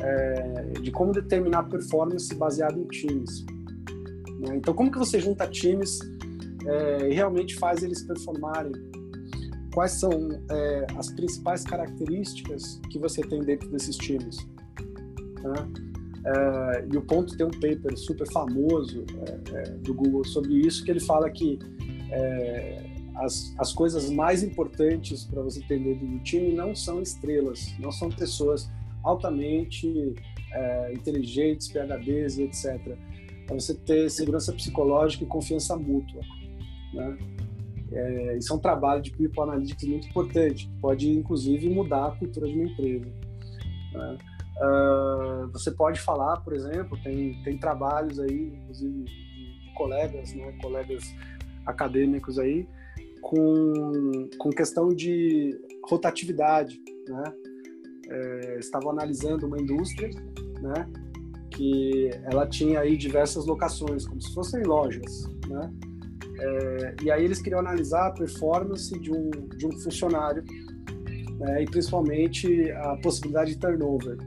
É, 0.00 0.80
de 0.80 0.90
como 0.90 1.12
determinar 1.12 1.64
performance 1.64 2.34
baseado 2.34 2.80
em 2.80 2.86
times. 2.88 3.44
Né? 4.40 4.56
Então, 4.56 4.74
como 4.74 4.90
que 4.90 4.98
você 4.98 5.20
junta 5.20 5.46
times 5.46 6.00
é, 6.66 7.10
e 7.10 7.14
realmente 7.14 7.56
faz 7.56 7.82
eles 7.82 8.02
performarem? 8.02 8.72
Quais 9.74 9.92
são 9.92 10.10
é, 10.50 10.86
as 10.96 11.10
principais 11.12 11.64
características 11.64 12.80
que 12.90 12.98
você 12.98 13.22
tem 13.22 13.40
dentro 13.42 13.68
desses 13.70 13.96
times? 13.96 14.38
Né? 15.42 15.91
É, 16.24 16.86
e 16.92 16.96
o 16.96 17.02
Ponto 17.02 17.36
tem 17.36 17.44
um 17.44 17.50
paper 17.50 17.96
super 17.96 18.30
famoso 18.30 19.04
é, 19.26 19.58
é, 19.58 19.62
do 19.78 19.92
Google 19.92 20.24
sobre 20.24 20.54
isso, 20.54 20.84
que 20.84 20.90
ele 20.90 21.00
fala 21.00 21.28
que 21.30 21.58
as, 23.16 23.54
as 23.58 23.72
coisas 23.72 24.10
mais 24.10 24.42
importantes 24.42 25.24
para 25.24 25.40
você 25.40 25.60
dentro 25.60 26.06
do 26.06 26.18
time 26.20 26.52
não 26.52 26.74
são 26.74 27.00
estrelas, 27.00 27.74
não 27.78 27.90
são 27.90 28.10
pessoas 28.10 28.70
altamente 29.02 30.14
inteligentes, 30.92 31.68
PHDs 31.68 32.38
etc. 32.38 32.98
Para 33.46 33.54
você 33.54 33.74
ter 33.74 34.10
segurança 34.10 34.52
psicológica 34.52 35.24
e 35.24 35.26
confiança 35.26 35.74
mútua. 35.74 36.20
Né? 36.92 37.18
É, 37.92 38.38
isso 38.38 38.52
é 38.52 38.56
um 38.56 38.58
trabalho 38.58 39.02
de 39.02 39.10
people 39.10 39.42
analytics 39.42 39.88
muito 39.88 40.08
importante, 40.08 40.70
pode 40.80 41.10
inclusive 41.10 41.68
mudar 41.68 42.08
a 42.08 42.10
cultura 42.12 42.46
de 42.46 42.54
uma 42.54 42.64
empresa. 42.64 43.12
Né? 43.92 44.18
Uh, 44.62 45.50
você 45.50 45.72
pode 45.72 46.00
falar, 46.00 46.40
por 46.42 46.52
exemplo, 46.52 46.96
tem, 47.02 47.42
tem 47.42 47.58
trabalhos 47.58 48.20
aí, 48.20 48.52
inclusive 48.54 49.02
de, 49.02 49.74
colegas, 49.74 50.32
né, 50.34 50.52
colegas 50.60 51.02
acadêmicos 51.66 52.38
aí, 52.38 52.68
com, 53.20 54.28
com 54.38 54.50
questão 54.50 54.88
de 54.88 55.58
rotatividade, 55.88 56.80
né? 57.08 57.24
É, 58.08 58.58
estavam 58.58 58.90
analisando 58.90 59.46
uma 59.46 59.60
indústria, 59.60 60.10
né? 60.60 60.88
Que 61.50 62.10
ela 62.24 62.46
tinha 62.46 62.80
aí 62.80 62.96
diversas 62.96 63.46
locações, 63.46 64.06
como 64.06 64.20
se 64.20 64.32
fossem 64.34 64.62
lojas, 64.64 65.24
né? 65.48 65.72
É, 66.38 66.96
e 67.02 67.10
aí 67.10 67.24
eles 67.24 67.40
queriam 67.40 67.60
analisar 67.60 68.08
a 68.08 68.10
performance 68.10 68.96
de 68.98 69.12
um, 69.12 69.30
de 69.30 69.66
um 69.66 69.72
funcionário 69.80 70.42
né? 71.38 71.62
e 71.62 71.64
principalmente 71.66 72.70
a 72.72 72.96
possibilidade 72.96 73.52
de 73.52 73.58
turnover. 73.58 74.18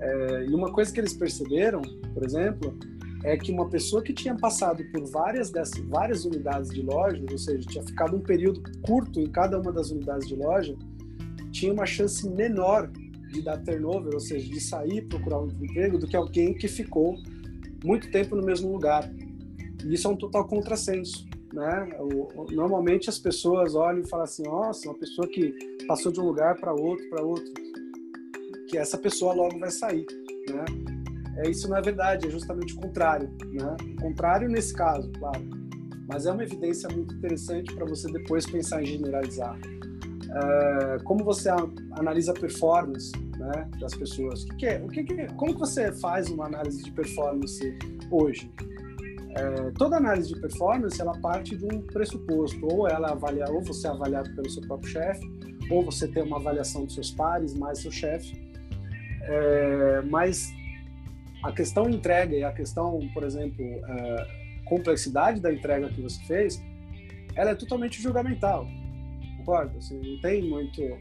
É, 0.00 0.46
e 0.46 0.54
uma 0.54 0.72
coisa 0.72 0.92
que 0.92 1.00
eles 1.00 1.14
perceberam, 1.14 1.82
por 2.12 2.24
exemplo, 2.24 2.76
é 3.24 3.36
que 3.36 3.50
uma 3.50 3.68
pessoa 3.68 4.02
que 4.02 4.12
tinha 4.12 4.36
passado 4.36 4.84
por 4.92 5.04
várias 5.06 5.50
dessas 5.50 5.82
várias 5.86 6.24
unidades 6.24 6.70
de 6.70 6.82
loja, 6.82 7.24
ou 7.30 7.38
seja, 7.38 7.66
tinha 7.66 7.82
ficado 7.82 8.16
um 8.16 8.20
período 8.20 8.62
curto 8.82 9.18
em 9.18 9.30
cada 9.30 9.58
uma 9.58 9.72
das 9.72 9.90
unidades 9.90 10.28
de 10.28 10.36
loja, 10.36 10.76
tinha 11.50 11.72
uma 11.72 11.86
chance 11.86 12.28
menor 12.28 12.90
de 13.32 13.40
dar 13.40 13.58
turnover, 13.58 14.12
ou 14.12 14.20
seja, 14.20 14.48
de 14.48 14.60
sair 14.60 15.02
procurar 15.06 15.40
um 15.40 15.48
emprego, 15.48 15.98
do 15.98 16.06
que 16.06 16.14
alguém 16.14 16.54
que 16.54 16.68
ficou 16.68 17.16
muito 17.82 18.10
tempo 18.10 18.36
no 18.36 18.44
mesmo 18.44 18.70
lugar. 18.70 19.10
E 19.84 19.94
isso 19.94 20.06
é 20.06 20.10
um 20.10 20.16
total 20.16 20.46
contrassenso. 20.46 21.26
Né? 21.52 21.88
Normalmente 22.50 23.08
as 23.08 23.18
pessoas 23.18 23.74
olham 23.74 24.00
e 24.00 24.08
falam 24.08 24.24
assim: 24.24 24.42
nossa, 24.42 24.88
uma 24.88 24.98
pessoa 24.98 25.26
que 25.26 25.54
passou 25.86 26.12
de 26.12 26.20
um 26.20 26.24
lugar 26.24 26.56
para 26.60 26.72
outro, 26.72 27.08
para 27.08 27.22
outro 27.22 27.63
que 28.68 28.78
essa 28.78 28.98
pessoa 28.98 29.34
logo 29.34 29.58
vai 29.58 29.70
sair, 29.70 30.06
né? 30.48 30.64
É, 31.36 31.50
isso 31.50 31.68
não 31.68 31.76
é 31.76 31.82
verdade, 31.82 32.28
é 32.28 32.30
justamente 32.30 32.74
o 32.74 32.80
contrário, 32.80 33.28
né? 33.52 33.76
O 33.98 34.02
contrário 34.02 34.48
nesse 34.48 34.72
caso, 34.72 35.10
claro. 35.18 35.44
Mas 36.06 36.26
é 36.26 36.32
uma 36.32 36.42
evidência 36.42 36.88
muito 36.88 37.14
interessante 37.14 37.74
para 37.74 37.86
você 37.86 38.10
depois 38.12 38.46
pensar 38.46 38.82
em 38.82 38.86
generalizar. 38.86 39.58
É, 40.30 40.98
como 41.04 41.24
você 41.24 41.48
analisa 41.92 42.32
a 42.32 42.34
performance 42.34 43.12
né, 43.38 43.68
das 43.80 43.94
pessoas? 43.94 44.44
O 44.44 44.46
que, 44.48 44.56
que 44.56 44.66
é? 44.66 44.82
O 44.82 44.88
que, 44.88 45.04
que? 45.04 45.26
Como 45.34 45.54
que 45.54 45.60
você 45.60 45.92
faz 45.92 46.28
uma 46.28 46.46
análise 46.46 46.82
de 46.82 46.90
performance 46.90 47.78
hoje? 48.10 48.50
É, 49.36 49.70
toda 49.72 49.96
análise 49.96 50.32
de 50.32 50.40
performance 50.40 51.00
ela 51.00 51.18
parte 51.18 51.56
de 51.56 51.64
um 51.64 51.80
pressuposto, 51.82 52.64
ou 52.66 52.86
ela 52.86 53.10
avalia, 53.10 53.46
ou 53.50 53.62
você 53.62 53.88
é 53.88 53.90
avaliado 53.90 54.32
pelo 54.34 54.48
seu 54.48 54.62
próprio 54.62 54.90
chefe, 54.90 55.26
ou 55.70 55.84
você 55.84 56.06
tem 56.06 56.22
uma 56.22 56.36
avaliação 56.36 56.84
dos 56.84 56.94
seus 56.94 57.10
pares 57.10 57.54
mais 57.54 57.80
seu 57.80 57.90
chefe. 57.90 58.43
É, 59.26 60.02
mas 60.02 60.52
a 61.42 61.52
questão 61.52 61.88
entrega 61.88 62.34
e 62.34 62.44
a 62.44 62.52
questão, 62.52 62.98
por 63.12 63.22
exemplo, 63.22 63.64
é, 63.64 64.26
complexidade 64.64 65.40
da 65.40 65.52
entrega 65.52 65.88
que 65.88 66.00
você 66.00 66.22
fez, 66.24 66.62
ela 67.34 67.50
é 67.50 67.54
totalmente 67.54 68.00
julgamental. 68.00 68.66
Concorda? 69.38 69.76
Assim, 69.78 70.00
não 70.00 70.20
tem 70.20 70.42
muito. 70.48 70.82
É, 70.82 70.98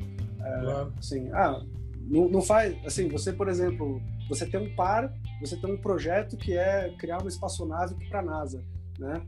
claro. 0.62 0.94
Assim, 0.98 1.30
ah, 1.32 1.64
não, 2.02 2.28
não 2.28 2.42
faz. 2.42 2.76
Assim, 2.86 3.08
você, 3.08 3.32
por 3.32 3.48
exemplo, 3.48 4.02
você 4.28 4.46
tem 4.46 4.60
um 4.60 4.76
par, 4.76 5.14
você 5.40 5.56
tem 5.56 5.72
um 5.72 5.78
projeto 5.78 6.38
que 6.38 6.58
é 6.58 6.94
criar 6.98 7.20
uma 7.20 7.30
espaçonave 7.30 7.96
para 8.10 8.20
a 8.20 8.24
NASA, 8.24 8.64
né? 9.00 9.22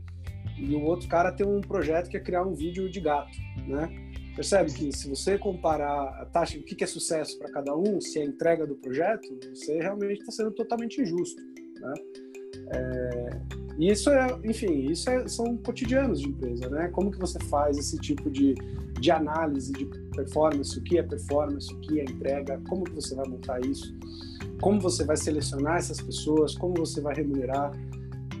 E 0.56 0.74
o 0.74 0.82
outro 0.82 1.08
cara 1.08 1.32
tem 1.32 1.46
um 1.46 1.60
projeto 1.60 2.08
que 2.08 2.16
é 2.16 2.20
criar 2.20 2.42
um 2.42 2.54
vídeo 2.54 2.90
de 2.90 3.00
gato, 3.00 3.36
né? 3.66 3.90
Percebe 4.36 4.70
que 4.70 4.94
se 4.94 5.08
você 5.08 5.38
comparar 5.38 6.08
a 6.20 6.26
taxa, 6.26 6.58
o 6.58 6.62
que 6.62 6.84
é 6.84 6.86
sucesso 6.86 7.38
para 7.38 7.50
cada 7.50 7.74
um, 7.74 8.00
se 8.02 8.18
é 8.18 8.22
a 8.22 8.26
entrega 8.26 8.66
do 8.66 8.76
projeto, 8.76 9.26
você 9.54 9.78
realmente 9.80 10.20
está 10.20 10.30
sendo 10.30 10.50
totalmente 10.50 11.00
injusto. 11.00 11.42
Né? 11.80 11.94
É, 12.70 13.30
e 13.78 13.90
isso 13.90 14.10
é, 14.10 14.38
enfim, 14.44 14.90
isso 14.90 15.08
é, 15.08 15.26
são 15.26 15.56
cotidianos 15.56 16.20
de 16.20 16.28
empresa, 16.28 16.68
né? 16.68 16.88
Como 16.88 17.10
que 17.10 17.18
você 17.18 17.38
faz 17.44 17.76
esse 17.78 17.98
tipo 17.98 18.30
de, 18.30 18.54
de 19.00 19.10
análise 19.10 19.72
de 19.72 19.86
performance, 20.14 20.78
o 20.78 20.82
que 20.82 20.98
é 20.98 21.02
performance, 21.02 21.72
o 21.72 21.78
que 21.80 22.00
é 22.00 22.04
entrega, 22.04 22.60
como 22.68 22.84
que 22.84 22.94
você 22.94 23.14
vai 23.14 23.26
montar 23.28 23.60
isso, 23.60 23.94
como 24.60 24.80
você 24.80 25.04
vai 25.04 25.16
selecionar 25.16 25.78
essas 25.78 26.00
pessoas, 26.00 26.54
como 26.54 26.74
você 26.74 27.00
vai 27.00 27.14
remunerar. 27.14 27.70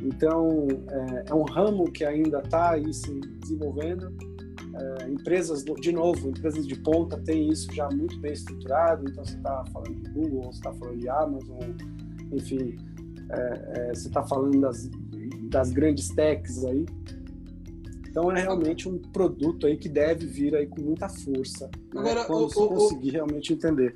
Então, 0.02 0.68
é, 0.90 1.30
é 1.30 1.34
um 1.34 1.44
ramo 1.44 1.90
que 1.90 2.04
ainda 2.04 2.40
está 2.40 2.72
aí 2.72 2.92
se 2.92 3.20
desenvolvendo. 3.40 4.12
É, 4.78 5.08
empresas, 5.08 5.64
de 5.64 5.92
novo, 5.92 6.28
empresas 6.28 6.66
de 6.66 6.76
ponta 6.76 7.16
têm 7.18 7.48
isso 7.48 7.72
já 7.72 7.88
muito 7.88 8.18
bem 8.20 8.32
estruturado. 8.32 9.08
Então, 9.08 9.24
você 9.24 9.36
está 9.36 9.64
falando 9.72 9.94
de 9.94 10.10
Google, 10.10 10.42
você 10.44 10.58
está 10.58 10.72
falando 10.74 10.98
de 10.98 11.08
Amazon, 11.08 11.70
enfim, 12.32 12.76
é, 13.30 13.90
é 13.90 13.94
você 13.94 14.08
está 14.08 14.22
falando 14.22 14.60
das, 14.60 14.90
das 15.50 15.70
grandes 15.70 16.08
techs 16.10 16.64
aí. 16.64 16.84
Então 18.16 18.32
é 18.32 18.40
realmente 18.40 18.88
um 18.88 18.98
produto 18.98 19.66
aí 19.66 19.76
que 19.76 19.90
deve 19.90 20.24
vir 20.24 20.54
aí 20.56 20.66
com 20.66 20.80
muita 20.80 21.06
força. 21.06 21.66
Né? 21.92 22.00
Agora, 22.00 22.24
quando 22.24 22.48
você 22.48 22.66
conseguir 22.66 23.10
o, 23.10 23.12
realmente 23.12 23.52
entender. 23.52 23.94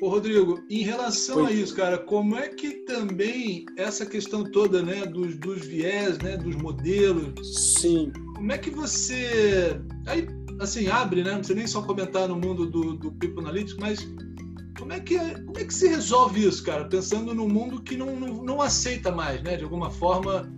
Ô 0.00 0.08
Rodrigo, 0.08 0.64
em 0.70 0.82
relação 0.82 1.44
Foi. 1.44 1.48
a 1.48 1.52
isso, 1.52 1.76
cara, 1.76 1.98
como 1.98 2.36
é 2.36 2.48
que 2.48 2.70
também 2.86 3.66
essa 3.76 4.06
questão 4.06 4.44
toda, 4.44 4.80
né, 4.80 5.04
dos, 5.04 5.36
dos 5.36 5.66
viés, 5.66 6.16
né, 6.20 6.38
dos 6.38 6.56
modelos, 6.56 7.74
sim, 7.74 8.10
como 8.38 8.52
é 8.52 8.58
que 8.58 8.70
você 8.70 9.80
aí 10.06 10.28
assim 10.60 10.86
abre, 10.88 11.22
né, 11.24 11.32
não 11.32 11.38
precisa 11.38 11.58
nem 11.58 11.66
só 11.66 11.82
comentar 11.82 12.28
no 12.28 12.36
mundo 12.36 12.66
do, 12.66 12.94
do 12.94 13.12
People 13.12 13.40
Analytics, 13.40 13.76
mas 13.80 14.08
como 14.78 14.92
é 14.92 15.00
que 15.00 15.18
como 15.18 15.58
é 15.58 15.64
que 15.64 15.74
se 15.74 15.88
resolve 15.88 16.46
isso, 16.46 16.62
cara, 16.62 16.84
pensando 16.84 17.34
no 17.34 17.48
mundo 17.48 17.82
que 17.82 17.96
não, 17.96 18.14
não, 18.14 18.44
não 18.44 18.62
aceita 18.62 19.10
mais, 19.10 19.42
né, 19.42 19.56
de 19.56 19.64
alguma 19.64 19.90
forma 19.90 20.48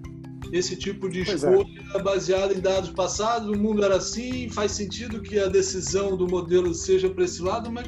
esse 0.53 0.77
tipo 0.77 1.09
de 1.09 1.25
pois 1.25 1.43
é. 1.43 1.51
escolha 1.51 1.83
é. 1.95 2.03
baseada 2.03 2.53
em 2.53 2.61
dados 2.61 2.91
passados, 2.91 3.49
o 3.49 3.59
mundo 3.59 3.83
era 3.83 3.97
assim, 3.97 4.51
faz 4.51 4.73
sentido 4.73 5.23
que 5.23 5.39
a 5.39 5.49
decisão 5.49 6.17
do 6.17 6.29
modelo 6.29 6.75
seja 6.75 7.09
para 7.09 7.25
esse 7.25 7.41
lado, 7.41 7.73
mas 7.73 7.87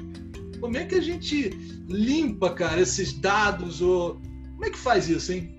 como 0.58 0.76
é 0.76 0.86
que 0.86 0.94
a 0.94 1.02
gente 1.02 1.50
limpa, 1.88 2.50
cara, 2.50 2.80
esses 2.80 3.12
dados? 3.12 3.82
Ou... 3.82 4.14
Como 4.52 4.64
é 4.64 4.70
que 4.70 4.78
faz 4.78 5.08
isso, 5.08 5.32
hein? 5.32 5.58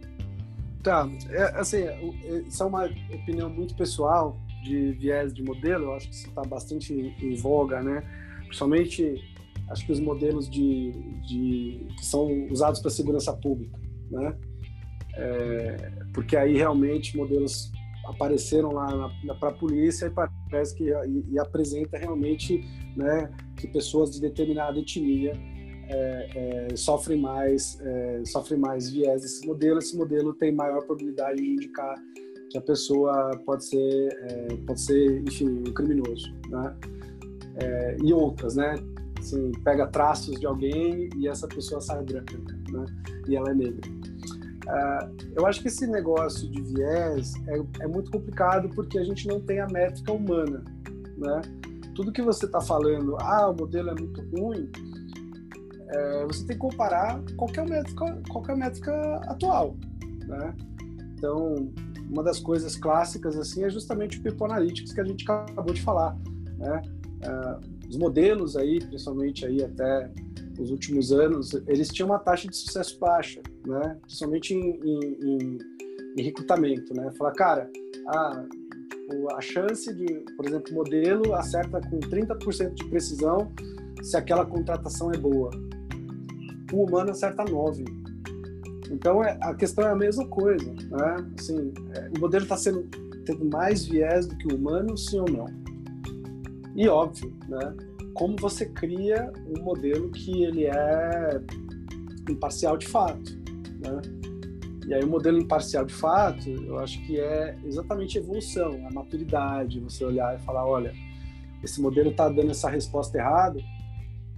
Tá, 0.84 1.10
é, 1.30 1.44
assim, 1.58 1.78
é, 1.78 2.44
isso 2.46 2.62
é 2.62 2.66
uma 2.66 2.86
opinião 2.86 3.50
muito 3.50 3.74
pessoal 3.74 4.38
de 4.64 4.92
viés 4.92 5.34
de 5.34 5.42
modelo, 5.42 5.86
eu 5.86 5.94
acho 5.94 6.10
que 6.10 6.16
isso 6.16 6.28
está 6.28 6.42
bastante 6.42 6.94
em 6.94 7.36
voga, 7.36 7.82
né? 7.82 8.04
Principalmente, 8.44 9.16
acho 9.70 9.86
que 9.86 9.94
os 9.94 10.00
modelos 10.02 10.50
de, 10.50 10.92
de 11.26 11.88
que 11.98 12.06
são 12.06 12.48
usados 12.50 12.82
para 12.82 12.92
segurança 12.92 13.32
pública, 13.32 13.80
né? 14.12 14.36
É, 15.16 15.92
porque 16.14 16.36
aí 16.36 16.58
realmente 16.58 17.16
modelos 17.16 17.72
apareceram 18.06 18.72
lá 18.72 19.10
para 19.40 19.50
a 19.50 19.54
polícia 19.54 20.08
e 20.08 20.10
parece 20.50 20.76
que 20.76 20.84
e, 20.84 21.26
e, 21.32 21.40
apresenta 21.40 21.98
realmente 21.98 22.66
né, 22.98 23.32
que 23.56 23.68
pessoas 23.68 24.12
de 24.12 24.20
determinada 24.20 24.78
etnia 24.78 25.34
é, 25.90 26.68
é, 26.72 26.76
sofrem 26.76 27.20
mais 27.20 27.80
é, 27.82 28.24
sofrem 28.26 28.60
mais 28.60 28.90
viés 28.90 29.22
desse 29.22 29.46
modelo 29.46 29.80
esse 29.80 29.96
modelo 29.98 30.34
tem 30.34 30.52
maior 30.52 30.84
probabilidade 30.86 31.42
de 31.42 31.50
indicar 31.50 31.96
que 32.50 32.58
a 32.58 32.62
pessoa 32.62 33.32
pode 33.46 33.66
ser 33.66 34.10
é, 34.30 34.56
pode 34.66 34.82
ser 34.82 35.22
enfim 35.22 35.48
um 35.68 35.74
criminoso 35.74 36.34
né? 36.50 36.76
É, 37.56 37.98
e 38.04 38.14
outras 38.14 38.56
né 38.56 38.76
assim, 39.20 39.52
pega 39.64 39.88
traços 39.88 40.40
de 40.40 40.46
alguém 40.46 41.10
e 41.18 41.28
essa 41.28 41.48
pessoa 41.48 41.80
sai 41.80 42.04
branca 42.04 42.38
né? 42.72 42.86
e 43.28 43.36
ela 43.36 43.52
é 43.52 43.54
negra 43.54 44.04
Uh, 44.64 45.12
eu 45.36 45.46
acho 45.46 45.62
que 45.62 45.68
esse 45.68 45.86
negócio 45.86 46.50
de 46.50 46.62
viés 46.62 47.34
é, 47.48 47.84
é, 47.84 47.88
muito 47.88 48.10
complicado 48.10 48.70
porque 48.70 48.98
a 48.98 49.04
gente 49.04 49.28
não 49.28 49.42
tem 49.42 49.60
a 49.60 49.68
métrica 49.68 50.14
humana, 50.14 50.64
né? 51.18 51.42
Tudo 51.94 52.14
que 52.14 52.22
você 52.22 52.46
está 52.46 52.62
falando, 52.62 53.18
ah, 53.20 53.50
o 53.50 53.54
modelo 53.54 53.90
é 53.90 53.94
muito 53.94 54.22
ruim, 54.36 54.72
é, 55.94 56.26
você 56.26 56.46
tem 56.46 56.56
que 56.56 56.62
comparar 56.62 57.22
qualquer 57.38 57.68
métrica, 57.68 58.22
qualquer 58.30 58.58
métrica 58.58 58.94
atual, 59.28 59.76
né? 60.28 60.56
Então, 61.16 61.72
uma 62.10 62.24
das 62.24 62.39
coisas 62.39 62.76
clássicas 62.76 63.38
assim 63.38 63.64
é 63.64 63.70
justamente 63.70 64.20
o 64.20 64.24
People 64.24 64.46
Analytics 64.46 64.94
que 64.94 65.02
a 65.02 65.06
gente 65.06 65.24
acabou 65.30 65.74
de 65.74 65.82
falar, 65.82 66.18
né? 66.58 66.82
Uh, 67.24 67.74
os 67.89 67.98
modelos 67.98 68.58
aí, 68.58 68.80
principalmente 68.80 69.46
aí 69.46 69.64
até 69.64 70.12
os 70.60 70.72
últimos 70.72 71.12
anos, 71.12 71.54
eles 71.68 71.89
tinham 71.89 72.10
uma 72.10 72.20
taxa 72.20 72.48
de 72.48 72.56
sucesso 72.56 73.00
baixa, 73.00 73.41
né? 73.66 73.98
Principalmente 74.02 74.54
em, 74.54 74.80
em, 74.84 75.58
em 76.18 76.22
recrutamento, 76.24 76.94
né? 76.94 77.12
Falar, 77.18 77.32
cara, 77.34 77.70
a, 78.08 78.46
a 79.36 79.41
chance 79.41 79.94
de, 79.94 80.06
por 80.36 80.46
exemplo, 80.46 80.74
modelo 80.74 81.34
acerta 81.36 81.80
com 81.82 82.00
30% 82.00 82.74
de 82.74 82.86
precisão 82.86 83.52
se 84.02 84.18
aquela 84.18 84.46
contratação 84.46 85.12
é 85.12 85.18
boa. 85.18 85.50
O 86.74 86.84
humano 86.84 87.11
acerta 87.11 87.45
9. 87.45 87.86
Então 88.91 89.24
é, 89.24 89.38
a 89.41 89.53
questão 89.53 89.88
é 89.88 89.91
a 89.91 89.95
mesma 89.95 90.28
coisa, 90.28 90.71
né? 90.71 91.32
Assim, 91.39 91.74
é, 91.95 92.09
o 92.17 92.19
modelo 92.19 92.43
está 92.43 92.57
sendo 92.57 92.88
tendo 93.26 93.45
mais 93.45 93.86
viés 93.86 94.28
do 94.28 94.36
que 94.36 94.53
o 94.53 94.57
humano, 94.57 94.97
sim 94.97 95.19
ou 95.19 95.30
não? 95.30 95.45
E 96.76 96.89
óbvio, 96.89 97.34
né? 97.47 97.74
como 98.13 98.36
você 98.38 98.65
cria 98.65 99.32
um 99.47 99.63
modelo 99.63 100.09
que 100.11 100.43
ele 100.43 100.65
é 100.65 101.41
imparcial 102.30 102.78
de 102.78 102.88
fato, 102.88 103.32
né? 103.80 104.01
E 104.88 104.93
aí 104.93 105.03
o 105.03 105.07
modelo 105.07 105.39
imparcial 105.39 105.86
de 105.86 105.93
fato, 105.93 106.49
eu 106.49 106.78
acho 106.80 107.01
que 107.05 107.19
é 107.19 107.57
exatamente 107.63 108.17
a 108.17 108.21
evolução, 108.21 108.86
a 108.86 108.93
maturidade, 108.93 109.80
você 109.80 110.03
olhar 110.03 110.38
e 110.38 110.43
falar, 110.43 110.65
olha, 110.65 110.93
esse 111.63 111.82
modelo 111.82 112.11
está 112.11 112.28
dando 112.28 112.51
essa 112.51 112.69
resposta 112.69 113.17
errada, 113.17 113.59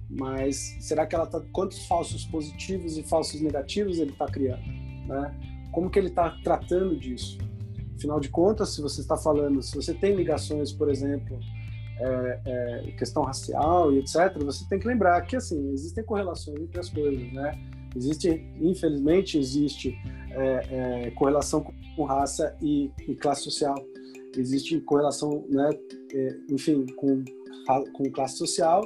mas 0.08 0.76
será 0.80 1.06
que 1.06 1.14
ela 1.14 1.26
tá 1.26 1.40
quantos 1.52 1.86
falsos 1.86 2.24
positivos 2.24 2.96
e 2.96 3.02
falsos 3.02 3.40
negativos 3.40 3.98
ele 3.98 4.12
está 4.12 4.26
criando, 4.26 4.64
né? 5.06 5.34
Como 5.72 5.90
que 5.90 5.98
ele 5.98 6.08
está 6.08 6.30
tratando 6.42 6.96
disso? 6.96 7.38
Afinal 7.96 8.20
de 8.20 8.28
contas, 8.28 8.74
se 8.74 8.80
você 8.80 9.00
está 9.00 9.16
falando, 9.16 9.62
se 9.62 9.74
você 9.74 9.92
tem 9.92 10.14
ligações, 10.14 10.72
por 10.72 10.88
exemplo, 10.88 11.38
é, 11.98 12.40
é, 12.44 12.92
questão 12.92 13.22
racial 13.24 13.92
e 13.92 13.98
etc., 13.98 14.36
você 14.44 14.66
tem 14.68 14.78
que 14.78 14.86
lembrar 14.86 15.20
que 15.22 15.36
assim 15.36 15.70
existem 15.72 16.04
correlações 16.04 16.60
entre 16.60 16.78
as 16.78 16.88
coisas, 16.88 17.32
né? 17.32 17.58
Existe, 17.94 18.28
infelizmente, 18.60 19.38
existe 19.38 19.98
é, 20.30 21.06
é 21.06 21.10
correlação 21.12 21.66
com 21.96 22.04
raça 22.04 22.54
e, 22.60 22.90
e, 23.08 23.14
classe 23.14 23.42
social. 23.42 23.74
Existe 24.36 24.78
correlação, 24.80 25.44
né? 25.48 25.70
É, 26.12 26.36
enfim, 26.50 26.84
com 26.94 27.24
com 27.92 28.10
classe 28.12 28.36
social 28.36 28.84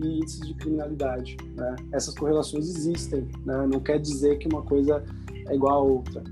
e 0.00 0.18
índices 0.18 0.40
de 0.40 0.54
criminalidade. 0.54 1.36
Né? 1.56 1.76
Essas 1.92 2.14
correlações 2.14 2.68
existem, 2.68 3.28
né? 3.44 3.66
não 3.66 3.80
quer 3.80 3.98
dizer 3.98 4.38
que 4.38 4.48
uma 4.48 4.62
coisa 4.62 5.04
é 5.48 5.54
igual 5.54 5.74
a 5.74 5.82
outra. 5.82 6.22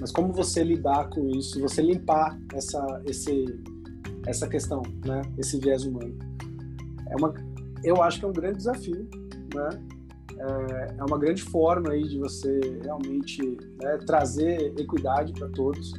Mas 0.00 0.10
como 0.10 0.32
você 0.32 0.64
lidar 0.64 1.08
com 1.10 1.28
isso, 1.28 1.60
você 1.60 1.80
limpar 1.80 2.36
essa, 2.52 3.02
esse, 3.06 3.62
essa 4.26 4.48
questão, 4.48 4.82
né? 5.06 5.22
Esse 5.38 5.60
viés 5.60 5.84
humano. 5.84 6.18
É 7.08 7.14
uma, 7.14 7.32
eu 7.84 8.02
acho 8.02 8.18
que 8.18 8.24
é 8.24 8.28
um 8.28 8.32
grande 8.32 8.58
desafio, 8.58 9.08
né? 9.54 9.68
É, 10.38 10.94
é 10.98 11.04
uma 11.04 11.16
grande 11.16 11.42
forma 11.42 11.90
aí 11.90 12.02
de 12.02 12.18
você 12.18 12.80
realmente 12.82 13.42
né, 13.80 13.98
trazer 14.04 14.74
equidade 14.76 15.32
para 15.34 15.48
todos, 15.50 15.92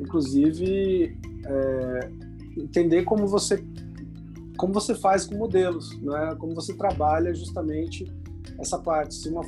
inclusive 0.00 1.18
é, 1.44 2.10
entender 2.56 3.02
como 3.04 3.26
você 3.26 3.62
como 4.56 4.72
você 4.72 4.94
faz 4.94 5.26
com 5.26 5.36
modelos, 5.36 5.98
né? 6.00 6.34
Como 6.38 6.54
você 6.54 6.74
trabalha 6.74 7.34
justamente 7.34 8.04
essa 8.58 8.78
parte. 8.78 9.14
Se 9.14 9.28
uma 9.28 9.42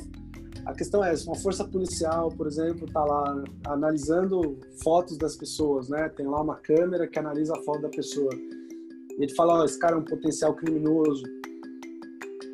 a 0.65 0.73
questão 0.73 1.03
é, 1.03 1.15
se 1.15 1.25
uma 1.25 1.35
força 1.35 1.63
policial, 1.63 2.29
por 2.29 2.45
exemplo, 2.45 2.85
está 2.85 3.03
lá 3.03 3.43
analisando 3.65 4.59
fotos 4.83 5.17
das 5.17 5.35
pessoas, 5.35 5.89
né? 5.89 6.09
Tem 6.09 6.27
lá 6.27 6.41
uma 6.41 6.55
câmera 6.55 7.07
que 7.07 7.17
analisa 7.17 7.53
a 7.55 7.61
foto 7.63 7.81
da 7.81 7.89
pessoa. 7.89 8.29
E 8.33 9.23
ele 9.23 9.33
fala, 9.33 9.61
oh, 9.61 9.65
esse 9.65 9.79
cara 9.79 9.95
é 9.95 9.97
um 9.97 10.05
potencial 10.05 10.53
criminoso. 10.53 11.23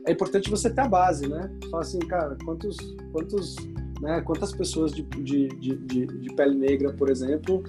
É 0.08 0.12
importante 0.12 0.50
você 0.50 0.70
ter 0.70 0.82
a 0.82 0.88
base, 0.88 1.28
né? 1.28 1.50
Fala 1.70 1.84
assim, 1.84 2.00
cara, 2.00 2.38
quantos, 2.46 2.78
quantos, 3.12 3.56
né? 4.02 4.22
Quantas 4.22 4.54
pessoas 4.54 4.92
de, 4.94 5.04
de, 5.04 5.48
de, 5.48 6.06
de 6.06 6.36
pele 6.36 6.56
negra, 6.56 6.94
por 6.94 7.10
exemplo, 7.10 7.64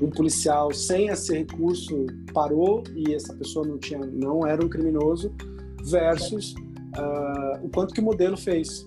um 0.00 0.10
policial 0.10 0.72
sem 0.72 1.08
esse 1.08 1.32
recurso 1.32 2.06
parou 2.32 2.82
e 2.94 3.14
essa 3.14 3.34
pessoa 3.34 3.66
não 3.66 3.78
tinha, 3.78 4.00
não 4.00 4.46
era 4.46 4.64
um 4.64 4.68
criminoso, 4.68 5.34
versus 5.84 6.54
uh, 6.96 7.64
o 7.64 7.68
quanto 7.68 7.94
que 7.94 8.00
o 8.00 8.04
modelo 8.04 8.36
fez. 8.36 8.86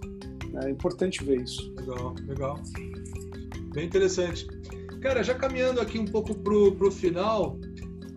É 0.64 0.70
importante 0.70 1.24
ver 1.24 1.42
isso. 1.42 1.74
Legal, 1.80 2.16
legal. 2.28 2.60
Bem 3.74 3.86
interessante. 3.86 4.48
Cara, 5.02 5.24
já 5.24 5.36
caminhando 5.36 5.80
aqui 5.80 6.00
um 6.00 6.06
pouco 6.06 6.34
pro, 6.34 6.72
pro 6.74 6.92
final, 6.92 7.60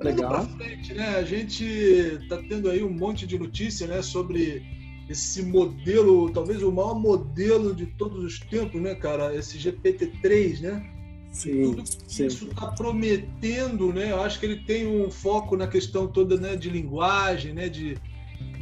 Legal. 0.02 0.46
Frente, 0.56 0.94
né? 0.94 1.16
A 1.16 1.22
gente 1.22 1.64
está 1.64 2.38
tendo 2.48 2.70
aí 2.70 2.82
um 2.82 2.90
monte 2.90 3.26
de 3.26 3.38
notícia, 3.38 3.86
né, 3.86 4.00
sobre 4.00 4.62
esse 5.10 5.42
modelo, 5.42 6.30
talvez 6.30 6.62
o 6.62 6.70
maior 6.70 6.94
modelo 6.94 7.74
de 7.74 7.86
todos 7.86 8.22
os 8.22 8.38
tempos, 8.38 8.80
né, 8.80 8.94
cara? 8.94 9.34
Esse 9.34 9.58
GPT-3, 9.58 10.60
né? 10.60 10.88
Sim, 11.32 11.62
tudo 11.62 11.82
sim. 12.06 12.26
isso 12.26 12.46
está 12.46 12.68
prometendo, 12.68 13.92
né? 13.92 14.12
Eu 14.12 14.22
acho 14.22 14.38
que 14.38 14.46
ele 14.46 14.64
tem 14.64 14.86
um 14.86 15.10
foco 15.10 15.56
na 15.56 15.66
questão 15.66 16.06
toda 16.06 16.36
né, 16.36 16.54
de 16.54 16.70
linguagem, 16.70 17.52
né? 17.52 17.68
De, 17.68 17.96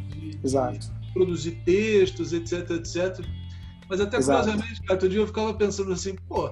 de, 0.09 0.39
Exato. 0.43 0.79
de 0.79 1.13
produzir 1.13 1.53
textos, 1.67 2.33
etc, 2.33 2.71
etc. 2.71 3.27
Mas 3.89 4.01
até 4.01 4.17
Exato. 4.17 4.45
curiosamente, 4.45 4.81
cara, 4.81 4.95
outro 4.95 5.09
dia 5.09 5.21
eu 5.21 5.27
ficava 5.27 5.53
pensando 5.53 5.93
assim, 5.93 6.15
pô, 6.29 6.51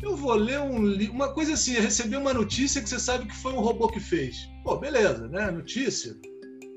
eu 0.00 0.16
vou 0.16 0.34
ler 0.34 0.60
um 0.60 0.86
livro. 0.86 1.12
Uma 1.12 1.32
coisa 1.32 1.54
assim, 1.54 1.72
receber 1.72 2.18
uma 2.18 2.32
notícia 2.32 2.80
que 2.80 2.88
você 2.88 3.00
sabe 3.00 3.26
que 3.26 3.36
foi 3.36 3.52
um 3.52 3.60
robô 3.60 3.88
que 3.88 4.00
fez. 4.00 4.48
Pô, 4.62 4.76
beleza, 4.76 5.26
né? 5.26 5.50
Notícia. 5.50 6.16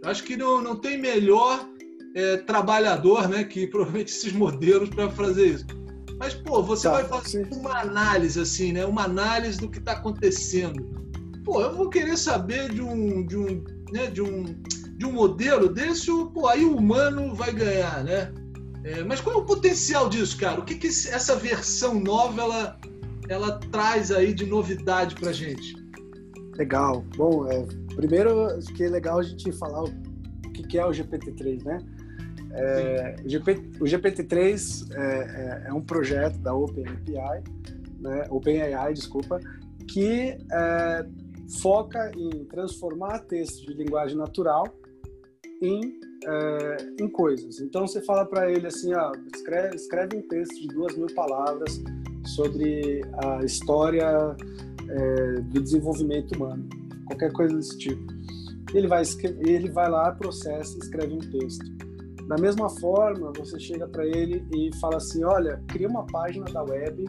Acho 0.03 0.23
que 0.23 0.35
não, 0.35 0.61
não 0.61 0.75
tem 0.75 0.97
melhor 0.97 1.67
é, 2.15 2.37
trabalhador, 2.37 3.27
né? 3.27 3.43
Que 3.43 3.67
provavelmente 3.67 4.11
esses 4.11 4.33
modelos 4.33 4.89
para 4.89 5.09
fazer 5.11 5.47
isso. 5.47 5.65
Mas, 6.19 6.33
pô, 6.33 6.63
você 6.63 6.87
tá, 6.87 6.95
vai 6.95 7.05
fazer 7.05 7.45
sim. 7.45 7.59
uma 7.59 7.79
análise, 7.79 8.39
assim, 8.39 8.71
né? 8.71 8.85
Uma 8.85 9.03
análise 9.03 9.59
do 9.59 9.69
que 9.69 9.77
está 9.77 9.93
acontecendo. 9.93 10.83
Pô, 11.45 11.61
eu 11.61 11.75
vou 11.75 11.89
querer 11.89 12.17
saber 12.17 12.69
de 12.73 12.81
um, 12.81 13.25
de 13.25 13.37
um, 13.37 13.63
né? 13.91 14.07
de 14.07 14.21
um, 14.21 14.43
de 14.97 15.05
um 15.05 15.11
modelo 15.11 15.69
desse, 15.69 16.07
pô, 16.33 16.47
aí 16.47 16.65
o 16.65 16.75
humano 16.75 17.33
vai 17.35 17.53
ganhar, 17.53 18.03
né? 18.03 18.33
É, 18.83 19.03
mas 19.03 19.21
qual 19.21 19.35
é 19.35 19.39
o 19.39 19.45
potencial 19.45 20.09
disso, 20.09 20.37
cara? 20.37 20.59
O 20.59 20.65
que, 20.65 20.75
que 20.75 20.87
essa 20.87 21.35
versão 21.35 21.99
nova 21.99 22.41
ela, 22.41 22.79
ela 23.29 23.59
traz 23.71 24.11
aí 24.11 24.33
de 24.33 24.45
novidade 24.45 25.13
para 25.15 25.31
gente? 25.31 25.75
Legal. 26.57 27.03
Bom, 27.15 27.47
é, 27.51 27.65
primeiro 27.95 28.45
acho 28.45 28.73
que 28.73 28.83
é 28.83 28.89
legal 28.89 29.19
a 29.19 29.23
gente 29.23 29.51
falar 29.51 29.83
o 29.83 29.91
que, 30.53 30.63
que 30.63 30.77
é 30.77 30.85
o 30.85 30.89
GPT-3, 30.89 31.63
né? 31.63 31.79
É, 32.53 33.15
o, 33.23 33.29
GP, 33.29 33.51
o, 33.79 33.83
GPT-3 33.83 34.91
é, 34.93 35.01
é, 35.01 35.67
é, 35.67 35.73
um 35.73 35.81
projeto 35.81 36.37
da 36.39 36.53
OpenAI, 36.53 37.43
né, 37.99 38.27
OpenAI, 38.29 38.93
desculpa, 38.93 39.39
que 39.87 40.37
é, 40.51 41.05
foca 41.61 42.11
em 42.15 42.45
transformar 42.45 43.19
textos 43.19 43.65
de 43.65 43.73
linguagem 43.73 44.17
natural 44.17 44.65
em, 45.61 45.99
é, 46.25 46.77
em 47.03 47.07
coisas. 47.09 47.59
Então 47.59 47.85
você 47.87 48.01
fala 48.01 48.25
para 48.25 48.51
ele 48.51 48.67
assim, 48.67 48.93
ó, 48.93 49.11
escreve, 49.33 49.75
escreve 49.75 50.17
um 50.17 50.27
texto 50.27 50.55
de 50.61 50.67
duas 50.67 50.95
mil 50.95 51.07
palavras 51.13 51.81
sobre 52.35 53.01
a 53.23 53.43
história 53.43 54.35
do 55.49 55.61
desenvolvimento 55.61 56.33
humano, 56.33 56.67
qualquer 57.07 57.31
coisa 57.33 57.55
desse 57.55 57.77
tipo. 57.77 58.17
Ele 58.73 58.87
vai, 58.87 59.03
ele 59.39 59.69
vai 59.69 59.89
lá, 59.89 60.11
processa 60.13 60.77
escreve 60.77 61.13
um 61.13 61.19
texto. 61.19 61.86
Da 62.27 62.35
mesma 62.37 62.69
forma, 62.69 63.31
você 63.37 63.57
chega 63.59 63.87
para 63.87 64.05
ele 64.05 64.45
e 64.53 64.69
fala 64.79 64.97
assim: 64.97 65.23
olha, 65.23 65.61
cria 65.67 65.87
uma 65.87 66.05
página 66.05 66.45
da 66.45 66.61
web 66.63 67.05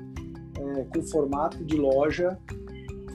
é, 0.57 0.85
com 0.85 1.03
formato 1.03 1.65
de 1.65 1.77
loja 1.77 2.39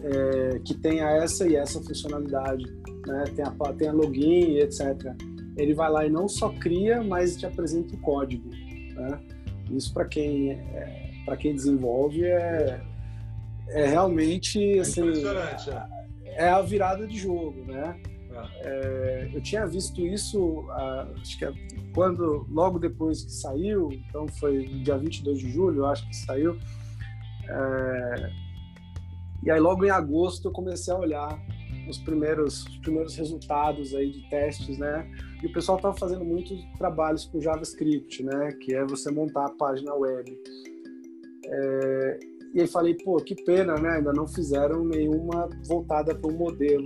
é, 0.04 0.60
que 0.60 0.74
tenha 0.74 1.10
essa 1.10 1.47
e 1.47 1.56
essa 1.56 1.82
funcionalidade, 1.82 2.66
né? 3.08 3.24
tem, 3.36 3.45
a, 3.45 3.74
tem 3.74 3.88
a 3.88 3.93
login, 3.93 4.58
etc. 4.58 5.16
Ele 5.58 5.74
vai 5.74 5.89
lá 5.89 6.06
e 6.06 6.10
não 6.10 6.28
só 6.28 6.49
cria, 6.49 7.01
mas 7.01 7.38
te 7.38 7.45
apresenta 7.45 7.95
o 7.95 8.01
código. 8.01 8.49
Né? 8.49 9.20
Isso 9.72 9.93
para 9.93 10.06
quem 10.06 10.51
é, 10.51 11.12
para 11.26 11.38
quem 11.38 11.56
desenvolve 11.56 12.26
é, 12.26 12.82
é 13.70 13.86
realmente 13.86 14.78
é 14.78 14.82
assim, 14.82 15.04
é 16.26 16.49
a 16.49 16.62
virada 16.62 17.08
de 17.08 17.18
jogo, 17.18 17.64
né? 17.66 17.95
É, 18.62 19.30
eu 19.34 19.42
tinha 19.42 19.66
visto 19.66 20.02
isso, 20.02 20.66
acho 21.22 21.38
que 21.38 21.46
é 21.46 21.54
quando, 21.94 22.46
logo 22.50 22.80
depois 22.80 23.24
que 23.24 23.32
saiu, 23.32 23.90
então 23.92 24.28
foi 24.28 24.66
dia 24.66 24.98
22 24.98 25.40
de 25.40 25.52
julho, 25.52 25.86
acho 25.86 26.08
que 26.08 26.16
saiu. 26.16 26.58
É, 27.48 28.32
e 29.44 29.52
aí, 29.52 29.60
logo 29.60 29.86
em 29.86 29.90
agosto, 29.90 30.48
eu 30.48 30.52
comecei 30.52 30.94
a 30.94 30.98
olhar 30.98 31.40
os 31.90 31.98
primeiros, 31.98 32.66
os 32.66 32.78
primeiros 32.78 33.16
resultados 33.16 33.94
aí 33.94 34.10
de 34.10 34.30
testes, 34.30 34.78
né? 34.78 35.10
E 35.42 35.48
o 35.48 35.52
pessoal 35.52 35.78
estava 35.78 35.96
fazendo 35.98 36.24
muitos 36.24 36.64
trabalhos 36.78 37.26
com 37.26 37.42
JavaScript, 37.42 38.24
né? 38.24 38.54
Que 38.62 38.74
é 38.74 38.86
você 38.86 39.12
montar 39.12 39.48
a 39.48 39.50
página 39.50 39.94
web. 39.94 40.34
É, 41.46 42.20
e 42.54 42.62
aí 42.62 42.68
falei, 42.68 42.96
pô, 42.96 43.18
que 43.18 43.36
pena, 43.44 43.76
né? 43.76 43.98
Ainda 43.98 44.14
não 44.14 44.26
fizeram 44.26 44.86
nenhuma 44.86 45.50
voltada 45.68 46.16
para 46.16 46.32
o 46.32 46.34
modelo 46.34 46.86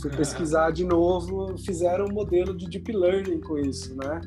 fui 0.00 0.10
pesquisar 0.10 0.70
de 0.70 0.84
novo, 0.84 1.56
fizeram 1.58 2.06
um 2.06 2.12
modelo 2.12 2.56
de 2.56 2.68
deep 2.68 2.92
learning 2.92 3.40
com 3.40 3.58
isso, 3.58 3.94
né? 3.96 4.20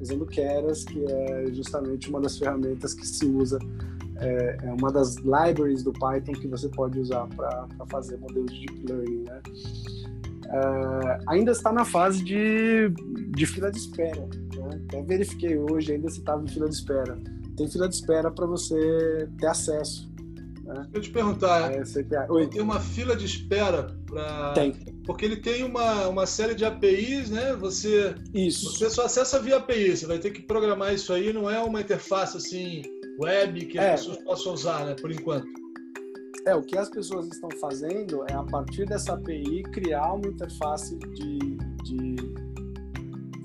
Usando 0.00 0.26
Keras, 0.26 0.84
que 0.84 1.04
é 1.04 1.46
justamente 1.52 2.08
uma 2.08 2.20
das 2.20 2.38
ferramentas 2.38 2.94
que 2.94 3.06
se 3.06 3.26
usa, 3.26 3.58
é, 4.16 4.58
é 4.62 4.72
uma 4.72 4.90
das 4.90 5.16
libraries 5.16 5.82
do 5.82 5.92
Python 5.92 6.32
que 6.32 6.48
você 6.48 6.68
pode 6.68 6.98
usar 6.98 7.26
para 7.28 7.68
fazer 7.90 8.18
modelos 8.18 8.52
de 8.52 8.66
deep 8.66 8.92
learning, 8.92 9.24
né? 9.24 9.40
É, 10.52 11.18
ainda 11.28 11.52
está 11.52 11.72
na 11.72 11.84
fase 11.84 12.24
de, 12.24 12.88
de 13.36 13.46
fila 13.46 13.70
de 13.70 13.78
espera. 13.78 14.20
Né? 14.56 14.80
Até 14.88 15.02
verifiquei 15.02 15.56
hoje 15.56 15.92
ainda 15.92 16.10
se 16.10 16.18
estava 16.18 16.42
em 16.42 16.48
fila 16.48 16.68
de 16.68 16.74
espera. 16.74 17.16
Tem 17.56 17.68
fila 17.68 17.88
de 17.88 17.94
espera 17.94 18.30
para 18.30 18.46
você 18.46 19.28
ter 19.38 19.46
acesso 19.46 20.09
né? 20.74 20.82
Deixa 20.90 20.96
eu 20.96 21.02
te 21.02 21.10
perguntar, 21.10 21.72
é, 21.72 21.82
tem 22.46 22.60
uma 22.60 22.80
fila 22.80 23.16
de 23.16 23.24
espera 23.24 23.96
para. 24.06 24.52
Tem. 24.52 24.72
Porque 25.04 25.24
ele 25.24 25.36
tem 25.36 25.64
uma, 25.64 26.08
uma 26.08 26.26
série 26.26 26.54
de 26.54 26.64
APIs, 26.64 27.30
né? 27.30 27.54
Você, 27.56 28.14
isso. 28.32 28.72
você 28.72 28.88
só 28.90 29.04
acessa 29.04 29.40
via 29.40 29.56
API, 29.56 29.96
você 29.96 30.06
vai 30.06 30.18
ter 30.18 30.30
que 30.30 30.42
programar 30.42 30.94
isso 30.94 31.12
aí, 31.12 31.32
não 31.32 31.50
é 31.50 31.58
uma 31.60 31.80
interface 31.80 32.36
assim 32.36 32.82
web 33.20 33.66
que 33.66 33.78
as 33.78 33.84
é. 33.84 33.90
pessoas 33.92 34.18
possam 34.18 34.54
usar, 34.54 34.86
né? 34.86 34.94
Por 34.94 35.10
enquanto. 35.10 35.46
É, 36.46 36.54
o 36.54 36.62
que 36.62 36.76
as 36.76 36.88
pessoas 36.88 37.26
estão 37.26 37.50
fazendo 37.60 38.24
é, 38.30 38.32
a 38.32 38.42
partir 38.42 38.86
dessa 38.86 39.12
API, 39.14 39.62
criar 39.64 40.14
uma 40.14 40.26
interface 40.26 40.96
de, 40.98 41.38
de, 41.84 42.16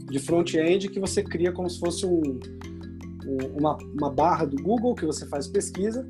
de 0.10 0.20
front-end 0.20 0.88
que 0.88 1.00
você 1.00 1.22
cria 1.22 1.52
como 1.52 1.70
se 1.70 1.78
fosse 1.78 2.06
um, 2.06 2.40
uma, 3.56 3.78
uma 3.94 4.10
barra 4.10 4.46
do 4.46 4.62
Google 4.62 4.96
que 4.96 5.06
você 5.06 5.26
faz 5.26 5.48
pesquisa, 5.48 6.08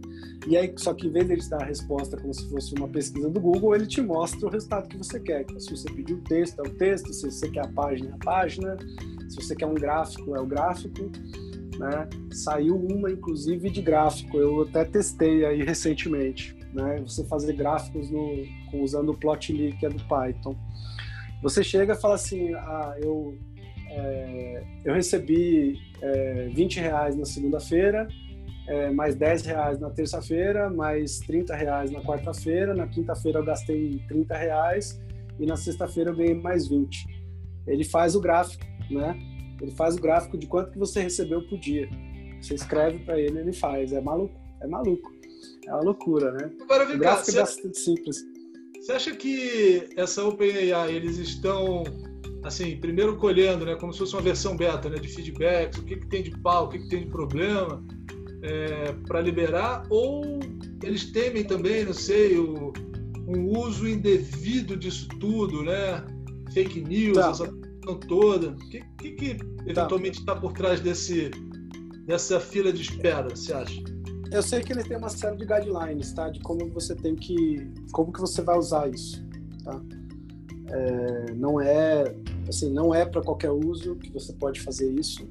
e 0.47 0.57
aí, 0.57 0.73
só 0.77 0.93
que 0.93 1.07
em 1.07 1.11
vez 1.11 1.25
de 1.25 1.33
ele 1.33 1.41
te 1.41 1.49
dar 1.49 1.61
a 1.61 1.65
resposta 1.65 2.17
como 2.17 2.33
se 2.33 2.47
fosse 2.49 2.75
uma 2.75 2.87
pesquisa 2.87 3.29
do 3.29 3.39
Google, 3.39 3.75
ele 3.75 3.87
te 3.87 4.01
mostra 4.01 4.45
o 4.45 4.49
resultado 4.49 4.87
que 4.87 4.97
você 4.97 5.19
quer. 5.19 5.41
Então, 5.41 5.59
se 5.59 5.71
você 5.71 5.89
pedir 5.91 6.13
o 6.13 6.21
texto, 6.21 6.59
é 6.59 6.67
o 6.67 6.71
texto, 6.71 7.11
se 7.13 7.31
você 7.31 7.49
quer 7.49 7.65
a 7.65 7.67
página, 7.69 8.11
é 8.11 8.13
a 8.13 8.17
página, 8.17 8.77
se 9.29 9.35
você 9.35 9.55
quer 9.55 9.65
um 9.65 9.73
gráfico, 9.73 10.35
é 10.35 10.39
o 10.39 10.45
gráfico. 10.45 11.11
Né? 11.79 12.09
Saiu 12.31 12.75
uma, 12.75 13.11
inclusive, 13.11 13.69
de 13.69 13.81
gráfico, 13.81 14.37
eu 14.37 14.61
até 14.61 14.85
testei 14.85 15.45
aí 15.45 15.63
recentemente. 15.63 16.55
Né? 16.73 17.01
Você 17.01 17.23
fazer 17.25 17.53
gráficos 17.53 18.09
no, 18.11 18.43
usando 18.73 19.09
o 19.09 19.17
Plotly, 19.17 19.75
que 19.79 19.85
é 19.85 19.89
do 19.89 20.03
Python. 20.05 20.55
Você 21.41 21.63
chega 21.63 21.93
e 21.93 21.95
fala 21.95 22.15
assim, 22.15 22.53
ah, 22.53 22.95
eu 23.01 23.37
é, 23.95 24.63
eu 24.83 24.93
recebi 24.93 25.79
é, 26.05 26.49
20 26.53 26.79
reais 26.79 27.15
na 27.15 27.25
segunda-feira, 27.25 28.07
é, 28.67 28.91
mais 28.91 29.15
10 29.15 29.41
reais 29.43 29.79
na 29.79 29.89
terça-feira, 29.89 30.69
mais 30.69 31.19
30 31.19 31.55
reais 31.55 31.91
na 31.91 32.01
quarta-feira, 32.01 32.73
na 32.73 32.87
quinta-feira 32.87 33.39
eu 33.39 33.45
gastei 33.45 34.01
30 34.07 34.35
reais 34.35 34.99
e 35.39 35.45
na 35.45 35.55
sexta-feira 35.55 36.11
eu 36.11 36.15
ganhei 36.15 36.35
mais 36.35 36.67
20. 36.67 37.05
Ele 37.67 37.83
faz 37.83 38.15
o 38.15 38.21
gráfico, 38.21 38.65
né? 38.89 39.17
Ele 39.61 39.71
faz 39.71 39.95
o 39.95 40.01
gráfico 40.01 40.37
de 40.37 40.47
quanto 40.47 40.71
que 40.71 40.77
você 40.77 41.01
recebeu 41.01 41.41
por 41.47 41.57
dia. 41.59 41.89
Você 42.41 42.53
escreve 42.53 42.99
para 42.99 43.19
ele, 43.19 43.39
ele 43.39 43.53
faz. 43.53 43.91
É 43.91 44.01
maluco, 44.01 44.35
é 44.61 44.67
maluco. 44.67 45.13
É 45.65 45.73
uma 45.73 45.81
loucura, 45.81 46.31
né? 46.31 46.51
Agora, 46.61 46.93
o 46.93 46.97
gráfico 46.97 47.37
é 47.37 47.41
bastante 47.41 47.77
simples. 47.77 48.23
Você 48.79 48.91
acha 48.91 49.15
que 49.15 49.89
essa 49.95 50.23
OpenAI, 50.23 50.93
eles 50.93 51.17
estão 51.17 51.83
assim, 52.47 52.77
primeiro 52.77 53.17
colhendo, 53.17 53.65
né, 53.65 53.75
como 53.75 53.91
se 53.91 53.99
fosse 53.99 54.13
uma 54.13 54.21
versão 54.21 54.55
beta, 54.55 54.89
né, 54.89 54.97
de 54.97 55.07
feedbacks, 55.07 55.79
o 55.79 55.83
que, 55.83 55.97
que 55.97 56.07
tem 56.07 56.23
de 56.23 56.31
pau, 56.31 56.65
o 56.65 56.69
que, 56.69 56.79
que 56.79 56.87
tem 56.89 57.01
de 57.01 57.07
problema, 57.07 57.83
é, 58.41 58.93
para 59.07 59.19
liberar, 59.21 59.83
ou 59.89 60.39
eles 60.83 61.11
temem 61.11 61.43
também, 61.43 61.83
não 61.85 61.93
sei, 61.93 62.37
o, 62.37 62.71
um 63.27 63.57
uso 63.57 63.87
indevido 63.87 64.77
disso 64.77 65.07
tudo, 65.19 65.63
né, 65.63 66.05
fake 66.53 66.81
news, 66.81 67.17
tá. 67.17 67.31
essa 67.31 67.47
questão 67.51 67.99
toda. 68.07 68.49
O 68.49 68.55
que, 68.69 68.83
que, 68.97 69.11
que 69.11 69.35
tá. 69.35 69.45
eventualmente 69.67 70.19
está 70.19 70.35
por 70.35 70.53
trás 70.53 70.79
desse, 70.79 71.31
dessa 72.05 72.39
fila 72.39 72.71
de 72.71 72.81
espera, 72.81 73.29
você 73.29 73.53
acha? 73.53 73.83
Eu 74.31 74.41
sei 74.41 74.61
que 74.61 74.73
ele 74.73 74.83
tem 74.83 74.97
uma 74.97 75.09
série 75.09 75.37
de 75.37 75.45
guidelines, 75.45 76.11
tá? 76.13 76.29
De 76.29 76.39
como 76.39 76.67
você 76.71 76.95
tem 76.95 77.15
que, 77.15 77.71
como 77.91 78.11
que 78.11 78.19
você 78.19 78.41
vai 78.41 78.57
usar 78.57 78.89
isso, 78.89 79.23
tá? 79.63 79.81
É, 80.67 81.33
não 81.33 81.61
é 81.61 82.15
Assim, 82.47 82.69
não 82.71 82.93
é 82.93 83.05
para 83.05 83.21
qualquer 83.21 83.51
uso 83.51 83.95
que 83.95 84.11
você 84.11 84.33
pode 84.33 84.61
fazer 84.61 84.91
isso. 84.91 85.27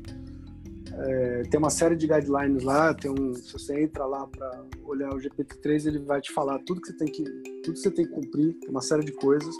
É, 0.96 1.42
tem 1.50 1.58
uma 1.58 1.70
série 1.70 1.96
de 1.96 2.06
guidelines 2.06 2.62
lá, 2.62 2.94
tem 2.94 3.10
um, 3.10 3.34
se 3.34 3.52
você 3.52 3.82
entra 3.82 4.06
lá 4.06 4.26
para 4.26 4.64
olhar 4.84 5.12
o 5.12 5.18
GPT-3, 5.18 5.86
ele 5.86 5.98
vai 5.98 6.20
te 6.20 6.32
falar 6.32 6.58
tudo 6.60 6.80
que 6.80 6.88
você 6.88 6.96
tem 6.96 7.08
que 7.08 7.24
tudo 7.62 7.74
que 7.74 7.80
você 7.80 7.90
tem 7.90 8.06
que 8.06 8.12
cumprir, 8.12 8.56
uma 8.68 8.80
série 8.80 9.04
de 9.04 9.12
coisas. 9.12 9.54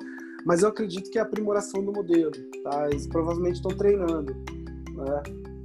Mas 0.44 0.62
eu 0.62 0.68
acredito 0.68 1.10
que 1.10 1.18
é 1.18 1.22
a 1.22 1.24
aprimoração 1.24 1.82
do 1.84 1.92
modelo, 1.92 2.30
tá? 2.62 2.88
Eles 2.90 3.06
provavelmente 3.06 3.56
estão 3.56 3.76
treinando 3.76 4.34
né, 4.34 5.22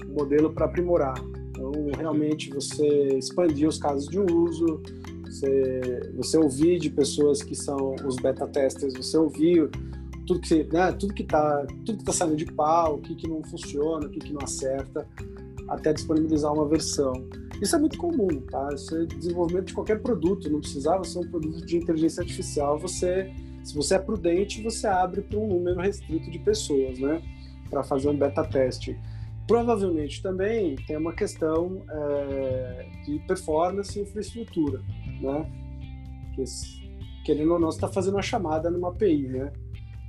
o 0.08 0.14
modelo 0.14 0.52
para 0.54 0.66
aprimorar. 0.66 1.16
Então, 1.50 1.72
realmente, 1.98 2.50
você 2.50 2.88
expandir 3.18 3.68
os 3.68 3.78
casos 3.78 4.08
de 4.08 4.20
uso, 4.20 4.82
Você, 5.26 6.12
você 6.16 6.38
ouvir 6.38 6.80
de 6.80 6.90
pessoas 6.90 7.44
que 7.44 7.54
são 7.54 7.94
os 8.06 8.16
beta 8.16 8.48
testers, 8.48 8.94
você 8.94 9.18
ouvir 9.18 9.70
tudo 10.30 10.42
que 10.42 10.64
né, 10.72 10.92
tudo 10.92 11.12
que 11.12 11.24
está 11.24 11.66
tudo 11.84 11.98
que 11.98 12.04
tá 12.04 12.14
saindo 12.14 12.36
de 12.36 12.46
pau, 12.46 12.98
o 12.98 13.02
que, 13.02 13.16
que 13.16 13.28
não 13.28 13.44
funciona, 13.44 14.06
o 14.06 14.10
que, 14.12 14.20
que 14.20 14.32
não 14.32 14.42
acerta, 14.44 15.08
até 15.68 15.92
disponibilizar 15.92 16.54
uma 16.54 16.68
versão. 16.68 17.14
Isso 17.60 17.76
é 17.76 17.80
muito 17.80 17.98
comum, 17.98 18.28
tá? 18.42 18.70
Isso 18.72 18.96
é 18.96 19.06
desenvolvimento 19.06 19.66
de 19.66 19.74
qualquer 19.74 20.00
produto, 20.02 20.48
não 20.48 20.60
precisava 20.60 21.04
ser 21.04 21.18
um 21.18 21.28
produto 21.32 21.66
de 21.66 21.78
inteligência 21.78 22.22
artificial. 22.22 22.78
Você, 22.78 23.34
se 23.64 23.74
você 23.74 23.96
é 23.96 24.00
prudente, 24.00 24.62
você 24.62 24.86
abre 24.86 25.22
para 25.24 25.40
um 25.40 25.48
número 25.48 25.82
restrito 25.82 26.30
de 26.30 26.38
pessoas, 26.38 27.00
né? 27.00 27.24
Para 27.68 27.82
fazer 27.82 28.10
um 28.10 28.16
beta 28.16 28.44
teste. 28.44 28.96
Provavelmente 29.48 30.22
também 30.22 30.76
tem 30.86 30.96
uma 30.96 31.14
questão 31.14 31.82
é, 31.90 32.88
de 33.04 33.18
performance 33.28 33.98
e 33.98 34.04
infraestrutura, 34.04 34.80
né? 35.22 35.52
Que, 36.36 36.44
querendo 37.26 37.54
ou 37.54 37.60
não, 37.60 37.72
você 37.72 37.78
está 37.78 37.88
fazendo 37.88 38.14
uma 38.14 38.22
chamada 38.22 38.70
numa 38.70 38.90
API, 38.90 39.28
né? 39.28 39.52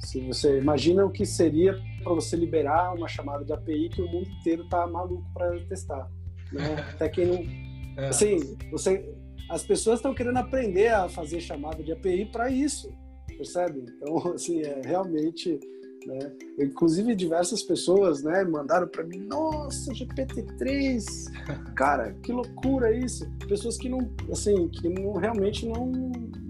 Se 0.01 0.21
você 0.21 0.59
imagina 0.59 1.05
o 1.05 1.11
que 1.11 1.27
seria 1.27 1.77
para 2.03 2.15
você 2.15 2.35
liberar 2.37 2.95
uma 2.95 3.07
chamada 3.07 3.45
de 3.45 3.53
API 3.53 3.89
que 3.91 4.03
o 4.03 4.11
mundo 4.11 4.29
inteiro 4.41 4.65
está 4.65 4.87
maluco 4.87 5.25
para 5.35 5.59
testar. 5.67 6.11
Né? 6.53 6.75
Até 6.95 7.09
quem 7.09 7.27
não. 7.27 7.71
É. 7.97 8.07
Assim, 8.07 8.57
você, 8.71 9.05
as 9.51 9.65
pessoas 9.65 9.99
estão 9.99 10.15
querendo 10.15 10.37
aprender 10.37 10.89
a 10.89 11.09
fazer 11.09 11.41
chamada 11.41 11.83
de 11.83 11.93
API 11.93 12.25
para 12.27 12.49
isso, 12.49 12.89
percebe? 13.37 13.85
Então, 13.97 14.33
assim, 14.33 14.63
é 14.63 14.81
realmente. 14.85 15.59
Né? 16.07 16.19
Inclusive, 16.59 17.15
diversas 17.15 17.63
pessoas 17.63 18.23
né, 18.23 18.43
mandaram 18.45 18.89
para 18.89 19.05
mim: 19.05 19.19
Nossa, 19.19 19.93
GPT-3, 19.93 21.05
cara, 21.77 22.15
que 22.23 22.33
loucura 22.33 22.97
isso! 22.97 23.29
Pessoas 23.47 23.77
que 23.77 23.89
não, 23.89 23.99
assim, 24.33 24.69
que 24.69 24.89
não, 24.89 25.15
realmente 25.15 25.67
não, 25.67 25.93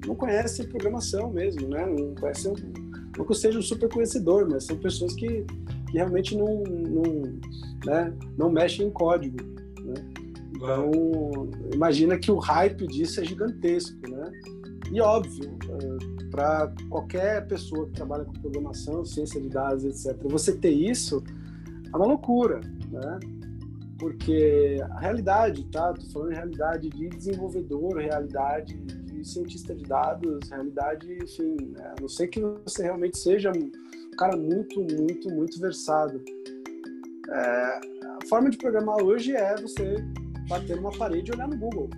não 0.06 0.14
conhecem 0.14 0.68
programação 0.68 1.32
mesmo, 1.32 1.68
né? 1.68 1.84
Não 1.84 2.14
conhecem, 2.14 2.52
não 3.16 3.24
que 3.24 3.32
eu 3.32 3.36
seja 3.36 3.58
um 3.58 3.62
super 3.62 3.88
conhecedor, 3.88 4.48
mas 4.48 4.64
são 4.64 4.76
pessoas 4.76 5.14
que, 5.14 5.44
que 5.90 5.92
realmente 5.94 6.36
não, 6.36 6.62
não, 6.62 7.40
né, 7.84 8.12
não 8.38 8.50
mexem 8.50 8.86
em 8.86 8.90
código. 8.90 9.38
Então, 10.54 10.90
imagina 11.74 12.18
que 12.18 12.30
o 12.30 12.38
hype 12.38 12.86
disso 12.86 13.20
é 13.20 13.24
gigantesco, 13.24 13.98
né? 14.08 14.30
E 14.92 15.00
óbvio, 15.00 15.56
é, 15.68 16.28
para 16.30 16.72
qualquer 16.88 17.46
pessoa 17.46 17.86
que 17.86 17.92
trabalha 17.92 18.24
com 18.24 18.32
programação, 18.32 19.04
ciência 19.04 19.40
de 19.40 19.48
dados, 19.48 19.84
etc., 19.84 20.16
você 20.24 20.56
ter 20.56 20.72
isso 20.72 21.22
é 21.92 21.96
uma 21.96 22.06
loucura, 22.06 22.60
né? 22.90 23.20
Porque 23.98 24.76
a 24.90 25.00
realidade, 25.00 25.64
tá? 25.66 25.92
Tô 25.92 26.06
falando 26.06 26.30
de 26.30 26.34
realidade 26.36 26.88
de 26.90 27.08
desenvolvedor, 27.08 27.96
realidade 27.96 28.74
de 28.74 29.09
cientista 29.24 29.74
de 29.74 29.84
dados, 29.84 30.48
realidade, 30.48 31.18
enfim, 31.22 31.56
né? 31.76 31.94
a 31.96 32.00
não 32.00 32.08
sei 32.08 32.26
que 32.26 32.40
você 32.40 32.82
realmente 32.82 33.18
seja 33.18 33.50
um 33.50 33.70
cara 34.16 34.36
muito, 34.36 34.80
muito, 34.80 35.30
muito 35.30 35.60
versado. 35.60 36.22
É, 37.28 37.80
a 38.22 38.26
forma 38.28 38.50
de 38.50 38.58
programar 38.58 39.02
hoje 39.02 39.34
é 39.34 39.54
você 39.56 39.96
bater 40.48 40.76
numa 40.76 40.90
parede 40.90 41.30
e 41.30 41.34
olhar 41.34 41.48
no 41.48 41.56
Google. 41.56 41.88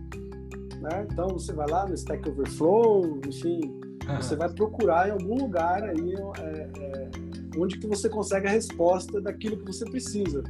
Né? 0.81 1.07
Então 1.11 1.29
você 1.29 1.53
vai 1.53 1.69
lá 1.69 1.87
no 1.87 1.95
Stack 1.95 2.29
Overflow, 2.29 3.21
enfim, 3.27 3.81
você 4.21 4.37
vai 4.37 4.53
procurar 4.53 5.09
em 5.09 5.13
algum 5.13 5.37
lugar 5.37 5.83
aí 5.85 6.15
é, 6.39 6.71
é, 6.79 7.11
onde 7.57 7.79
que 7.79 7.87
você 7.87 8.09
consegue 8.09 8.47
a 8.47 8.51
resposta 8.51 9.21
daquilo 9.21 9.57
que 9.57 9.67
você 9.67 9.85
precisa. 9.85 10.43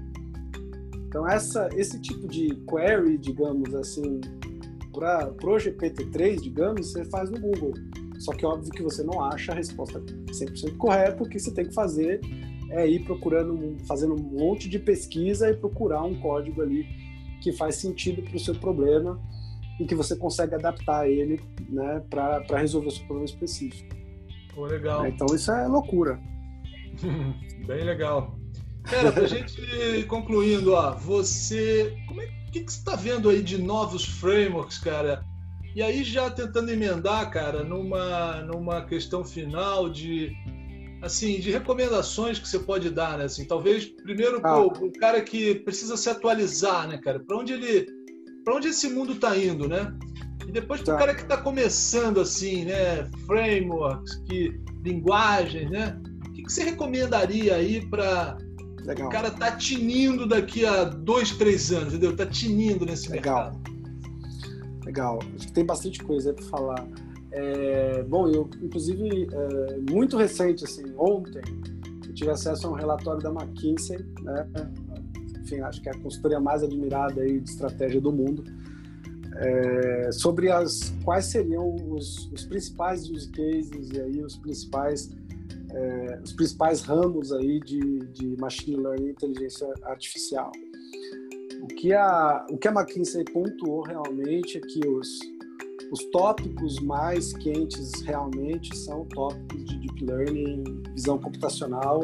Então 1.06 1.28
essa, 1.28 1.68
esse 1.74 2.00
tipo 2.00 2.26
de 2.26 2.56
query, 2.66 3.18
digamos 3.18 3.74
assim, 3.74 4.20
para 4.92 5.28
o 5.28 5.56
GPT-3, 5.56 6.40
digamos, 6.40 6.92
você 6.92 7.04
faz 7.06 7.30
no 7.30 7.40
Google. 7.40 7.72
Só 8.18 8.32
que 8.32 8.44
é 8.44 8.48
óbvio 8.48 8.70
que 8.70 8.82
você 8.82 9.02
não 9.02 9.22
acha 9.24 9.52
a 9.52 9.54
resposta 9.54 10.00
100% 10.00 10.76
correta, 10.76 11.22
o 11.22 11.28
que 11.28 11.38
você 11.38 11.52
tem 11.52 11.66
que 11.66 11.74
fazer 11.74 12.20
é 12.70 12.86
ir 12.86 13.04
procurando, 13.04 13.76
fazendo 13.86 14.14
um 14.14 14.22
monte 14.22 14.68
de 14.68 14.78
pesquisa 14.78 15.50
e 15.50 15.56
procurar 15.56 16.02
um 16.04 16.14
código 16.20 16.62
ali 16.62 16.86
que 17.42 17.52
faz 17.52 17.76
sentido 17.76 18.22
para 18.22 18.36
o 18.36 18.40
seu 18.40 18.54
problema 18.54 19.20
e 19.80 19.84
que 19.84 19.94
você 19.94 20.14
consegue 20.14 20.54
adaptar 20.54 21.08
ele 21.08 21.40
né, 21.68 22.02
para 22.08 22.58
resolver 22.58 22.88
o 22.88 22.90
seu 22.90 23.04
problema 23.04 23.26
específico. 23.26 23.94
Pô, 24.54 24.66
legal. 24.66 25.06
Então 25.06 25.26
isso 25.34 25.50
é 25.50 25.66
loucura. 25.66 26.20
Bem 27.66 27.84
legal. 27.84 28.38
Cara, 28.84 29.12
para 29.12 29.24
a 29.24 29.26
gente 29.28 29.60
ir 29.60 30.06
concluindo, 30.06 30.72
ó, 30.74 30.94
você, 30.94 31.96
como 32.06 32.20
é 32.22 32.26
que, 32.26 32.41
que 32.60 32.72
você 32.72 32.78
está 32.78 32.96
vendo 32.96 33.28
aí 33.28 33.42
de 33.42 33.58
novos 33.58 34.04
frameworks, 34.04 34.78
cara? 34.78 35.24
E 35.74 35.82
aí 35.82 36.04
já 36.04 36.30
tentando 36.30 36.70
emendar, 36.70 37.30
cara, 37.30 37.64
numa, 37.64 38.42
numa 38.42 38.82
questão 38.84 39.24
final 39.24 39.88
de 39.88 40.32
assim, 41.02 41.40
de 41.40 41.50
recomendações 41.50 42.38
que 42.38 42.48
você 42.48 42.60
pode 42.60 42.88
dar, 42.88 43.18
né? 43.18 43.24
Assim, 43.24 43.44
talvez 43.44 43.86
primeiro 43.86 44.40
ah. 44.44 44.62
o 44.62 44.92
cara 44.92 45.20
que 45.20 45.56
precisa 45.56 45.96
se 45.96 46.08
atualizar, 46.08 46.86
né, 46.86 46.98
cara? 46.98 47.18
Para 47.18 47.36
onde 47.36 47.52
ele, 47.54 47.86
para 48.44 48.54
onde 48.54 48.68
esse 48.68 48.88
mundo 48.88 49.14
está 49.14 49.36
indo, 49.36 49.68
né? 49.68 49.92
E 50.46 50.52
depois 50.52 50.80
para 50.80 50.94
o 50.94 50.96
tá. 50.96 51.00
cara 51.00 51.14
que 51.14 51.22
está 51.22 51.36
começando 51.36 52.20
assim, 52.20 52.64
né? 52.64 53.10
Frameworks, 53.26 54.16
que 54.28 54.60
linguagens, 54.84 55.68
né? 55.70 56.00
O 56.28 56.32
que, 56.32 56.44
que 56.44 56.52
você 56.52 56.62
recomendaria 56.62 57.56
aí 57.56 57.84
para 57.88 58.36
o 58.84 59.08
cara 59.08 59.30
tá 59.30 59.52
tinindo 59.52 60.26
daqui 60.26 60.66
a 60.66 60.84
dois, 60.84 61.30
três 61.32 61.70
anos, 61.70 61.94
entendeu? 61.94 62.16
Tá 62.16 62.26
tinindo 62.26 62.84
nesse 62.84 63.10
Legal. 63.10 63.52
mercado. 63.52 63.72
Legal. 64.84 65.18
Acho 65.36 65.46
que 65.46 65.52
tem 65.52 65.64
bastante 65.64 66.02
coisa 66.02 66.32
para 66.32 66.44
falar. 66.46 66.88
É, 67.30 68.02
bom, 68.02 68.28
eu, 68.28 68.48
inclusive, 68.60 69.28
é, 69.32 69.90
muito 69.90 70.16
recente, 70.16 70.64
assim, 70.64 70.84
ontem, 70.98 71.42
eu 72.06 72.12
tive 72.12 72.30
acesso 72.30 72.66
a 72.66 72.70
um 72.70 72.74
relatório 72.74 73.22
da 73.22 73.30
McKinsey, 73.30 73.98
né? 74.22 74.46
enfim, 75.40 75.60
acho 75.60 75.80
que 75.80 75.88
é 75.88 75.92
a 75.92 75.98
consultoria 75.98 76.40
mais 76.40 76.62
admirada 76.62 77.22
aí 77.22 77.40
de 77.40 77.48
estratégia 77.48 78.00
do 78.00 78.12
mundo, 78.12 78.44
é, 79.36 80.12
sobre 80.12 80.50
as 80.50 80.92
quais 81.04 81.26
seriam 81.26 81.74
os, 81.88 82.30
os, 82.32 82.44
principais 82.44 83.08
use 83.08 83.30
cases 83.30 83.90
e 83.90 84.00
aí 84.00 84.22
os 84.22 84.36
principais 84.36 85.10
é, 85.74 86.20
os 86.22 86.32
principais 86.32 86.82
ramos 86.82 87.32
aí 87.32 87.60
de, 87.60 87.80
de 88.12 88.36
machine 88.38 88.76
learning 88.76 89.06
e 89.06 89.10
inteligência 89.10 89.72
artificial. 89.84 90.52
O 91.62 91.66
que 91.66 91.92
a 91.92 92.46
o 92.50 92.58
que 92.58 92.68
a 92.68 92.72
McKinsey 92.72 93.24
pontuou 93.24 93.82
realmente 93.82 94.58
é 94.58 94.60
que 94.60 94.86
os 94.86 95.18
os 95.90 96.04
tópicos 96.06 96.80
mais 96.80 97.34
quentes 97.34 98.00
realmente 98.00 98.74
são 98.76 99.04
tópicos 99.04 99.64
de 99.64 99.78
deep 99.78 100.04
learning, 100.06 100.64
visão 100.94 101.18
computacional 101.18 102.00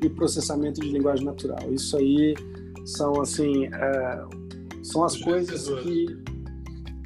e 0.00 0.08
processamento 0.08 0.80
de 0.80 0.88
linguagem 0.90 1.24
natural. 1.24 1.72
Isso 1.72 1.96
aí 1.96 2.34
são 2.84 3.20
assim 3.20 3.66
é, 3.66 4.24
são 4.82 5.02
as 5.02 5.16
coisas 5.16 5.68
que 5.82 6.06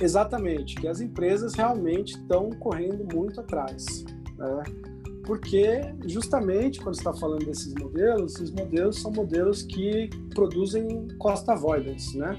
exatamente 0.00 0.76
que 0.76 0.86
as 0.86 1.00
empresas 1.00 1.54
realmente 1.54 2.14
estão 2.16 2.50
correndo 2.50 3.06
muito 3.14 3.40
atrás, 3.40 4.04
né? 4.36 4.87
Porque 5.28 5.82
justamente 6.06 6.80
quando 6.80 6.94
está 6.94 7.12
falando 7.12 7.44
desses 7.44 7.74
modelos, 7.74 8.36
esses 8.36 8.50
modelos 8.50 8.98
são 8.98 9.12
modelos 9.12 9.62
que 9.62 10.08
produzem 10.34 11.06
cost 11.18 11.46
avoidance, 11.50 12.16
né? 12.16 12.34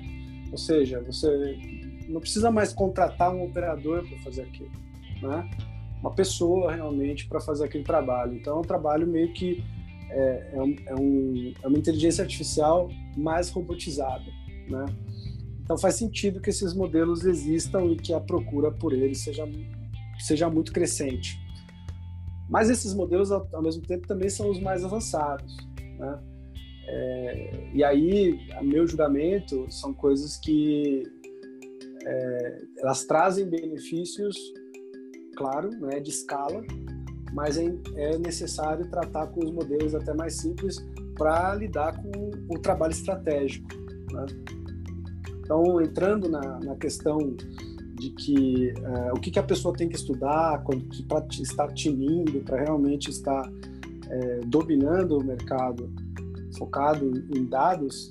Ou 0.51 0.57
seja, 0.57 0.99
você 1.03 1.55
não 2.07 2.19
precisa 2.19 2.49
mais 2.49 2.73
contratar 2.73 3.31
um 3.31 3.43
operador 3.43 4.03
para 4.09 4.17
fazer 4.23 4.41
aquilo, 4.41 4.71
né? 5.21 5.47
Uma 5.99 6.15
pessoa 6.15 6.73
realmente 6.73 7.27
para 7.27 7.39
fazer 7.39 7.65
aquele 7.65 7.83
trabalho. 7.83 8.33
Então 8.33 8.57
é 8.57 8.59
um 8.59 8.63
trabalho 8.63 9.05
meio 9.05 9.31
que 9.33 9.63
é, 10.09 10.49
é, 10.53 10.59
um, 10.59 10.75
é, 10.87 10.95
um, 10.95 11.53
é 11.61 11.67
uma 11.67 11.77
inteligência 11.77 12.23
artificial 12.23 12.89
mais 13.15 13.51
robotizada, 13.51 14.25
né? 14.67 14.85
Então 15.61 15.77
faz 15.77 15.93
sentido 15.93 16.41
que 16.41 16.49
esses 16.49 16.73
modelos 16.73 17.23
existam 17.23 17.85
e 17.85 17.95
que 17.95 18.15
a 18.15 18.19
procura 18.19 18.71
por 18.71 18.93
eles 18.93 19.19
seja 19.19 19.47
seja 20.17 20.49
muito 20.49 20.73
crescente. 20.73 21.39
Mas 22.49 22.69
esses 22.69 22.93
modelos, 22.93 23.31
ao 23.31 23.61
mesmo 23.61 23.83
tempo, 23.83 24.07
também 24.07 24.27
são 24.27 24.49
os 24.49 24.59
mais 24.59 24.83
avançados. 24.83 25.55
Né? 25.99 26.19
É, 26.87 27.69
e 27.75 27.83
aí, 27.83 28.39
a 28.53 28.63
meu 28.63 28.87
julgamento, 28.87 29.67
são 29.69 29.93
coisas 29.93 30.37
que 30.37 31.03
é, 32.03 32.61
elas 32.79 33.05
trazem 33.05 33.47
benefícios, 33.47 34.35
claro, 35.37 35.69
né, 35.69 35.99
de 35.99 36.09
escala, 36.09 36.63
mas 37.33 37.57
é, 37.57 37.65
é 37.95 38.17
necessário 38.17 38.89
tratar 38.89 39.27
com 39.27 39.45
os 39.45 39.51
modelos 39.51 39.93
até 39.93 40.13
mais 40.15 40.37
simples 40.37 40.77
para 41.15 41.53
lidar 41.53 42.01
com 42.01 42.31
o 42.49 42.59
trabalho 42.59 42.91
estratégico. 42.91 43.67
Né? 44.11 44.25
Então, 45.41 45.79
entrando 45.79 46.27
na, 46.27 46.59
na 46.59 46.75
questão 46.75 47.35
de 47.99 48.11
que 48.11 48.69
é, 48.69 49.11
o 49.13 49.19
que, 49.19 49.29
que, 49.29 49.39
a 49.39 49.43
pessoa 49.43 49.73
tem 49.75 49.89
que 49.89 49.95
estudar 49.95 50.63
para 51.07 51.25
estar 51.41 51.67
tinindo, 51.73 52.39
para 52.41 52.63
realmente 52.63 53.09
estar 53.09 53.51
é, 54.09 54.39
dominando 54.45 55.17
o 55.17 55.23
mercado 55.23 55.91
focado 56.57 57.11
em 57.35 57.45
dados, 57.45 58.09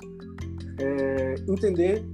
é, 0.78 1.34
entender 1.49 2.05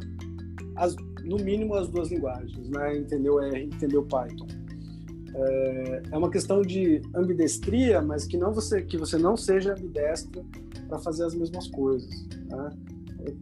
as, 0.76 0.94
no 1.24 1.36
mínimo 1.36 1.74
as 1.74 1.88
duas 1.88 2.10
linguagens, 2.10 2.68
né? 2.68 2.96
Entender 2.96 3.30
o 3.30 3.40
R, 3.40 3.64
entender 3.64 3.96
o 3.96 4.04
Python. 4.04 4.46
É, 5.34 6.02
é 6.12 6.16
uma 6.16 6.30
questão 6.30 6.62
de 6.62 7.02
ambidestria, 7.14 8.00
mas 8.00 8.24
que 8.24 8.36
não 8.36 8.52
você 8.52 8.82
que 8.82 8.96
você 8.96 9.18
não 9.18 9.36
seja 9.36 9.72
ambidestro 9.72 10.44
para 10.88 10.98
fazer 10.98 11.24
as 11.24 11.34
mesmas 11.34 11.66
coisas. 11.68 12.26
Né? 12.48 12.70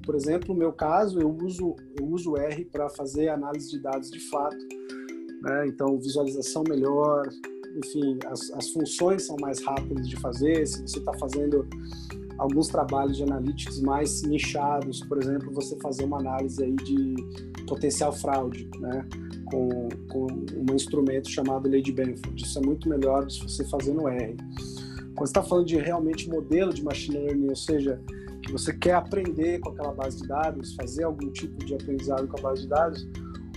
Por 0.05 0.15
exemplo, 0.15 0.55
no 0.55 0.59
meu 0.59 0.73
caso, 0.73 1.21
eu 1.21 1.31
uso 1.31 1.77
eu 1.99 2.07
uso 2.07 2.37
R 2.37 2.65
para 2.67 2.89
fazer 2.89 3.29
análise 3.29 3.71
de 3.71 3.81
dados 3.81 4.11
de 4.11 4.21
fato, 4.31 4.57
né? 5.43 5.67
Então 5.67 5.99
visualização 5.99 6.63
melhor, 6.69 7.29
enfim, 7.77 8.19
as, 8.27 8.51
as 8.53 8.71
funções 8.71 9.25
são 9.25 9.37
mais 9.41 9.63
rápidas 9.63 10.09
de 10.09 10.17
fazer. 10.17 10.67
Se 10.67 10.83
você 10.83 10.99
está 10.99 11.13
fazendo 11.15 11.67
alguns 12.39 12.69
trabalhos 12.69 13.17
de 13.17 13.23
analytics 13.23 13.81
mais 13.81 14.23
nichados, 14.23 15.01
por 15.01 15.19
exemplo, 15.19 15.53
você 15.53 15.77
fazer 15.77 16.05
uma 16.05 16.19
análise 16.19 16.63
aí 16.63 16.75
de 16.77 17.15
potencial 17.67 18.13
fraude, 18.13 18.69
né? 18.79 19.07
Com, 19.51 19.89
com 20.09 20.27
um 20.27 20.75
instrumento 20.75 21.29
chamado 21.29 21.71
Lady 21.71 21.93
Benford. 21.93 22.43
Isso 22.43 22.59
é 22.59 22.63
muito 22.63 22.89
melhor 22.89 23.31
se 23.31 23.43
você 23.43 23.65
fazer 23.65 23.93
no 23.93 24.09
R. 24.09 24.37
Quando 25.15 25.27
você 25.27 25.31
está 25.31 25.43
falando 25.43 25.67
de 25.67 25.77
realmente 25.77 26.29
modelo 26.29 26.73
de 26.73 26.83
machine 26.83 27.19
learning, 27.19 27.51
ou 27.51 27.57
seja, 27.57 28.01
que 28.07 28.22
você 28.53 28.73
quer 28.73 28.95
aprender 28.95 29.59
com 29.61 29.71
aquela 29.71 29.93
base 29.93 30.21
de 30.21 30.29
dados, 30.29 30.75
fazer 30.75 31.05
algum 31.05 31.31
tipo 31.33 31.65
de 31.65 31.75
aprendizado 31.75 32.29
com 32.29 32.39
a 32.39 32.43
base 32.43 32.63
de 32.63 32.69
dados, 32.69 33.09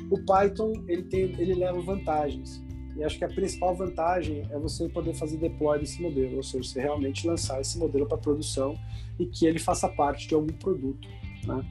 o 0.09 0.17
Python 0.25 0.73
ele 0.87 1.03
tem, 1.03 1.23
ele 1.39 1.55
leva 1.55 1.79
vantagens. 1.81 2.63
E 2.95 3.03
acho 3.03 3.17
que 3.17 3.25
a 3.25 3.27
principal 3.27 3.75
vantagem 3.75 4.47
é 4.49 4.57
você 4.57 4.87
poder 4.87 5.13
fazer 5.15 5.37
deploy 5.37 5.79
desse 5.79 6.01
modelo, 6.01 6.37
ou 6.37 6.43
seja, 6.43 6.63
você 6.63 6.81
realmente 6.81 7.27
lançar 7.27 7.59
esse 7.59 7.77
modelo 7.77 8.07
para 8.07 8.17
produção 8.17 8.77
e 9.19 9.25
que 9.25 9.45
ele 9.45 9.59
faça 9.59 9.89
parte 9.89 10.29
de 10.29 10.33
algum 10.33 10.53
produto, 10.53 11.07
né? 11.45 11.65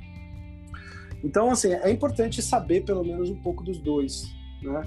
Então, 1.24 1.50
assim, 1.50 1.72
é 1.72 1.90
importante 1.90 2.42
saber 2.42 2.84
pelo 2.84 3.02
menos 3.02 3.30
um 3.30 3.40
pouco 3.40 3.64
dos 3.64 3.78
dois, 3.78 4.30
né? 4.62 4.82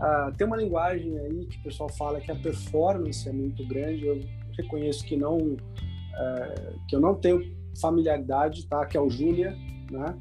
Ah, 0.00 0.32
tem 0.36 0.46
uma 0.46 0.56
linguagem 0.56 1.16
aí 1.18 1.46
que 1.46 1.58
o 1.58 1.62
pessoal 1.62 1.88
fala 1.88 2.20
que 2.20 2.30
a 2.30 2.34
performance 2.34 3.28
é 3.28 3.32
muito 3.32 3.64
grande. 3.66 4.04
Eu 4.04 4.20
reconheço 4.56 5.04
que 5.04 5.16
não 5.16 5.56
é, 6.18 6.72
que 6.88 6.96
eu 6.96 7.00
não 7.00 7.14
tenho 7.14 7.57
familiaridade, 7.80 8.66
tá? 8.66 8.84
Que 8.86 8.96
é 8.96 9.00
o 9.00 9.08
Julia, 9.08 9.56
né? 9.90 10.16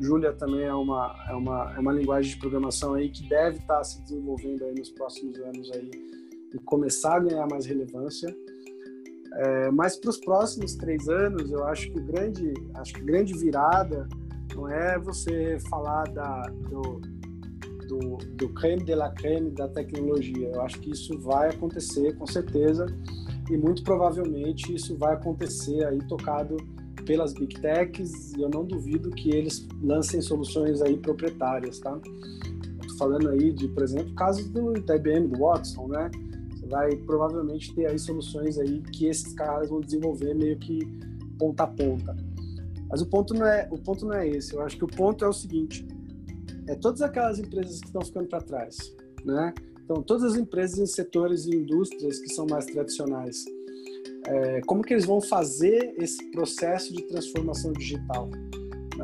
Julia 0.00 0.32
também 0.32 0.62
é 0.62 0.74
uma, 0.74 1.14
é 1.28 1.34
uma, 1.34 1.74
é 1.76 1.78
uma 1.78 1.92
linguagem 1.92 2.32
de 2.32 2.38
programação 2.38 2.94
aí 2.94 3.08
que 3.08 3.28
deve 3.28 3.58
estar 3.58 3.76
tá 3.76 3.84
se 3.84 4.02
desenvolvendo 4.02 4.64
aí 4.64 4.74
nos 4.74 4.90
próximos 4.90 5.38
anos 5.38 5.70
aí 5.72 5.90
e 6.54 6.58
começar 6.58 7.16
a 7.16 7.20
ganhar 7.20 7.46
mais 7.46 7.66
relevância. 7.66 8.34
É, 9.34 9.70
mas 9.70 9.96
para 9.96 10.10
os 10.10 10.18
próximos 10.18 10.74
três 10.74 11.08
anos, 11.08 11.50
eu 11.50 11.64
acho 11.64 11.90
que 11.90 12.00
grande, 12.00 12.52
acho 12.74 12.94
que 12.94 13.00
grande 13.00 13.32
virada 13.32 14.08
não 14.54 14.68
é 14.68 14.98
você 14.98 15.58
falar 15.70 16.04
da, 16.08 16.42
do, 16.68 17.00
do, 17.86 18.16
do 18.34 18.48
creme 18.50 18.84
de 18.84 18.94
la 18.94 19.10
creme 19.10 19.50
da 19.50 19.68
tecnologia. 19.68 20.50
Eu 20.52 20.60
acho 20.62 20.78
que 20.80 20.90
isso 20.90 21.18
vai 21.18 21.48
acontecer 21.48 22.14
com 22.16 22.26
certeza 22.26 22.86
e 23.50 23.56
muito 23.56 23.82
provavelmente 23.82 24.74
isso 24.74 24.96
vai 24.96 25.14
acontecer 25.14 25.84
aí 25.86 25.98
tocado 26.06 26.56
pelas 27.04 27.32
big 27.32 27.60
techs 27.60 28.32
e 28.32 28.42
eu 28.42 28.48
não 28.48 28.64
duvido 28.64 29.10
que 29.10 29.30
eles 29.30 29.66
lancem 29.82 30.20
soluções 30.20 30.80
aí 30.82 30.96
proprietárias, 30.96 31.78
tá? 31.78 31.98
Estou 32.80 32.96
falando 32.98 33.28
aí 33.28 33.52
de, 33.52 33.68
por 33.68 33.82
exemplo, 33.82 34.14
casos 34.14 34.46
do 34.48 34.72
da 34.80 34.96
IBM, 34.96 35.28
do 35.28 35.38
Watson, 35.40 35.88
né? 35.88 36.10
Você 36.50 36.66
vai 36.66 36.96
provavelmente 36.96 37.74
ter 37.74 37.86
aí 37.86 37.98
soluções 37.98 38.58
aí 38.58 38.80
que 38.80 39.06
esses 39.06 39.32
caras 39.32 39.68
vão 39.68 39.80
desenvolver 39.80 40.34
meio 40.34 40.58
que 40.58 40.80
ponta 41.38 41.64
a 41.64 41.66
ponta. 41.66 42.16
Mas 42.88 43.00
o 43.00 43.06
ponto 43.06 43.34
não 43.34 43.46
é 43.46 43.68
o 43.70 43.78
ponto 43.78 44.04
não 44.04 44.14
é 44.14 44.28
esse. 44.28 44.54
Eu 44.54 44.62
acho 44.62 44.76
que 44.76 44.84
o 44.84 44.88
ponto 44.88 45.24
é 45.24 45.28
o 45.28 45.32
seguinte: 45.32 45.86
é 46.68 46.74
todas 46.74 47.02
aquelas 47.02 47.38
empresas 47.38 47.80
que 47.80 47.86
estão 47.86 48.02
ficando 48.02 48.28
para 48.28 48.40
trás, 48.40 48.94
né? 49.24 49.54
Então, 49.84 50.02
todas 50.02 50.24
as 50.24 50.36
empresas 50.36 50.78
em 50.78 50.86
setores 50.86 51.46
e 51.46 51.56
indústrias 51.56 52.18
que 52.18 52.32
são 52.32 52.46
mais 52.46 52.66
tradicionais, 52.66 53.44
é, 54.26 54.60
como 54.62 54.82
que 54.82 54.94
eles 54.94 55.04
vão 55.04 55.20
fazer 55.20 55.94
esse 55.98 56.30
processo 56.30 56.92
de 56.92 57.02
transformação 57.02 57.72
digital? 57.72 58.30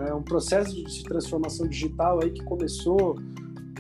É 0.07 0.15
um 0.15 0.23
processo 0.23 0.75
de 0.75 1.03
transformação 1.05 1.67
digital 1.67 2.23
aí 2.23 2.31
que 2.31 2.45
começou 2.45 3.17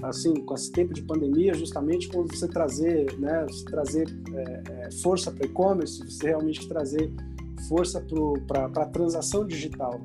assim 0.03 0.34
com 0.34 0.55
esse 0.55 0.70
tempo 0.70 0.95
de 0.95 1.03
pandemia, 1.03 1.55
justamente 1.55 2.09
quando 2.09 2.34
você 2.34 2.49
trazer, 2.49 3.18
né, 3.18 3.45
você 3.49 3.64
trazer 3.64 4.07
é, 4.32 4.62
é, 4.70 4.91
força 5.03 5.30
para 5.30 5.47
e-commerce, 5.47 6.05
você 6.05 6.28
realmente 6.28 6.68
trazer 6.68 7.12
força 7.68 8.05
para 8.47 8.66
a 8.66 8.86
transação 8.86 9.45
digital. 9.45 10.01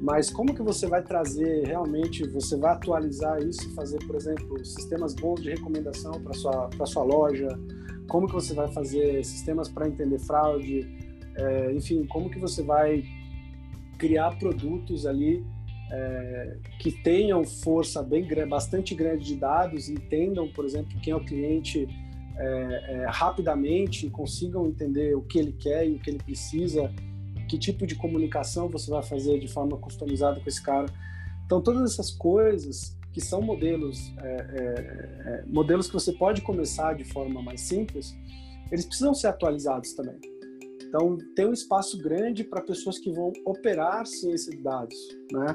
Mas 0.00 0.30
como 0.30 0.54
que 0.54 0.62
você 0.62 0.86
vai 0.86 1.02
trazer 1.02 1.66
realmente, 1.66 2.26
você 2.26 2.56
vai 2.56 2.72
atualizar 2.72 3.42
isso, 3.42 3.68
fazer, 3.74 3.98
por 4.06 4.16
exemplo, 4.16 4.64
sistemas 4.64 5.14
bons 5.14 5.42
de 5.42 5.50
recomendação 5.50 6.12
para 6.22 6.32
sua 6.32 6.68
para 6.68 6.86
sua 6.86 7.02
loja, 7.02 7.48
como 8.10 8.26
que 8.26 8.34
você 8.34 8.52
vai 8.52 8.66
fazer 8.72 9.24
sistemas 9.24 9.68
para 9.68 9.86
entender 9.86 10.18
fraude, 10.18 10.84
é, 11.36 11.72
enfim, 11.72 12.04
como 12.06 12.28
que 12.28 12.40
você 12.40 12.60
vai 12.60 13.04
criar 13.96 14.36
produtos 14.36 15.06
ali 15.06 15.46
é, 15.92 16.56
que 16.80 16.90
tenham 16.90 17.44
força 17.44 18.02
bem 18.02 18.26
bastante 18.48 18.96
grande 18.96 19.24
de 19.26 19.36
dados, 19.36 19.88
entendam, 19.88 20.48
por 20.48 20.64
exemplo, 20.64 20.98
quem 21.00 21.12
é 21.12 21.16
o 21.16 21.24
cliente 21.24 21.86
é, 22.36 22.46
é, 22.94 23.06
rapidamente, 23.08 24.10
consigam 24.10 24.66
entender 24.66 25.14
o 25.14 25.22
que 25.22 25.38
ele 25.38 25.52
quer 25.52 25.88
e 25.88 25.94
o 25.94 26.00
que 26.00 26.10
ele 26.10 26.18
precisa, 26.18 26.92
que 27.48 27.56
tipo 27.56 27.86
de 27.86 27.94
comunicação 27.94 28.68
você 28.68 28.90
vai 28.90 29.04
fazer 29.04 29.38
de 29.38 29.46
forma 29.46 29.76
customizada 29.76 30.40
com 30.40 30.48
esse 30.48 30.62
cara. 30.62 30.86
Então, 31.46 31.60
todas 31.60 31.92
essas 31.92 32.10
coisas 32.10 32.98
que 33.12 33.20
são 33.20 33.42
modelos, 33.42 34.12
é, 34.18 34.28
é, 34.28 35.40
é, 35.40 35.44
modelos 35.46 35.88
que 35.88 35.94
você 35.94 36.12
pode 36.12 36.42
começar 36.42 36.94
de 36.94 37.04
forma 37.04 37.42
mais 37.42 37.60
simples, 37.62 38.14
eles 38.70 38.84
precisam 38.84 39.14
ser 39.14 39.28
atualizados 39.28 39.92
também. 39.94 40.18
Então, 40.86 41.16
tem 41.36 41.46
um 41.46 41.52
espaço 41.52 41.98
grande 41.98 42.44
para 42.44 42.60
pessoas 42.62 42.98
que 42.98 43.12
vão 43.12 43.32
operar 43.44 44.06
ciência 44.06 44.50
de 44.50 44.62
dados, 44.62 44.96
né? 45.32 45.46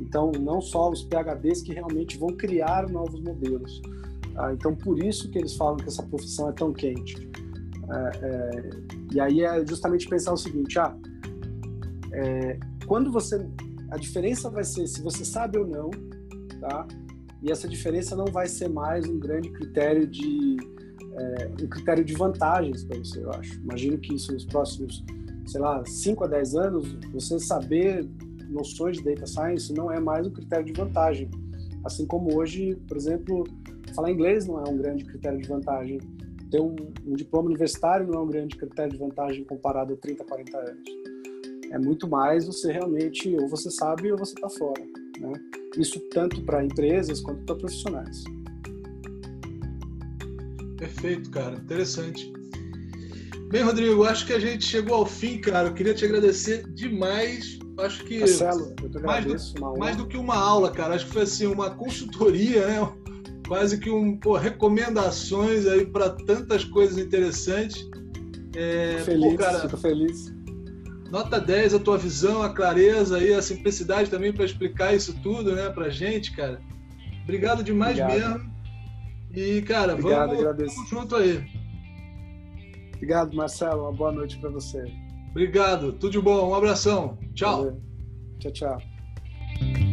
Então, 0.00 0.30
não 0.40 0.60
só 0.60 0.90
os 0.90 1.02
PHDs 1.02 1.62
que 1.62 1.72
realmente 1.72 2.16
vão 2.16 2.28
criar 2.28 2.88
novos 2.88 3.20
modelos. 3.20 3.82
Tá? 4.34 4.52
Então, 4.52 4.76
por 4.76 5.02
isso 5.02 5.28
que 5.30 5.38
eles 5.38 5.56
falam 5.56 5.76
que 5.76 5.88
essa 5.88 6.02
profissão 6.04 6.48
é 6.48 6.52
tão 6.52 6.72
quente. 6.72 7.28
É, 7.90 8.26
é, 8.26 8.70
e 9.12 9.20
aí 9.20 9.42
é 9.42 9.66
justamente 9.66 10.08
pensar 10.08 10.32
o 10.32 10.36
seguinte, 10.36 10.78
ah, 10.78 10.96
é, 12.12 12.58
quando 12.86 13.10
você... 13.10 13.48
A 13.90 13.96
diferença 13.96 14.50
vai 14.50 14.64
ser 14.64 14.86
se 14.86 15.02
você 15.02 15.24
sabe 15.24 15.58
ou 15.58 15.66
não 15.66 15.90
tá? 16.60 16.86
E 17.42 17.50
essa 17.50 17.68
diferença 17.68 18.16
não 18.16 18.26
vai 18.26 18.46
ser 18.46 18.68
mais 18.68 19.08
um 19.08 19.18
grande 19.18 19.50
critério 19.50 20.06
de 20.06 20.56
é, 21.18 21.50
um 21.62 21.68
critério 21.68 22.04
de 22.04 22.14
vantagens 22.14 22.84
para 22.84 22.98
você, 22.98 23.22
eu 23.22 23.30
acho. 23.30 23.60
Imagino 23.60 23.98
que 23.98 24.14
isso 24.14 24.32
nos 24.32 24.44
próximos, 24.44 25.04
sei 25.46 25.60
lá, 25.60 25.84
5 25.84 26.24
a 26.24 26.26
10 26.26 26.54
anos, 26.54 26.96
você 27.12 27.38
saber 27.38 28.08
noções 28.48 28.98
de 28.98 29.04
data 29.04 29.26
science 29.26 29.72
não 29.72 29.92
é 29.92 30.00
mais 30.00 30.26
um 30.26 30.30
critério 30.30 30.64
de 30.64 30.72
vantagem. 30.72 31.30
Assim 31.84 32.06
como 32.06 32.36
hoje, 32.36 32.76
por 32.86 32.96
exemplo, 32.96 33.44
falar 33.94 34.10
inglês 34.10 34.46
não 34.46 34.64
é 34.64 34.68
um 34.68 34.76
grande 34.76 35.04
critério 35.04 35.38
de 35.38 35.48
vantagem. 35.48 36.00
Ter 36.50 36.60
um, 36.60 36.74
um 37.06 37.14
diploma 37.14 37.48
universitário 37.48 38.06
não 38.06 38.20
é 38.20 38.22
um 38.22 38.26
grande 38.26 38.56
critério 38.56 38.92
de 38.92 38.98
vantagem 38.98 39.44
comparado 39.44 39.94
a 39.94 39.96
30, 39.96 40.24
40 40.24 40.58
anos. 40.58 40.82
É 41.70 41.78
muito 41.78 42.08
mais 42.08 42.46
você 42.46 42.72
realmente, 42.72 43.36
ou 43.36 43.46
você 43.48 43.70
sabe 43.70 44.10
ou 44.10 44.18
você 44.18 44.34
está 44.34 44.48
fora. 44.48 44.82
Né? 45.20 45.32
Isso 45.76 46.00
tanto 46.10 46.42
para 46.42 46.64
empresas 46.64 47.20
quanto 47.20 47.44
para 47.44 47.56
profissionais. 47.56 48.24
Perfeito, 50.76 51.30
cara. 51.30 51.56
Interessante. 51.56 52.32
Bem, 53.50 53.62
Rodrigo, 53.62 54.04
acho 54.04 54.26
que 54.26 54.32
a 54.32 54.38
gente 54.38 54.64
chegou 54.64 54.96
ao 54.96 55.06
fim, 55.06 55.40
cara. 55.40 55.68
Eu 55.68 55.74
queria 55.74 55.94
te 55.94 56.04
agradecer 56.04 56.66
demais. 56.74 57.58
Acho 57.78 58.04
que. 58.04 58.20
Marcelo, 58.20 58.74
eu 58.82 58.90
te 58.90 58.98
agradeço, 58.98 59.54
mais, 59.60 59.74
do, 59.74 59.78
mais 59.78 59.96
do 59.96 60.06
que 60.06 60.16
uma 60.16 60.36
aula, 60.36 60.70
cara. 60.70 60.94
Acho 60.94 61.06
que 61.06 61.12
foi 61.12 61.22
assim, 61.22 61.46
uma 61.46 61.70
consultoria, 61.70 62.66
né? 62.66 62.92
Quase 63.46 63.78
que 63.78 63.88
um, 63.88 64.18
pô, 64.18 64.36
recomendações 64.36 65.66
aí 65.66 65.86
para 65.86 66.10
tantas 66.10 66.64
coisas 66.64 66.98
interessantes. 66.98 67.88
É, 68.54 68.98
feliz, 69.04 69.32
pô, 69.32 69.38
cara, 69.38 69.60
fico 69.60 69.76
feliz. 69.78 70.37
Nota 71.10 71.40
10 71.40 71.74
a 71.74 71.78
tua 71.78 71.96
visão, 71.96 72.42
a 72.42 72.50
clareza 72.50 73.16
aí, 73.16 73.32
a 73.32 73.40
simplicidade 73.40 74.10
também 74.10 74.32
para 74.32 74.44
explicar 74.44 74.94
isso 74.94 75.18
tudo, 75.22 75.54
né, 75.54 75.70
pra 75.70 75.88
gente, 75.88 76.32
cara. 76.36 76.60
Obrigado 77.24 77.62
demais 77.62 77.98
Obrigado. 77.98 78.34
mesmo. 78.34 78.58
E, 79.34 79.62
cara, 79.62 79.94
Obrigado, 79.94 80.36
vamos, 80.36 80.56
vamos 80.56 80.88
junto 80.88 81.16
aí. 81.16 81.44
Obrigado, 82.94 83.36
Marcelo. 83.36 83.82
Uma 83.82 83.92
boa 83.92 84.12
noite 84.12 84.38
para 84.38 84.50
você. 84.50 84.84
Obrigado. 85.30 85.92
Tudo 85.92 86.10
de 86.10 86.20
bom. 86.20 86.50
Um 86.50 86.54
abração. 86.54 87.16
Tchau. 87.34 87.58
Valeu. 87.58 87.80
Tchau, 88.40 88.52
tchau. 88.52 89.87